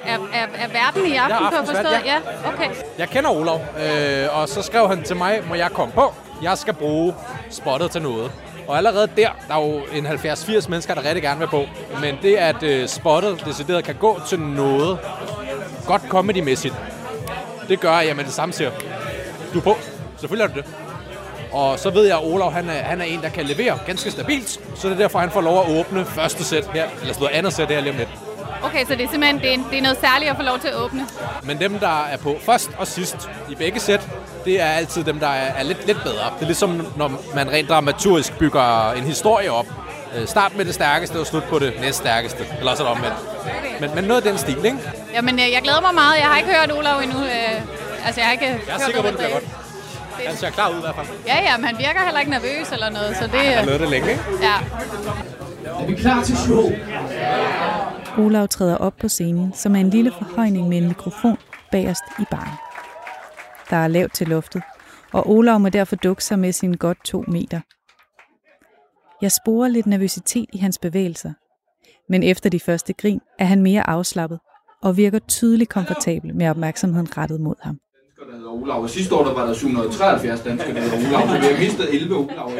er, 0.06 0.18
er, 0.34 0.48
er 0.56 0.68
verden 0.68 1.12
i 1.12 1.16
aften, 1.16 1.38
kan 1.38 1.58
jeg 1.58 1.66
forstå. 1.66 1.78
aftensvært, 1.78 2.06
Ja, 2.06 2.18
okay. 2.54 2.70
Jeg 2.98 3.10
kender 3.10 3.30
Olav, 3.30 3.60
øh, 3.80 4.40
og 4.40 4.50
så 4.50 4.62
skrev 4.62 4.88
han 4.88 5.04
til 5.04 5.16
mig, 5.16 5.40
må 5.50 5.56
jeg 5.56 5.72
komme 5.72 5.94
på? 5.94 6.14
Jeg 6.42 6.58
skal 6.58 6.74
bruge 6.74 7.14
spottet 7.50 7.92
til 7.92 8.02
noget. 8.02 8.32
Og 8.68 8.78
allerede 8.78 9.08
der, 9.18 9.30
der 9.48 9.56
er 9.56 9.62
jo 9.66 9.82
en 9.94 10.08
70-80 10.08 10.70
mennesker, 10.70 10.94
der 10.94 11.06
rigtig 11.06 11.24
gerne 11.24 11.40
vil 11.40 11.48
på. 11.48 11.64
Men 12.02 12.16
det, 12.22 12.36
at 12.36 12.64
øh, 12.64 12.88
spottet 12.88 13.46
decideret 13.46 13.84
kan 13.84 13.96
gå 13.96 14.20
til 14.30 14.40
noget 14.40 15.00
godt 15.88 16.02
comedy-mæssigt, 16.10 16.74
det 17.70 17.80
gør, 17.80 17.92
at 17.92 18.08
jeg 18.08 18.16
med 18.16 18.24
det 18.24 18.34
samme 18.34 18.54
siger, 18.54 18.72
du 19.54 19.58
er 19.60 19.64
på. 19.64 19.76
Selvfølgelig 20.18 20.44
er 20.44 20.56
du 20.56 20.60
det. 20.60 20.83
Og 21.54 21.80
så 21.80 21.90
ved 21.90 22.06
jeg, 22.06 22.18
at 22.18 22.24
Olav 22.24 22.52
han 22.52 22.70
er, 22.70 22.84
han 22.84 23.02
er 23.02 23.06
en, 23.06 23.22
der 23.22 23.30
kan 23.30 23.46
levere 23.46 23.80
ganske 23.86 24.12
stabilt. 24.12 24.50
Så 24.76 24.88
det 24.88 24.94
er 24.94 24.98
derfor, 24.98 25.20
han 25.20 25.32
får 25.32 25.42
lov 25.42 25.60
at 25.66 25.80
åbne 25.80 26.06
første 26.06 26.44
sæt 26.44 26.70
her, 26.74 26.84
eller 26.84 27.14
sådan 27.14 27.20
noget 27.20 27.36
andet 27.36 27.54
sæt 27.54 27.68
her 27.68 27.80
lige 27.82 27.92
om 27.92 27.98
lidt. 27.98 28.10
Okay, 28.64 28.86
så 28.86 28.96
det 28.96 29.04
er 29.04 29.10
simpelthen 29.10 29.40
det 29.40 29.54
er, 29.54 29.58
det 29.72 29.78
er 29.78 29.82
noget 29.82 29.98
særligt 30.02 30.32
at 30.32 30.38
få 30.38 30.44
lov 30.44 30.60
til 30.60 30.68
at 30.68 30.76
åbne. 30.76 31.08
Men 31.44 31.60
dem, 31.60 31.80
der 31.80 32.04
er 32.04 32.18
på 32.18 32.36
først 32.46 32.72
og 32.78 32.88
sidst 32.88 33.30
i 33.50 33.56
begge 33.56 33.80
sæt, 33.80 34.08
det 34.46 34.62
er 34.62 34.66
altid 34.66 35.04
dem, 35.04 35.20
der 35.20 35.28
er, 35.28 35.54
er 35.54 35.64
lidt, 35.64 35.86
lidt 35.88 36.04
bedre. 36.04 36.26
Det 36.36 36.42
er 36.42 36.46
ligesom, 36.46 36.88
når 36.98 37.12
man 37.36 37.52
rent 37.52 37.70
dramaturgisk 37.70 38.38
bygger 38.38 38.92
en 38.92 39.04
historie 39.04 39.52
op. 39.52 39.66
Øh, 40.18 40.28
Start 40.28 40.58
med 40.58 40.66
det 40.66 40.74
stærkeste 40.74 41.20
og 41.20 41.28
slut 41.28 41.44
på 41.44 41.60
det 41.60 41.74
næststærkeste. 41.82 42.46
Eller 42.60 42.76
sådan 42.76 42.92
omvendt. 42.92 43.16
Men, 43.82 43.96
men 43.96 44.04
noget 44.04 44.26
af 44.26 44.32
den 44.32 44.38
stil, 44.40 44.66
ikke? 44.66 44.78
Jamen, 45.14 45.40
øh, 45.40 45.52
jeg 45.52 45.62
glæder 45.64 45.82
mig 45.82 45.94
meget. 45.94 46.20
Jeg 46.20 46.26
har 46.28 46.38
ikke 46.38 46.50
hørt 46.50 46.72
Olav 46.78 47.00
endnu. 47.00 47.20
Øh, 47.20 48.06
altså, 48.06 48.22
jeg 48.22 48.26
har 48.26 48.32
ikke 48.32 48.46
Jeg 48.46 48.76
er 48.76 48.86
sikker 48.86 49.02
på, 49.02 49.08
at 49.08 49.14
det 49.14 49.20
bliver 49.20 49.34
godt. 49.34 49.63
Det- 50.18 50.28
Han 50.28 50.36
ser 50.38 50.50
klar 50.50 50.70
ud 50.70 50.78
i 50.78 50.82
hvert 50.82 50.96
fald. 50.96 51.08
Ja, 51.28 51.36
ja, 51.48 51.58
men 51.58 51.66
han 51.66 51.78
virker 51.78 52.04
heller 52.04 52.20
ikke 52.20 52.32
nervøs 52.32 52.72
eller 52.72 52.90
noget, 52.90 53.18
så 53.18 53.24
det... 53.24 53.40
Han 53.40 53.58
har 53.58 53.66
lavet 53.66 53.80
det 53.80 53.90
længe, 53.90 54.10
ikke? 54.12 54.24
ja. 54.42 54.58
Olav 58.18 58.48
træder 58.48 58.78
op 58.78 58.94
på 58.98 59.08
scenen, 59.08 59.54
som 59.54 59.76
er 59.76 59.80
en 59.80 59.90
lille 59.90 60.12
forhøjning 60.12 60.68
med 60.70 60.78
en 60.78 60.88
mikrofon 60.88 61.38
bagerst 61.72 62.04
i 62.20 62.24
baren. 62.32 62.54
Der 63.70 63.78
er 63.78 63.88
lavt 63.88 64.14
til 64.14 64.28
loftet, 64.28 64.62
og 65.14 65.30
Olav 65.30 65.60
må 65.60 65.70
derfor 65.70 65.96
dukke 65.96 66.24
sig 66.24 66.40
med 66.40 66.52
sine 66.52 66.78
godt 66.78 66.98
to 67.06 67.24
meter. 67.28 67.60
Jeg 69.22 69.32
sporer 69.32 69.68
lidt 69.68 69.86
nervøsitet 69.86 70.46
i 70.54 70.58
hans 70.58 70.78
bevægelser, 70.78 71.34
men 72.10 72.24
efter 72.24 72.50
de 72.50 72.60
første 72.60 72.94
grin 72.94 73.20
er 73.40 73.46
han 73.46 73.62
mere 73.62 73.90
afslappet 73.90 74.40
og 74.84 74.98
virker 74.98 75.20
tydeligt 75.20 75.70
komfortabel 75.70 76.36
med 76.36 76.50
opmærksomheden 76.50 77.18
rettet 77.18 77.42
mod 77.42 77.56
ham 77.62 77.80
dansker, 78.44 78.50
der 78.50 78.64
Olav. 78.64 78.82
Og 78.84 78.90
sidste 78.90 79.16
år 79.16 79.24
der 79.24 79.34
var 79.34 79.46
der 79.46 79.54
773 79.54 80.42
danske 80.42 80.74
der 80.74 80.82
hedder 80.82 80.98
Olav, 81.10 81.28
så 81.28 81.38
vi 81.38 81.46
har 81.54 81.60
mistet 81.60 81.94
11 81.94 82.16
Olav. 82.16 82.52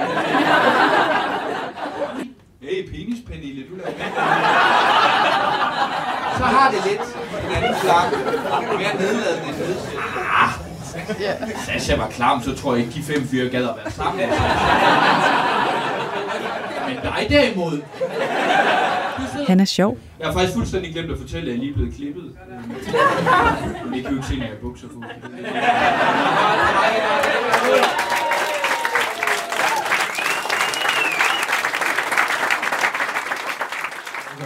Hey, 2.62 2.90
penis, 2.90 3.20
Pernille, 3.28 3.64
du 3.70 3.76
laver 3.76 3.92
Så 6.38 6.44
har 6.44 6.72
det 6.72 6.80
lidt 6.86 7.02
en 7.46 7.56
anden 7.56 7.76
klang. 7.82 8.12
Mere 8.78 8.96
nedladende 9.00 9.48
end 9.48 9.58
nedsættende. 9.58 10.04
Ja. 11.20 11.34
Sasha 11.66 11.96
var 11.96 12.08
klam, 12.08 12.44
så 12.44 12.56
tror 12.56 12.76
jeg 12.76 12.86
ikke, 12.86 12.94
de 12.96 13.04
fem 13.04 13.28
fyre 13.28 13.50
gad 13.50 13.64
at 13.64 13.76
være 13.84 13.92
sammen. 13.92 14.30
Men 16.88 16.96
dig 17.04 17.28
derimod. 17.30 17.82
Han 19.48 19.60
er 19.60 19.66
sjov. 19.66 19.98
Jeg 20.20 20.28
har 20.28 20.34
faktisk 20.34 20.54
fuldstændig 20.54 20.94
glemt 20.94 21.12
at 21.12 21.18
fortælle, 21.18 21.42
at 21.42 21.48
jeg 21.48 21.56
er 21.56 21.60
lige 21.66 21.74
blevet 21.74 21.94
klippet. 21.96 22.24
Men 23.86 23.94
det 23.94 24.02
kan 24.04 24.12
jo 24.12 24.18
ikke 24.18 24.28
se, 24.28 24.36
når 24.36 24.46
jeg 24.46 24.54
er 24.54 24.60
bukser 24.62 24.88
på. 24.88 25.04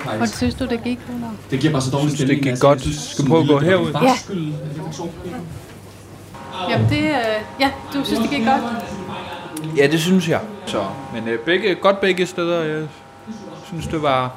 Hvordan 0.04 0.28
synes 0.28 0.56
du, 0.56 0.66
det 0.66 0.84
gik, 0.84 1.00
Gunnar? 1.08 1.32
Det 1.52 1.60
giver 1.60 1.74
bare 1.74 1.82
så 1.82 1.92
dårlig 1.92 2.12
stemning. 2.16 2.44
Det 2.44 2.52
gik 2.52 2.62
godt. 2.62 2.96
Skal 3.12 3.26
prøve 3.28 3.42
at 3.42 3.48
gå 3.48 3.60
herud? 3.60 3.92
Ja. 3.92 4.16
Jamen 6.70 6.90
det, 6.90 6.98
øh, 7.04 7.42
ja, 7.60 7.72
du 7.94 8.06
synes, 8.06 8.20
det 8.20 8.30
gik 8.30 8.46
godt? 8.46 8.62
Ja, 9.78 9.88
det 9.88 10.00
synes 10.02 10.30
jeg. 10.30 10.42
Så, 10.66 10.86
men 11.14 11.28
øh, 11.28 11.40
begge, 11.40 11.76
godt 11.76 12.02
begge 12.02 12.26
steder. 12.26 12.64
Jeg 12.64 12.88
synes, 13.68 13.88
det 13.88 14.02
var 14.02 14.36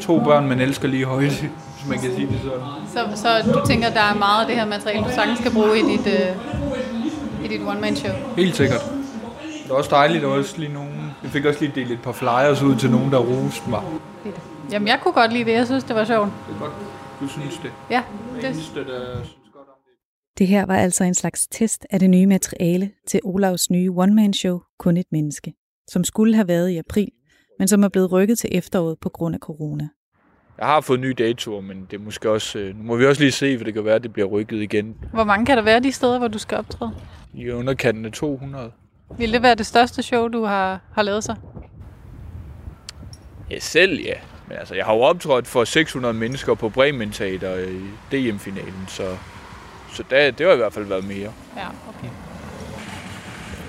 to 0.00 0.20
børn, 0.20 0.48
man 0.48 0.60
elsker 0.60 0.88
lige 0.88 1.04
højt, 1.04 1.30
hvis 1.30 1.88
man 1.88 1.98
kan 1.98 2.14
sige 2.14 2.26
det 2.26 2.40
sådan. 2.42 3.16
Så, 3.16 3.22
så 3.22 3.52
du 3.52 3.66
tænker, 3.66 3.90
der 3.90 4.00
er 4.00 4.14
meget 4.14 4.40
af 4.40 4.46
det 4.46 4.56
her 4.56 4.66
materiale, 4.66 5.04
du 5.04 5.10
sagtens 5.10 5.38
skal 5.38 5.52
bruge 5.52 5.78
i 5.78 5.82
dit, 5.82 6.06
øh, 6.06 7.44
i 7.44 7.48
dit 7.48 7.60
one-man-show? 7.66 8.12
Helt 8.36 8.56
sikkert. 8.56 8.80
Det 9.62 9.70
var 9.70 9.76
også 9.76 9.90
dejligt, 9.90 10.22
der 10.22 10.28
var 10.28 10.36
også 10.36 10.58
lige 10.58 10.72
nogen... 10.72 11.12
Jeg 11.22 11.30
fik 11.30 11.44
også 11.44 11.60
lige 11.60 11.72
delt 11.74 11.90
et 11.90 12.02
par 12.02 12.12
flyers 12.12 12.62
ud 12.62 12.76
til 12.76 12.90
nogen, 12.90 13.12
der 13.12 13.18
roste 13.18 13.70
mig. 13.70 13.82
Jamen, 14.72 14.88
jeg 14.88 14.98
kunne 15.02 15.14
godt 15.14 15.32
lide 15.32 15.44
det. 15.44 15.52
Jeg 15.52 15.66
synes, 15.66 15.84
det 15.84 15.96
var 15.96 16.04
sjovt. 16.04 16.30
Det 16.48 16.54
er 16.54 16.58
godt. 16.58 16.72
Du 17.20 17.28
synes 17.28 17.56
det? 17.62 17.72
Ja. 17.90 18.02
Det. 18.36 18.44
Eneste, 18.44 18.84
der 18.84 19.24
synes 19.24 19.50
godt 19.52 19.68
om 19.68 19.74
det. 19.84 20.38
Det 20.38 20.46
her 20.46 20.66
var 20.66 20.76
altså 20.76 21.04
en 21.04 21.14
slags 21.14 21.46
test 21.46 21.86
af 21.90 22.00
det 22.00 22.10
nye 22.10 22.26
materiale 22.26 22.90
til 23.06 23.20
Olavs 23.24 23.70
nye 23.70 23.90
one-man-show 23.90 24.60
Kun 24.78 24.96
et 24.96 25.06
menneske, 25.12 25.54
som 25.88 26.04
skulle 26.04 26.34
have 26.34 26.48
været 26.48 26.68
i 26.70 26.76
april, 26.76 27.08
men 27.58 27.68
som 27.68 27.82
er 27.82 27.88
blevet 27.88 28.12
rykket 28.12 28.38
til 28.38 28.50
efteråret 28.52 28.98
på 28.98 29.08
grund 29.08 29.34
af 29.34 29.38
corona. 29.40 29.88
Jeg 30.58 30.66
har 30.66 30.80
fået 30.80 31.00
nye 31.00 31.14
datoer, 31.14 31.60
men 31.60 31.86
det 31.90 32.00
er 32.00 32.04
måske 32.04 32.30
også, 32.30 32.58
nu 32.58 32.82
må 32.82 32.96
vi 32.96 33.06
også 33.06 33.22
lige 33.22 33.32
se, 33.32 33.58
for 33.58 33.64
det 33.64 33.74
kan 33.74 33.84
være, 33.84 33.94
at 33.94 34.02
det 34.02 34.12
bliver 34.12 34.28
rykket 34.28 34.62
igen. 34.62 34.96
Hvor 35.12 35.24
mange 35.24 35.46
kan 35.46 35.56
der 35.56 35.62
være 35.62 35.80
de 35.80 35.92
steder, 35.92 36.18
hvor 36.18 36.28
du 36.28 36.38
skal 36.38 36.58
optræde? 36.58 36.92
I 37.34 37.50
underkanten 37.50 38.04
af 38.04 38.12
200. 38.12 38.70
Vil 39.18 39.32
det 39.32 39.42
være 39.42 39.54
det 39.54 39.66
største 39.66 40.02
show, 40.02 40.28
du 40.28 40.44
har, 40.44 40.80
har 40.92 41.02
lavet 41.02 41.24
så? 41.24 41.34
Ja, 43.50 43.58
selv 43.58 44.00
ja. 44.00 44.14
Men 44.48 44.56
altså, 44.56 44.74
jeg 44.74 44.84
har 44.84 44.94
jo 44.94 45.00
optrådt 45.00 45.46
for 45.46 45.64
600 45.64 46.14
mennesker 46.14 46.54
på 46.54 46.68
Bremen 46.68 47.10
Teater 47.10 47.54
i 47.58 47.80
DM-finalen, 48.12 48.84
så, 48.88 49.16
så 49.92 50.02
det, 50.10 50.38
det 50.38 50.46
har 50.46 50.54
i 50.54 50.56
hvert 50.56 50.72
fald 50.72 50.84
været 50.84 51.04
mere. 51.04 51.32
Ja, 51.56 51.66
okay. 51.88 52.08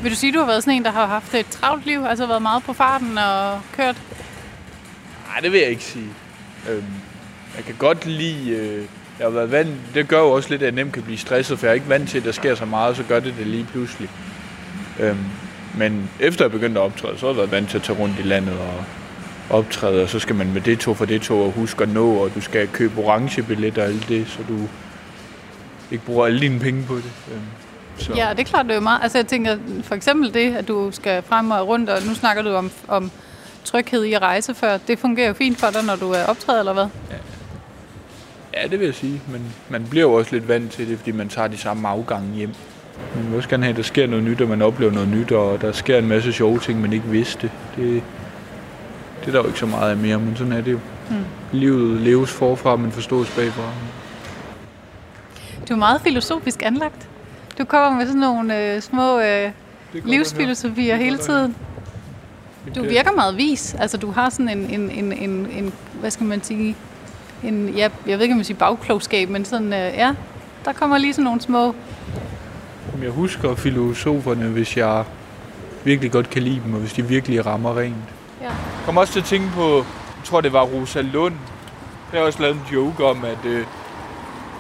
Vil 0.02 0.12
du 0.12 0.16
sige, 0.16 0.34
du 0.34 0.39
har 0.39 0.45
været 0.45 0.64
sådan 0.64 0.78
en, 0.78 0.86
der 0.86 0.91
har 0.91 1.06
haft 1.06 1.34
et 1.34 1.45
travlt 1.47 1.86
liv? 1.86 2.06
Altså 2.06 2.28
været 2.28 2.41
meget 2.41 2.64
på 2.64 2.74
farten 2.74 3.18
og 3.18 3.62
kørt? 3.76 3.95
Nej, 5.28 5.39
det 5.41 5.52
vil 5.52 5.60
jeg 5.60 5.70
ikke 5.70 5.84
sige. 5.84 6.10
Øhm, 6.70 6.84
jeg 7.56 7.66
kan 7.66 7.76
godt 7.80 8.06
lide... 8.06 8.50
Øh, 8.50 8.86
jeg 9.20 9.26
har 9.26 9.32
været 9.32 9.52
vant, 9.52 9.76
det 9.93 10.08
gør 10.08 10.20
jo 10.20 10.32
også 10.32 10.50
lidt, 10.50 10.62
at 10.62 10.66
jeg 10.66 10.72
nemt 10.72 10.93
kan 10.93 11.04
blive 11.04 11.18
stresset, 11.18 11.60
for 11.60 11.66
jeg 11.66 11.72
er 11.72 11.76
ikke 11.76 11.89
vant 11.89 12.10
til, 12.10 12.18
at 12.18 12.24
der 12.24 12.32
sker 12.32 12.56
så 12.56 12.66
meget, 12.66 12.97
så 12.97 13.04
gør 13.04 13.20
det 13.20 13.34
det 13.38 13.47
lige 13.47 13.68
pludselig. 13.72 14.10
Øhm, 15.00 15.18
men 15.78 16.10
efter 16.20 16.45
jeg 16.45 16.52
begyndte 16.52 16.80
at 16.80 16.86
optræde, 16.86 17.18
så 17.18 17.26
har 17.26 17.34
jeg 17.34 17.38
været 17.38 17.52
vant 17.52 17.70
til 17.70 17.78
at 17.78 17.84
tage 17.84 18.00
rundt 18.00 18.20
i 18.20 18.22
landet 18.22 18.54
og 18.60 18.84
optræde, 19.58 20.04
og 20.04 20.10
så 20.10 20.20
skal 20.20 20.36
man 20.36 20.54
med 20.54 20.62
det 20.62 20.80
tog 20.80 20.97
for 20.97 21.06
det 21.06 21.22
tog 21.22 21.45
og 21.45 21.52
huske 21.52 21.84
at 21.84 21.89
nå, 21.89 22.14
og 22.14 22.36
du 22.36 22.41
skal 22.41 22.68
købe 22.68 23.02
orange 23.02 23.43
billetter 23.43 23.82
og 23.82 23.88
alt 23.88 24.10
det, 24.10 24.28
så 24.28 24.39
du 24.50 24.70
ikke 25.91 26.06
bruger 26.06 26.26
alle 26.26 26.39
dine 26.39 26.60
penge 26.60 26.84
på 26.84 26.95
det. 26.95 27.12
Øhm, 27.32 27.41
så. 28.00 28.14
Ja, 28.16 28.30
det 28.30 28.39
er 28.39 28.43
klart, 28.43 28.66
det 28.66 28.76
er 28.76 28.80
meget. 28.80 29.00
Altså 29.04 29.18
jeg 29.18 29.28
tænker 29.28 29.58
for 29.84 29.95
eksempel 29.95 30.34
det, 30.34 30.56
at 30.56 30.68
du 30.68 30.91
skal 30.91 31.24
frem 31.24 31.52
og 31.52 31.68
rundt, 31.68 31.89
og 31.89 32.04
nu 32.08 32.14
snakker 32.14 32.43
du 32.43 32.54
om, 32.54 32.72
om 32.88 33.12
tryghed 33.64 34.04
i 34.04 34.14
at 34.14 34.22
rejse 34.22 34.56
før. 34.56 34.78
Det 34.78 35.00
fungerer 35.00 35.28
jo 35.28 35.34
fint 35.34 35.58
for 35.60 35.68
dig, 35.68 35.84
når 35.84 35.95
du 35.95 36.12
er 36.12 36.26
optrædet, 36.26 36.60
eller 36.60 36.74
hvad? 36.74 36.88
Ja. 37.12 37.16
ja, 38.62 38.68
det 38.68 38.80
vil 38.80 38.86
jeg 38.86 38.95
sige, 38.95 39.22
men 39.28 39.54
man 39.70 39.86
bliver 39.89 40.06
jo 40.06 40.14
også 40.14 40.32
lidt 40.36 40.47
vant 40.47 40.72
til 40.72 40.89
det, 40.89 40.97
fordi 40.97 41.12
man 41.12 41.30
tager 41.30 41.47
de 41.47 41.58
samme 41.58 41.88
afgange 41.88 42.36
hjem. 42.36 42.54
Man 43.16 43.28
vil 43.28 43.36
også 43.38 43.50
gerne 43.50 43.64
have, 43.64 43.72
at 43.72 43.78
der 43.78 43.84
sker 43.84 44.08
noget 44.08 44.24
nyt, 44.26 44.41
og 44.41 44.47
man 44.47 44.62
oplever 44.62 44.91
noget 44.91 45.10
nyt, 45.10 45.32
og 45.32 45.62
der 45.62 45.72
sker 45.72 45.97
en 45.97 46.08
masse 46.08 46.34
sjove 46.34 46.60
ting, 46.60 46.82
man 46.82 46.93
ikke 46.93 47.08
vidste. 47.08 47.52
Det, 47.76 48.04
det 49.20 49.28
er 49.28 49.32
der 49.32 49.39
jo 49.39 49.47
ikke 49.47 49.60
så 49.60 49.66
meget 49.66 49.91
af 49.91 49.97
mere, 49.97 50.20
men 50.20 50.36
sådan 50.36 50.54
er 50.54 50.62
det 50.62 50.72
jo. 50.72 50.80
Mm. 51.10 51.16
Livet 51.52 52.02
leves 52.02 52.32
forfra, 52.32 52.76
men 52.76 52.91
forstås 52.91 53.30
bagfra. 53.36 53.72
Du 55.70 55.74
er 55.74 55.78
meget 55.78 56.02
filosofisk 56.02 56.64
anlagt. 56.64 57.09
Du 57.60 57.66
kommer 57.66 57.97
med 57.97 58.05
sådan 58.05 58.22
nogle 58.22 58.57
øh, 58.57 58.82
små 58.82 59.20
øh, 59.20 59.51
livsfilosofier 59.93 60.95
hele 60.95 61.18
tiden. 61.18 61.55
Du 62.76 62.84
virker 62.84 63.12
meget 63.12 63.38
vis. 63.38 63.76
Altså, 63.80 63.97
du 63.97 64.12
har 64.12 64.30
sådan 64.30 64.49
en, 64.49 64.70
en, 64.70 64.91
en, 64.91 65.14
en, 65.14 65.47
en 65.51 65.74
hvad 65.99 66.12
skal 66.12 66.26
man 66.26 66.43
sige, 66.43 66.76
en, 67.43 67.70
ja, 67.70 67.89
jeg 68.07 68.18
ved 68.18 68.22
ikke, 68.22 68.34
om 68.34 68.38
man 68.38 68.45
siger 68.45 68.57
bagklogskab, 68.57 69.30
men 69.30 69.45
sådan, 69.45 69.74
øh, 69.74 69.80
ja, 69.80 70.14
der 70.66 70.74
kommer 70.74 70.97
lige 70.97 71.14
sådan 71.14 71.24
nogle 71.24 71.41
små... 71.41 71.76
Jeg 73.01 73.10
husker 73.10 73.55
filosoferne, 73.55 74.47
hvis 74.47 74.78
jeg 74.78 75.03
virkelig 75.84 76.12
godt 76.12 76.30
kan 76.30 76.41
lide 76.41 76.62
dem, 76.66 76.74
og 76.74 76.80
hvis 76.80 76.93
de 76.93 77.05
virkelig 77.05 77.45
rammer 77.45 77.78
rent. 77.78 77.95
Ja. 78.41 78.45
Jeg 78.45 78.55
kom 78.86 78.97
også 78.97 79.14
til 79.14 79.20
at 79.20 79.26
tænke 79.26 79.47
på, 79.55 79.76
jeg 79.76 80.26
tror 80.26 80.41
det 80.41 80.53
var 80.53 80.62
Rosa 80.62 81.01
Lund, 81.01 81.36
jeg 82.14 82.20
har 82.20 82.26
også 82.26 82.41
lavet 82.41 82.55
en 82.55 82.62
joke 82.74 83.05
om, 83.05 83.26
at, 83.26 83.45
øh, 83.45 83.66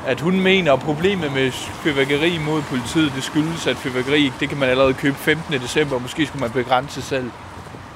at 0.07 0.21
hun 0.21 0.41
mener, 0.41 0.73
at 0.73 0.79
problemet 0.79 1.33
med 1.33 1.51
fyrværkeri 1.51 2.37
mod 2.37 2.61
politiet, 2.61 3.11
det 3.15 3.23
skyldes, 3.23 3.67
at 3.67 3.77
fyrværkeri, 3.77 4.31
det 4.39 4.49
kan 4.49 4.57
man 4.57 4.69
allerede 4.69 4.93
købe 4.93 5.17
15. 5.17 5.53
december, 5.53 5.99
måske 5.99 6.25
skulle 6.25 6.41
man 6.41 6.51
begrænse 6.51 7.01
selv. 7.01 7.31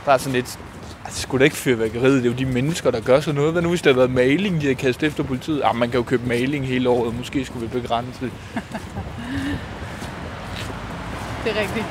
Der 0.05 0.11
er 0.11 0.17
sådan 0.17 0.33
lidt, 0.33 0.59
altså 1.05 1.21
skulle 1.21 1.39
da 1.39 1.43
ikke 1.43 1.55
fyrværkeriet, 1.55 2.23
det 2.23 2.29
er 2.29 2.33
jo 2.33 2.37
de 2.37 2.45
mennesker, 2.45 2.91
der 2.91 3.01
gør 3.01 3.19
sådan 3.19 3.35
noget. 3.35 3.51
Hvad 3.51 3.61
nu 3.61 3.69
hvis 3.69 3.81
der 3.81 3.89
havde 3.89 3.97
været 3.97 4.11
maling, 4.11 4.61
de 4.61 4.67
har 4.67 4.73
kastet 4.73 5.07
efter 5.07 5.23
politiet? 5.23 5.61
Ah, 5.63 5.75
man 5.75 5.89
kan 5.89 5.97
jo 5.97 6.03
købe 6.03 6.27
maling 6.27 6.67
hele 6.67 6.89
året, 6.89 7.17
måske 7.17 7.45
skulle 7.45 7.67
vi 7.69 7.79
begrænse 7.81 8.19
det. 8.21 8.31
det 11.43 11.57
er 11.57 11.61
rigtigt. 11.61 11.85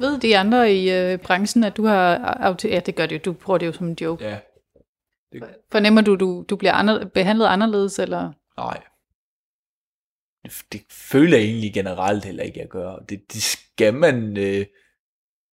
Ved 0.00 0.20
de 0.20 0.38
andre 0.38 0.72
i 0.72 0.90
øh, 0.90 1.18
branchen, 1.18 1.64
at 1.64 1.76
du 1.76 1.84
har... 1.84 2.56
Ja, 2.64 2.80
det 2.80 2.94
gør 2.94 3.06
det 3.06 3.14
jo. 3.14 3.20
Du 3.24 3.32
bruger 3.32 3.58
det 3.58 3.66
jo 3.66 3.72
som 3.72 3.88
en 3.88 3.96
joke. 4.00 4.24
Ja. 4.24 4.38
Det... 5.32 5.42
Fornemmer 5.72 6.00
du, 6.00 6.16
du, 6.16 6.44
du 6.50 6.56
bliver 6.56 6.72
andre, 6.72 7.10
behandlet 7.14 7.46
anderledes, 7.46 7.98
eller? 7.98 8.32
Nej. 8.56 8.82
Det, 10.44 10.52
det 10.72 10.80
føler 10.90 11.38
jeg 11.38 11.46
egentlig 11.46 11.74
generelt 11.74 12.24
heller 12.24 12.42
ikke, 12.42 12.60
jeg 12.60 12.68
gør. 12.68 12.96
Det, 12.96 13.32
det 13.32 13.42
skal 13.42 13.94
man 13.94 14.36
øh, 14.36 14.66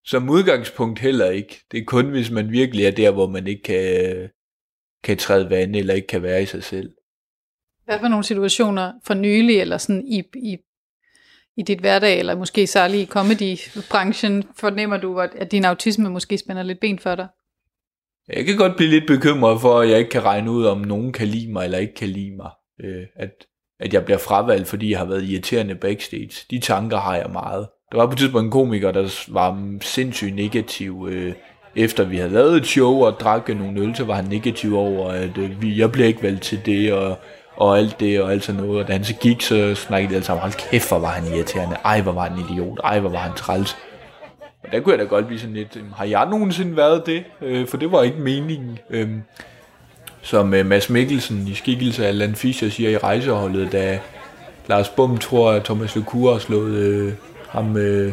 som 0.04 0.30
udgangspunkt 0.30 0.98
heller 0.98 1.30
ikke. 1.30 1.64
Det 1.70 1.80
er 1.80 1.84
kun, 1.84 2.10
hvis 2.10 2.30
man 2.30 2.50
virkelig 2.50 2.84
er 2.84 2.90
der, 2.90 3.10
hvor 3.10 3.26
man 3.26 3.46
ikke 3.46 3.62
kan, 3.62 4.30
kan 5.04 5.16
træde 5.16 5.50
vand, 5.50 5.76
eller 5.76 5.94
ikke 5.94 6.06
kan 6.06 6.22
være 6.22 6.42
i 6.42 6.46
sig 6.46 6.64
selv. 6.64 6.94
Hvad 7.84 7.98
for 7.98 8.08
nogle 8.08 8.24
situationer 8.24 8.92
for 9.04 9.14
nylig, 9.14 9.60
eller 9.60 9.78
sådan 9.78 10.06
i, 10.06 10.22
i 10.36 10.58
i 11.56 11.62
dit 11.62 11.78
hverdag, 11.78 12.18
eller 12.18 12.36
måske 12.36 12.66
særligt 12.66 13.02
i 13.02 13.06
comedy-branchen, 13.06 14.44
fornemmer 14.56 14.96
du, 14.96 15.20
at 15.20 15.52
din 15.52 15.64
autisme 15.64 16.10
måske 16.10 16.38
spænder 16.38 16.62
lidt 16.62 16.80
ben 16.80 16.98
for 16.98 17.14
dig? 17.14 17.26
Jeg 18.28 18.44
kan 18.44 18.56
godt 18.56 18.76
blive 18.76 18.90
lidt 18.90 19.06
bekymret 19.06 19.60
for, 19.60 19.80
at 19.80 19.90
jeg 19.90 19.98
ikke 19.98 20.10
kan 20.10 20.24
regne 20.24 20.50
ud, 20.50 20.64
om 20.64 20.78
nogen 20.78 21.12
kan 21.12 21.28
lide 21.28 21.52
mig 21.52 21.64
eller 21.64 21.78
ikke 21.78 21.94
kan 21.94 22.08
lide 22.08 22.36
mig. 22.36 22.50
Øh, 22.84 23.02
at, 23.16 23.30
at 23.80 23.94
jeg 23.94 24.04
bliver 24.04 24.18
fravalgt, 24.18 24.68
fordi 24.68 24.90
jeg 24.90 24.98
har 24.98 25.06
været 25.06 25.24
irriterende 25.24 25.74
backstage. 25.74 26.46
De 26.50 26.58
tanker 26.58 26.96
har 26.96 27.16
jeg 27.16 27.30
meget. 27.32 27.68
Der 27.92 27.98
var 27.98 28.06
på 28.06 28.12
et 28.12 28.18
tidspunkt 28.18 28.44
en 28.44 28.50
komiker, 28.50 28.92
der 28.92 29.24
var 29.28 29.78
sindssygt 29.80 30.34
negativ. 30.34 31.08
Øh, 31.10 31.34
efter 31.76 32.04
vi 32.04 32.16
havde 32.16 32.32
lavet 32.32 32.56
et 32.56 32.66
show 32.66 33.04
og 33.04 33.20
drak 33.20 33.48
nogle 33.48 33.80
øl, 33.80 33.96
så 33.96 34.04
var 34.04 34.14
han 34.14 34.24
negativ 34.24 34.76
over, 34.76 35.10
at 35.10 35.38
øh, 35.38 35.62
vi, 35.62 35.78
jeg 35.78 35.92
bliver 35.92 36.08
ikke 36.08 36.22
valgt 36.22 36.42
til 36.42 36.66
det, 36.66 36.92
og 36.92 37.18
og 37.56 37.78
alt 37.78 38.00
det 38.00 38.22
og 38.22 38.32
alt 38.32 38.44
sådan 38.44 38.60
noget. 38.60 38.80
Og 38.80 38.88
da 38.88 38.92
han 38.92 39.04
så 39.04 39.14
gik, 39.14 39.42
så 39.42 39.74
snakkede 39.74 40.10
de 40.10 40.14
alle 40.14 40.26
sammen, 40.26 40.40
hold 40.40 40.70
kæft, 40.70 40.88
hvor 40.88 40.98
var 40.98 41.08
han 41.08 41.34
irriterende. 41.34 41.76
Ej, 41.84 42.00
hvor 42.00 42.12
var 42.12 42.28
han 42.28 42.38
idiot. 42.38 42.78
Ej, 42.84 43.00
hvor 43.00 43.10
var 43.10 43.18
han 43.18 43.32
træls. 43.36 43.76
Og 44.62 44.72
der 44.72 44.80
kunne 44.80 44.92
jeg 44.92 44.98
da 44.98 45.04
godt 45.04 45.26
blive 45.26 45.40
sådan 45.40 45.54
lidt, 45.54 45.78
har 45.96 46.04
jeg 46.04 46.26
nogensinde 46.30 46.76
været 46.76 47.06
det? 47.06 47.24
Øh, 47.42 47.68
for 47.68 47.76
det 47.76 47.92
var 47.92 48.02
ikke 48.02 48.18
meningen. 48.18 48.78
Øh, 48.90 49.08
som 50.22 50.54
øh, 50.54 50.66
Mads 50.66 50.90
Mikkelsen 50.90 51.48
i 51.48 51.54
skikkelse 51.54 52.06
af 52.06 52.18
Land 52.18 52.34
Fischer 52.34 52.70
siger 52.70 52.90
i 52.90 52.98
rejseholdet, 52.98 53.72
da 53.72 53.98
Lars 54.66 54.88
Bum 54.88 55.18
tror, 55.18 55.50
at 55.50 55.64
Thomas 55.64 55.96
Lecour 55.96 56.32
har 56.32 56.38
slået 56.38 56.74
øh, 56.74 57.12
ham, 57.48 57.76
øh, 57.76 58.12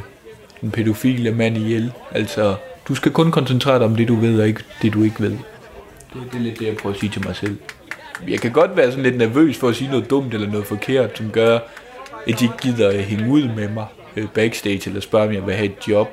den 0.61 0.71
pædofile 0.71 1.31
mand 1.31 1.57
ihjel. 1.57 1.91
Altså, 2.11 2.55
du 2.87 2.95
skal 2.95 3.11
kun 3.11 3.31
koncentrere 3.31 3.79
dig 3.79 3.85
om 3.85 3.95
det, 3.95 4.07
du 4.07 4.15
ved, 4.15 4.41
og 4.41 4.47
ikke 4.47 4.63
det, 4.81 4.93
du 4.93 5.03
ikke 5.03 5.21
ved. 5.21 5.31
Det, 5.31 6.21
det 6.31 6.37
er 6.37 6.39
lidt 6.39 6.59
det, 6.59 6.67
jeg 6.67 6.77
prøver 6.77 6.93
at 6.93 6.99
sige 6.99 7.09
til 7.09 7.25
mig 7.25 7.35
selv 7.35 7.57
jeg 8.27 8.39
kan 8.39 8.51
godt 8.51 8.77
være 8.77 8.91
sådan 8.91 9.03
lidt 9.03 9.17
nervøs 9.17 9.57
for 9.57 9.67
at 9.67 9.75
sige 9.75 9.89
noget 9.89 10.09
dumt 10.09 10.33
eller 10.33 10.51
noget 10.51 10.65
forkert, 10.65 11.17
som 11.17 11.29
gør, 11.29 11.59
at 12.27 12.39
de 12.39 12.45
ikke 12.45 12.57
gider 12.61 12.89
at 12.89 13.03
hænge 13.03 13.31
ud 13.31 13.43
med 13.55 13.69
mig 13.69 13.85
øh, 14.15 14.27
backstage, 14.33 14.81
eller 14.85 15.01
spørge, 15.01 15.27
om 15.27 15.33
jeg 15.33 15.45
vil 15.45 15.55
have 15.55 15.65
et 15.65 15.87
job. 15.87 16.07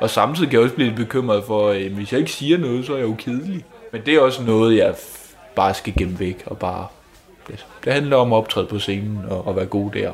Og 0.00 0.10
samtidig 0.10 0.50
kan 0.50 0.58
jeg 0.58 0.64
også 0.64 0.74
blive 0.74 0.88
lidt 0.88 0.98
bekymret 0.98 1.44
for, 1.44 1.70
at 1.70 1.82
hvis 1.82 2.12
jeg 2.12 2.20
ikke 2.20 2.32
siger 2.32 2.58
noget, 2.58 2.86
så 2.86 2.92
er 2.92 2.96
jeg 2.96 3.06
jo 3.06 3.14
kedelig. 3.18 3.64
Men 3.92 4.02
det 4.06 4.14
er 4.14 4.20
også 4.20 4.42
noget, 4.42 4.76
jeg 4.76 4.94
bare 5.56 5.74
skal 5.74 5.94
gemme 5.96 6.20
væk 6.20 6.42
og 6.46 6.58
bare... 6.58 6.86
Det, 7.84 7.92
handler 7.92 8.16
om 8.16 8.32
at 8.32 8.36
optræde 8.36 8.66
på 8.66 8.78
scenen 8.78 9.20
og, 9.30 9.46
og 9.46 9.56
være 9.56 9.66
god 9.66 9.90
der. 9.90 10.12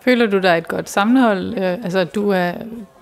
Føler 0.00 0.26
du 0.26 0.38
dig 0.38 0.58
et 0.58 0.68
godt 0.68 0.90
sammenhold? 0.90 1.54
Øh, 1.58 1.72
altså, 1.84 2.04
du 2.04 2.30
er, 2.30 2.52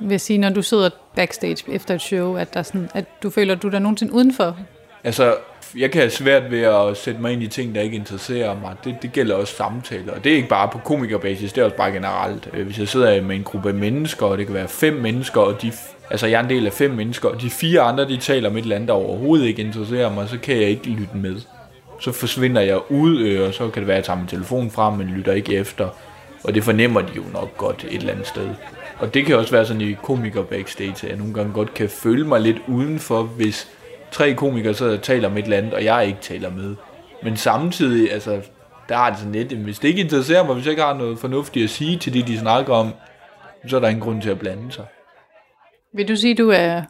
vil 0.00 0.20
sige, 0.20 0.38
når 0.38 0.50
du 0.50 0.62
sidder 0.62 0.90
backstage 1.16 1.64
efter 1.68 1.94
et 1.94 2.00
show, 2.00 2.36
at, 2.36 2.54
der 2.54 2.62
sådan, 2.62 2.90
at 2.94 3.04
du 3.22 3.30
føler, 3.30 3.54
at 3.54 3.62
du 3.62 3.66
er 3.66 3.70
der 3.70 3.78
nogensinde 3.78 4.12
udenfor? 4.12 4.56
Altså, 5.04 5.36
jeg 5.76 5.90
kan 5.90 6.00
have 6.00 6.10
svært 6.10 6.50
ved 6.50 6.62
at 6.62 6.96
sætte 6.96 7.20
mig 7.20 7.32
ind 7.32 7.42
i 7.42 7.46
ting, 7.46 7.74
der 7.74 7.80
ikke 7.80 7.96
interesserer 7.96 8.60
mig. 8.60 8.76
Det, 8.84 8.96
det 9.02 9.12
gælder 9.12 9.34
også 9.34 9.54
samtaler. 9.56 10.12
Og 10.12 10.24
det 10.24 10.32
er 10.32 10.36
ikke 10.36 10.48
bare 10.48 10.68
på 10.68 10.78
komikerbasis, 10.78 11.52
det 11.52 11.60
er 11.60 11.64
også 11.64 11.76
bare 11.76 11.92
generelt. 11.92 12.48
Øh, 12.52 12.66
hvis 12.66 12.78
jeg 12.78 12.88
sidder 12.88 13.22
med 13.22 13.36
en 13.36 13.42
gruppe 13.42 13.72
mennesker, 13.72 14.26
og 14.26 14.38
det 14.38 14.46
kan 14.46 14.54
være 14.54 14.68
fem 14.68 14.94
mennesker, 14.94 15.40
og 15.40 15.62
de, 15.62 15.72
altså 16.10 16.26
jeg 16.26 16.38
er 16.38 16.44
en 16.44 16.50
del 16.50 16.66
af 16.66 16.72
fem 16.72 16.90
mennesker, 16.90 17.28
og 17.28 17.40
de 17.40 17.50
fire 17.50 17.80
andre, 17.80 18.08
de 18.08 18.16
taler 18.16 18.50
om 18.50 18.56
et 18.56 18.62
eller 18.62 18.76
andet, 18.76 18.88
der 18.88 18.94
overhovedet 18.94 19.46
ikke 19.46 19.62
interesserer 19.62 20.14
mig, 20.14 20.28
så 20.28 20.38
kan 20.38 20.56
jeg 20.56 20.68
ikke 20.68 20.86
lytte 20.86 21.16
med. 21.16 21.36
Så 22.00 22.12
forsvinder 22.12 22.60
jeg 22.60 22.90
ud, 22.90 23.20
øh, 23.20 23.48
og 23.48 23.54
så 23.54 23.68
kan 23.68 23.80
det 23.80 23.86
være, 23.86 23.96
at 23.96 24.02
jeg 24.02 24.04
tager 24.04 24.18
min 24.18 24.28
telefon 24.28 24.70
frem, 24.70 24.94
men 24.94 25.06
lytter 25.06 25.32
ikke 25.32 25.54
efter. 25.54 25.88
Og 26.44 26.54
det 26.54 26.64
fornemmer 26.64 27.00
de 27.00 27.12
jo 27.16 27.22
nok 27.32 27.56
godt 27.56 27.86
et 27.90 27.94
eller 27.94 28.12
andet 28.12 28.26
sted. 28.26 28.48
Og 28.98 29.14
det 29.14 29.26
kan 29.26 29.36
også 29.36 29.50
være 29.50 29.66
sådan 29.66 29.80
i 29.80 29.96
komiker 30.02 30.42
backstage, 30.42 30.90
at 30.90 31.04
jeg 31.04 31.16
nogle 31.16 31.34
gange 31.34 31.52
godt 31.52 31.74
kan 31.74 31.88
føle 31.88 32.26
mig 32.26 32.40
lidt 32.40 32.56
udenfor, 32.66 33.22
hvis 33.22 33.68
tre 34.14 34.34
komikere 34.34 34.74
så 34.74 34.96
taler 34.96 35.28
om 35.28 35.36
et 35.36 35.44
eller 35.44 35.56
andet, 35.56 35.74
og 35.74 35.84
jeg 35.84 36.06
ikke 36.06 36.20
taler 36.20 36.50
med. 36.50 36.76
Men 37.22 37.36
samtidig, 37.36 38.12
altså, 38.12 38.48
der 38.88 38.96
er 38.96 39.10
det 39.10 39.18
sådan 39.18 39.32
lidt, 39.32 39.52
hvis 39.52 39.78
det 39.78 39.88
ikke 39.88 40.00
interesserer 40.00 40.44
mig, 40.44 40.54
hvis 40.54 40.64
jeg 40.64 40.72
ikke 40.72 40.82
har 40.82 40.94
noget 40.94 41.18
fornuftigt 41.18 41.64
at 41.64 41.70
sige 41.70 41.98
til 41.98 42.12
det, 42.12 42.26
de 42.26 42.38
snakker 42.38 42.74
om, 42.74 42.92
så 43.66 43.76
er 43.76 43.80
der 43.80 43.88
ingen 43.88 44.02
grund 44.02 44.22
til 44.22 44.30
at 44.30 44.38
blande 44.38 44.72
sig. 44.72 44.86
Vil 45.94 46.08
du 46.08 46.16
sige, 46.16 46.34
du 46.34 46.48
er... 46.50 46.82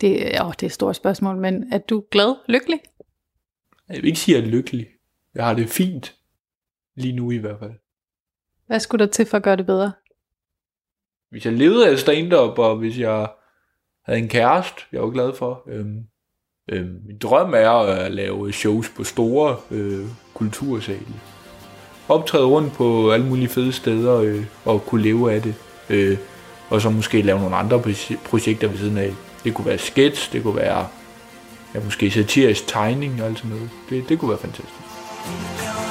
Det, 0.00 0.40
åh, 0.40 0.52
det 0.52 0.62
er 0.62 0.66
et 0.66 0.72
stort 0.72 0.96
spørgsmål, 0.96 1.36
men 1.36 1.72
er 1.72 1.78
du 1.78 2.04
glad, 2.10 2.36
lykkelig? 2.48 2.80
Jeg 3.88 3.96
vil 3.96 4.04
ikke 4.04 4.18
sige, 4.18 4.36
at 4.36 4.42
jeg 4.42 4.48
er 4.48 4.52
lykkelig. 4.52 4.86
Jeg 5.34 5.44
har 5.44 5.54
det 5.54 5.68
fint. 5.68 6.14
Lige 6.96 7.16
nu 7.16 7.30
i 7.30 7.36
hvert 7.36 7.58
fald. 7.58 7.72
Hvad 8.66 8.80
skulle 8.80 9.06
der 9.06 9.12
til 9.12 9.26
for 9.26 9.36
at 9.36 9.42
gøre 9.42 9.56
det 9.56 9.66
bedre? 9.66 9.92
Hvis 11.30 11.44
jeg 11.44 11.52
levede 11.52 11.90
af 11.90 11.98
stand-up, 11.98 12.58
og 12.58 12.76
hvis 12.76 12.98
jeg 12.98 13.28
havde 14.08 14.22
en 14.22 14.28
kæreste, 14.28 14.82
jeg 14.92 15.02
var 15.02 15.10
glad 15.10 15.34
for. 15.34 15.62
Øhm, 15.68 15.98
øhm, 16.70 17.00
min 17.06 17.18
drøm 17.18 17.54
er 17.54 17.70
at 17.70 18.12
lave 18.12 18.52
shows 18.52 18.88
på 18.88 19.04
store 19.04 19.56
øh, 19.70 20.06
kultursale. 20.34 21.14
Optræde 22.08 22.46
rundt 22.46 22.72
på 22.72 23.12
alle 23.12 23.26
mulige 23.26 23.48
fede 23.48 23.72
steder 23.72 24.20
øh, 24.20 24.44
og 24.64 24.86
kunne 24.86 25.02
leve 25.02 25.32
af 25.32 25.42
det. 25.42 25.54
Øh, 25.90 26.18
og 26.70 26.80
så 26.80 26.90
måske 26.90 27.22
lave 27.22 27.40
nogle 27.40 27.56
andre 27.56 27.82
projekter 28.24 28.68
ved 28.68 28.78
siden 28.78 28.98
af. 28.98 29.12
Det 29.44 29.54
kunne 29.54 29.66
være 29.66 29.78
sketch, 29.78 30.32
det 30.32 30.42
kunne 30.42 30.56
være 30.56 30.86
ja, 31.74 31.80
måske 31.84 32.10
satirisk 32.10 32.66
tegning 32.66 33.22
og 33.22 33.28
alt 33.28 33.38
sådan 33.38 33.50
noget. 33.50 33.70
Det, 33.90 34.08
det 34.08 34.18
kunne 34.18 34.30
være 34.30 34.38
fantastisk. 34.38 35.87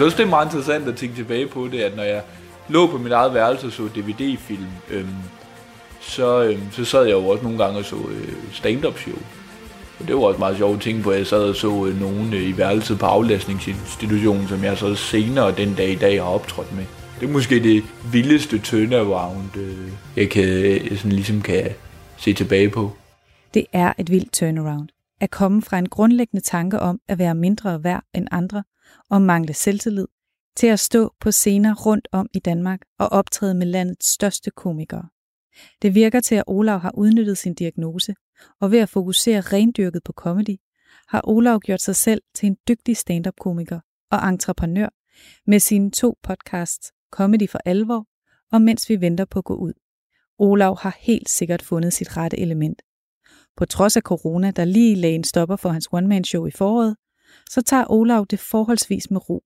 Synes 0.00 0.12
også, 0.12 0.22
det 0.22 0.26
er 0.26 0.30
meget 0.30 0.46
interessant 0.46 0.88
at 0.88 0.96
tænke 0.96 1.16
tilbage 1.16 1.46
på 1.46 1.68
det, 1.68 1.80
at 1.80 1.96
når 1.96 2.02
jeg 2.02 2.22
lå 2.68 2.86
på 2.86 2.98
mit 2.98 3.12
eget 3.12 3.34
værelse 3.34 3.66
og 3.66 3.72
så 3.72 3.82
DVD-film, 3.82 4.66
øhm, 4.90 5.08
så, 6.00 6.42
øhm, 6.42 6.72
så 6.72 6.84
sad 6.84 7.04
jeg 7.04 7.12
jo 7.12 7.28
også 7.28 7.44
nogle 7.44 7.58
gange 7.58 7.78
og 7.78 7.84
så 7.84 7.96
øh, 7.96 8.34
stand-up 8.52 8.98
show. 8.98 9.18
Og 10.00 10.08
det 10.08 10.16
var 10.16 10.22
også 10.22 10.38
meget 10.38 10.56
sjovt 10.56 10.76
at 10.76 10.82
tænke 10.82 11.02
på, 11.02 11.10
at 11.10 11.18
jeg 11.18 11.26
sad 11.26 11.48
og 11.48 11.56
så 11.56 11.86
øh, 11.86 12.00
nogen 12.00 12.34
øh, 12.34 12.42
i 12.42 12.58
værelset 12.58 12.98
på 12.98 13.06
aflastningsinstitutionen, 13.06 14.48
som 14.48 14.64
jeg 14.64 14.78
så 14.78 14.94
senere 14.94 15.52
den 15.52 15.74
dag 15.74 15.90
i 15.90 15.96
dag 15.96 16.22
har 16.22 16.30
optrådt 16.30 16.76
med. 16.76 16.84
Det 17.20 17.28
er 17.28 17.32
måske 17.32 17.62
det 17.62 17.82
vildeste 18.12 18.58
turnaround, 18.58 19.56
øh, 19.56 19.88
jeg 20.16 20.30
kan, 20.30 20.44
jeg 20.90 20.98
sådan 20.98 21.12
ligesom 21.12 21.42
kan 21.42 21.66
se 22.16 22.32
tilbage 22.32 22.70
på. 22.70 22.92
Det 23.54 23.66
er 23.72 23.92
et 23.98 24.10
vildt 24.10 24.32
turnaround. 24.32 24.88
At 25.20 25.30
komme 25.30 25.62
fra 25.62 25.78
en 25.78 25.88
grundlæggende 25.88 26.44
tanke 26.44 26.78
om 26.78 27.00
at 27.08 27.18
være 27.18 27.34
mindre 27.34 27.84
værd 27.84 28.04
end 28.14 28.28
andre, 28.30 28.64
og 29.10 29.22
mangle 29.22 29.54
selvtillid, 29.54 30.06
til 30.56 30.66
at 30.66 30.80
stå 30.80 31.14
på 31.20 31.30
scener 31.30 31.74
rundt 31.74 32.08
om 32.12 32.28
i 32.34 32.38
Danmark 32.38 32.80
og 32.98 33.08
optræde 33.08 33.54
med 33.54 33.66
landets 33.66 34.06
største 34.06 34.50
komikere. 34.50 35.08
Det 35.82 35.94
virker 35.94 36.20
til, 36.20 36.34
at 36.34 36.44
Olav 36.46 36.78
har 36.78 36.92
udnyttet 36.94 37.38
sin 37.38 37.54
diagnose, 37.54 38.14
og 38.60 38.70
ved 38.70 38.78
at 38.78 38.88
fokusere 38.88 39.40
rendyrket 39.40 40.02
på 40.04 40.12
comedy, 40.12 40.56
har 41.08 41.20
Olav 41.24 41.60
gjort 41.60 41.80
sig 41.80 41.96
selv 41.96 42.22
til 42.34 42.46
en 42.46 42.56
dygtig 42.68 42.96
stand-up-komiker 42.96 43.80
og 44.10 44.28
entreprenør 44.28 44.88
med 45.46 45.60
sine 45.60 45.90
to 45.90 46.18
podcasts, 46.22 46.92
Comedy 47.12 47.48
for 47.48 47.60
alvor 47.64 48.06
og 48.52 48.62
Mens 48.62 48.88
vi 48.88 49.00
venter 49.00 49.24
på 49.24 49.38
at 49.38 49.44
gå 49.44 49.54
ud. 49.54 49.72
Olav 50.38 50.78
har 50.78 50.96
helt 51.00 51.28
sikkert 51.28 51.62
fundet 51.62 51.92
sit 51.92 52.16
rette 52.16 52.38
element. 52.38 52.82
På 53.60 53.66
trods 53.66 53.96
af 53.96 54.02
corona, 54.02 54.50
der 54.50 54.64
lige 54.64 54.94
lagde 54.94 55.14
en 55.14 55.24
stopper 55.24 55.56
for 55.56 55.68
hans 55.68 55.88
one-man-show 55.92 56.46
i 56.46 56.50
foråret, 56.50 56.96
så 57.50 57.62
tager 57.62 57.84
Olav 57.90 58.26
det 58.30 58.40
forholdsvis 58.40 59.10
med 59.10 59.30
ro. 59.30 59.42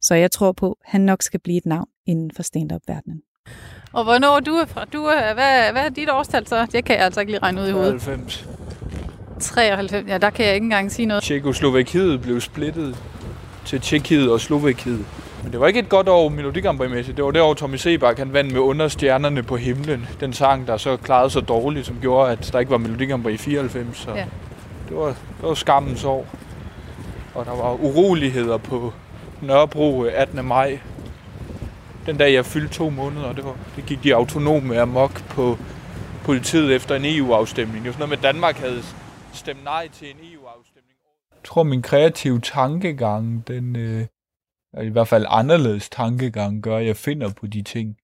Så 0.00 0.14
jeg 0.14 0.30
tror 0.30 0.52
på, 0.52 0.70
at 0.70 0.90
han 0.90 1.00
nok 1.00 1.22
skal 1.22 1.40
blive 1.40 1.58
et 1.58 1.66
navn 1.66 1.88
inden 2.06 2.30
for 2.36 2.42
stand-up-verdenen. 2.42 3.22
Og 3.92 4.04
hvornår 4.04 4.40
du 4.40 4.50
er 4.50 4.66
fra? 4.66 4.84
Du 4.84 5.04
er, 5.04 5.34
hvad, 5.34 5.72
hvad 5.72 5.84
er 5.84 5.88
dit 5.88 6.10
årstal 6.10 6.46
så? 6.46 6.66
Det 6.72 6.84
kan 6.84 6.96
jeg 6.96 7.04
altså 7.04 7.20
ikke 7.20 7.32
lige 7.32 7.42
regne 7.42 7.60
ud 7.60 7.68
i 7.68 7.70
hovedet. 7.70 8.00
93. 8.00 8.48
93, 9.40 10.08
ja, 10.08 10.18
der 10.18 10.30
kan 10.30 10.46
jeg 10.46 10.54
ikke 10.54 10.64
engang 10.64 10.92
sige 10.92 11.06
noget. 11.06 11.22
Tjekoslovakiet 11.22 12.22
blev 12.22 12.40
splittet 12.40 12.96
til 13.64 13.80
Tjekkiet 13.80 14.30
og 14.32 14.40
Slovakiet. 14.40 15.06
Men 15.46 15.52
det 15.52 15.60
var 15.60 15.66
ikke 15.66 15.80
et 15.80 15.88
godt 15.88 16.08
år 16.08 16.28
Melodi 16.28 16.60
Det 16.60 17.24
var 17.24 17.30
det 17.30 17.42
år, 17.42 17.54
Tommy 17.54 17.76
Sebak 17.76 18.18
han 18.18 18.32
vandt 18.32 18.52
med 18.52 18.60
Under 18.60 18.88
stjernerne 18.88 19.42
på 19.42 19.56
himlen. 19.56 20.06
Den 20.20 20.32
sang, 20.32 20.66
der 20.66 20.76
så 20.76 20.96
klarede 20.96 21.30
sig 21.30 21.48
dårligt, 21.48 21.86
som 21.86 21.98
gjorde, 22.00 22.32
at 22.32 22.50
der 22.52 22.58
ikke 22.58 22.70
var 22.70 22.78
Melodi 22.78 23.34
i 23.34 23.36
94. 23.36 23.96
Så 23.96 24.10
ja. 24.10 24.26
det, 24.88 24.96
var, 24.96 25.06
det 25.06 25.42
var 25.42 25.54
skammens 25.54 26.04
år 26.04 26.26
og 27.36 27.46
der 27.46 27.56
var 27.56 27.72
uroligheder 27.72 28.56
på 28.56 28.92
Nørrebro 29.42 30.02
18. 30.02 30.44
maj. 30.44 30.80
Den 32.06 32.16
dag 32.16 32.32
jeg 32.32 32.46
fyldte 32.46 32.74
to 32.74 32.90
måneder, 32.90 33.32
det, 33.32 33.44
var, 33.44 33.56
det 33.76 33.86
gik 33.86 34.02
de 34.04 34.14
autonome 34.14 34.80
amok 34.80 35.24
på 35.28 35.58
politiet 36.24 36.74
efter 36.74 36.94
en 36.94 37.02
EU-afstemning. 37.04 37.84
Det 37.84 37.86
var 37.86 37.92
sådan 37.92 38.08
noget 38.08 38.22
med, 38.22 38.28
at 38.28 38.34
Danmark 38.34 38.56
havde 38.56 38.82
stemt 39.32 39.64
nej 39.64 39.88
til 39.88 40.06
en 40.10 40.16
EU-afstemning. 40.16 40.96
Jeg 41.32 41.44
tror, 41.44 41.62
min 41.62 41.82
kreative 41.82 42.40
tankegang, 42.40 43.48
den, 43.48 43.76
øh, 43.76 44.06
i 44.82 44.88
hvert 44.88 45.08
fald 45.08 45.26
anderledes 45.28 45.88
tankegang, 45.88 46.62
gør, 46.62 46.76
at 46.76 46.86
jeg 46.86 46.96
finder 46.96 47.32
på 47.40 47.46
de 47.46 47.62
ting. 47.62 47.96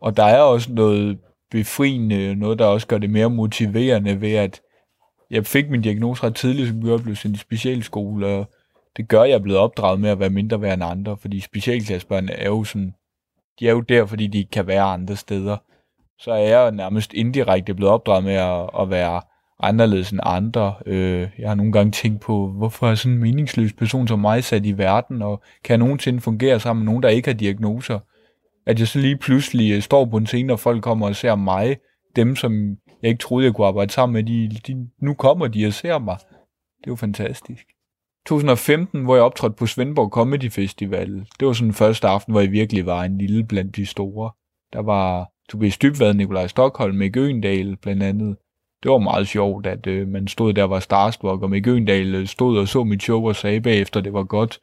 Og 0.00 0.16
der 0.16 0.24
er 0.24 0.40
også 0.40 0.72
noget 0.72 1.18
befriende, 1.50 2.34
noget, 2.34 2.58
der 2.58 2.66
også 2.66 2.86
gør 2.86 2.98
det 2.98 3.10
mere 3.10 3.30
motiverende 3.30 4.20
ved, 4.20 4.32
at 4.32 4.60
jeg 5.30 5.46
fik 5.46 5.70
min 5.70 5.82
diagnose 5.82 6.22
ret 6.22 6.34
tidligt, 6.34 6.68
som 6.68 6.86
jeg 6.86 7.00
blev 7.02 7.16
sendt 7.16 7.36
i 7.36 7.40
specialskole, 7.40 8.26
og 8.26 8.50
det 8.96 9.08
gør, 9.08 9.22
at 9.22 9.28
jeg 9.28 9.34
er 9.34 9.42
blevet 9.42 9.60
opdraget 9.60 10.00
med 10.00 10.10
at 10.10 10.20
være 10.20 10.30
mindre 10.30 10.60
værd 10.60 10.74
end 10.74 10.84
andre, 10.84 11.16
fordi 11.16 11.40
specialklassebørn 11.40 12.28
er 12.28 12.46
jo 12.46 12.64
sådan, 12.64 12.94
de 13.60 13.68
er 13.68 13.72
jo 13.72 13.80
der, 13.80 14.06
fordi 14.06 14.26
de 14.26 14.38
ikke 14.38 14.50
kan 14.50 14.66
være 14.66 14.82
andre 14.82 15.16
steder. 15.16 15.56
Så 16.18 16.32
er 16.32 16.48
jeg 16.48 16.72
nærmest 16.72 17.12
indirekte 17.12 17.74
blevet 17.74 17.92
opdraget 17.92 18.24
med 18.24 18.34
at, 18.34 18.70
at 18.80 18.90
være 18.90 19.20
anderledes 19.62 20.10
end 20.10 20.20
andre. 20.22 20.74
Øh, 20.86 21.28
jeg 21.38 21.48
har 21.48 21.54
nogle 21.54 21.72
gange 21.72 21.92
tænkt 21.92 22.20
på, 22.20 22.48
hvorfor 22.48 22.88
er 22.88 22.94
sådan 22.94 23.12
en 23.12 23.20
meningsløs 23.20 23.72
person 23.72 24.08
som 24.08 24.18
mig 24.18 24.44
sat 24.44 24.66
i 24.66 24.78
verden, 24.78 25.22
og 25.22 25.42
kan 25.64 25.72
jeg 25.72 25.78
nogensinde 25.78 26.20
fungere 26.20 26.60
sammen 26.60 26.84
med 26.84 26.86
nogen, 26.92 27.02
der 27.02 27.08
ikke 27.08 27.28
har 27.28 27.34
diagnoser? 27.34 27.98
At 28.66 28.78
jeg 28.78 28.88
så 28.88 28.98
lige 28.98 29.16
pludselig 29.16 29.72
øh, 29.72 29.82
står 29.82 30.04
på 30.04 30.16
en 30.16 30.26
scene, 30.26 30.52
og 30.52 30.60
folk 30.60 30.82
kommer 30.82 31.06
og 31.06 31.16
ser 31.16 31.34
mig, 31.34 31.76
dem 32.16 32.36
som 32.36 32.76
jeg 33.02 33.10
ikke 33.10 33.22
troede, 33.22 33.46
jeg 33.46 33.54
kunne 33.54 33.66
arbejde 33.66 33.92
sammen 33.92 34.12
med, 34.12 34.22
de, 34.22 34.56
de, 34.66 34.88
nu 35.02 35.14
kommer 35.14 35.46
de 35.46 35.66
og 35.66 35.72
ser 35.72 35.98
mig. 35.98 36.16
Det 36.78 36.86
er 36.86 36.90
jo 36.90 36.96
fantastisk. 36.96 37.64
2015, 38.26 39.04
hvor 39.04 39.14
jeg 39.14 39.24
optrådte 39.24 39.56
på 39.56 39.66
Svendborg 39.66 40.10
Comedy 40.10 40.50
Festival, 40.50 41.26
det 41.40 41.46
var 41.46 41.52
sådan 41.52 41.66
den 41.66 41.74
første 41.74 42.08
aften, 42.08 42.32
hvor 42.32 42.40
jeg 42.40 42.52
virkelig 42.52 42.86
var 42.86 43.04
en 43.04 43.18
lille 43.18 43.44
blandt 43.44 43.76
de 43.76 43.86
store. 43.86 44.30
Der 44.72 44.82
var 44.82 45.30
Tobias 45.48 45.78
Dybvad, 45.78 46.14
Nikolaj 46.14 46.46
Stockholm, 46.46 46.96
Mikke 46.96 47.20
Øendal 47.20 47.76
blandt 47.76 48.02
andet. 48.02 48.36
Det 48.82 48.90
var 48.90 48.98
meget 48.98 49.28
sjovt, 49.28 49.66
at 49.66 49.86
øh, 49.86 50.08
man 50.08 50.28
stod 50.28 50.52
der 50.52 50.64
var 50.64 50.80
starstruck, 50.80 51.42
og 51.42 51.50
med 51.50 51.66
Øgendal 51.66 52.14
øh, 52.14 52.26
stod 52.26 52.58
og 52.58 52.68
så 52.68 52.84
mit 52.84 53.02
show 53.02 53.28
og 53.28 53.36
sagde 53.36 53.60
bagefter, 53.60 54.00
det 54.00 54.12
var 54.12 54.24
godt. 54.24 54.58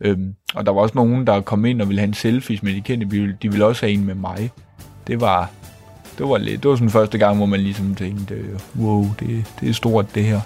Øhm, 0.00 0.34
og 0.54 0.66
der 0.66 0.72
var 0.72 0.80
også 0.80 0.94
nogen, 0.94 1.26
der 1.26 1.40
kom 1.40 1.64
ind 1.64 1.82
og 1.82 1.88
ville 1.88 2.00
have 2.00 2.08
en 2.08 2.14
selfie, 2.14 2.58
men 2.62 2.74
de 2.74 2.80
kendte, 2.80 3.36
de 3.42 3.50
ville 3.50 3.66
også 3.66 3.86
have 3.86 3.92
en 3.92 4.04
med 4.04 4.14
mig. 4.14 4.50
Det 5.06 5.20
var, 5.20 5.50
det 6.18 6.28
var 6.28 6.38
lidt, 6.38 6.62
det 6.62 6.70
var 6.70 6.76
sådan 6.76 6.90
første 6.90 7.18
gang, 7.18 7.36
hvor 7.36 7.46
man 7.46 7.60
ligesom 7.60 7.94
tænkte, 7.94 8.44
wow, 8.80 9.04
det, 9.20 9.54
det 9.60 9.68
er 9.68 9.72
stort 9.72 10.14
det 10.14 10.24
her. 10.24 10.40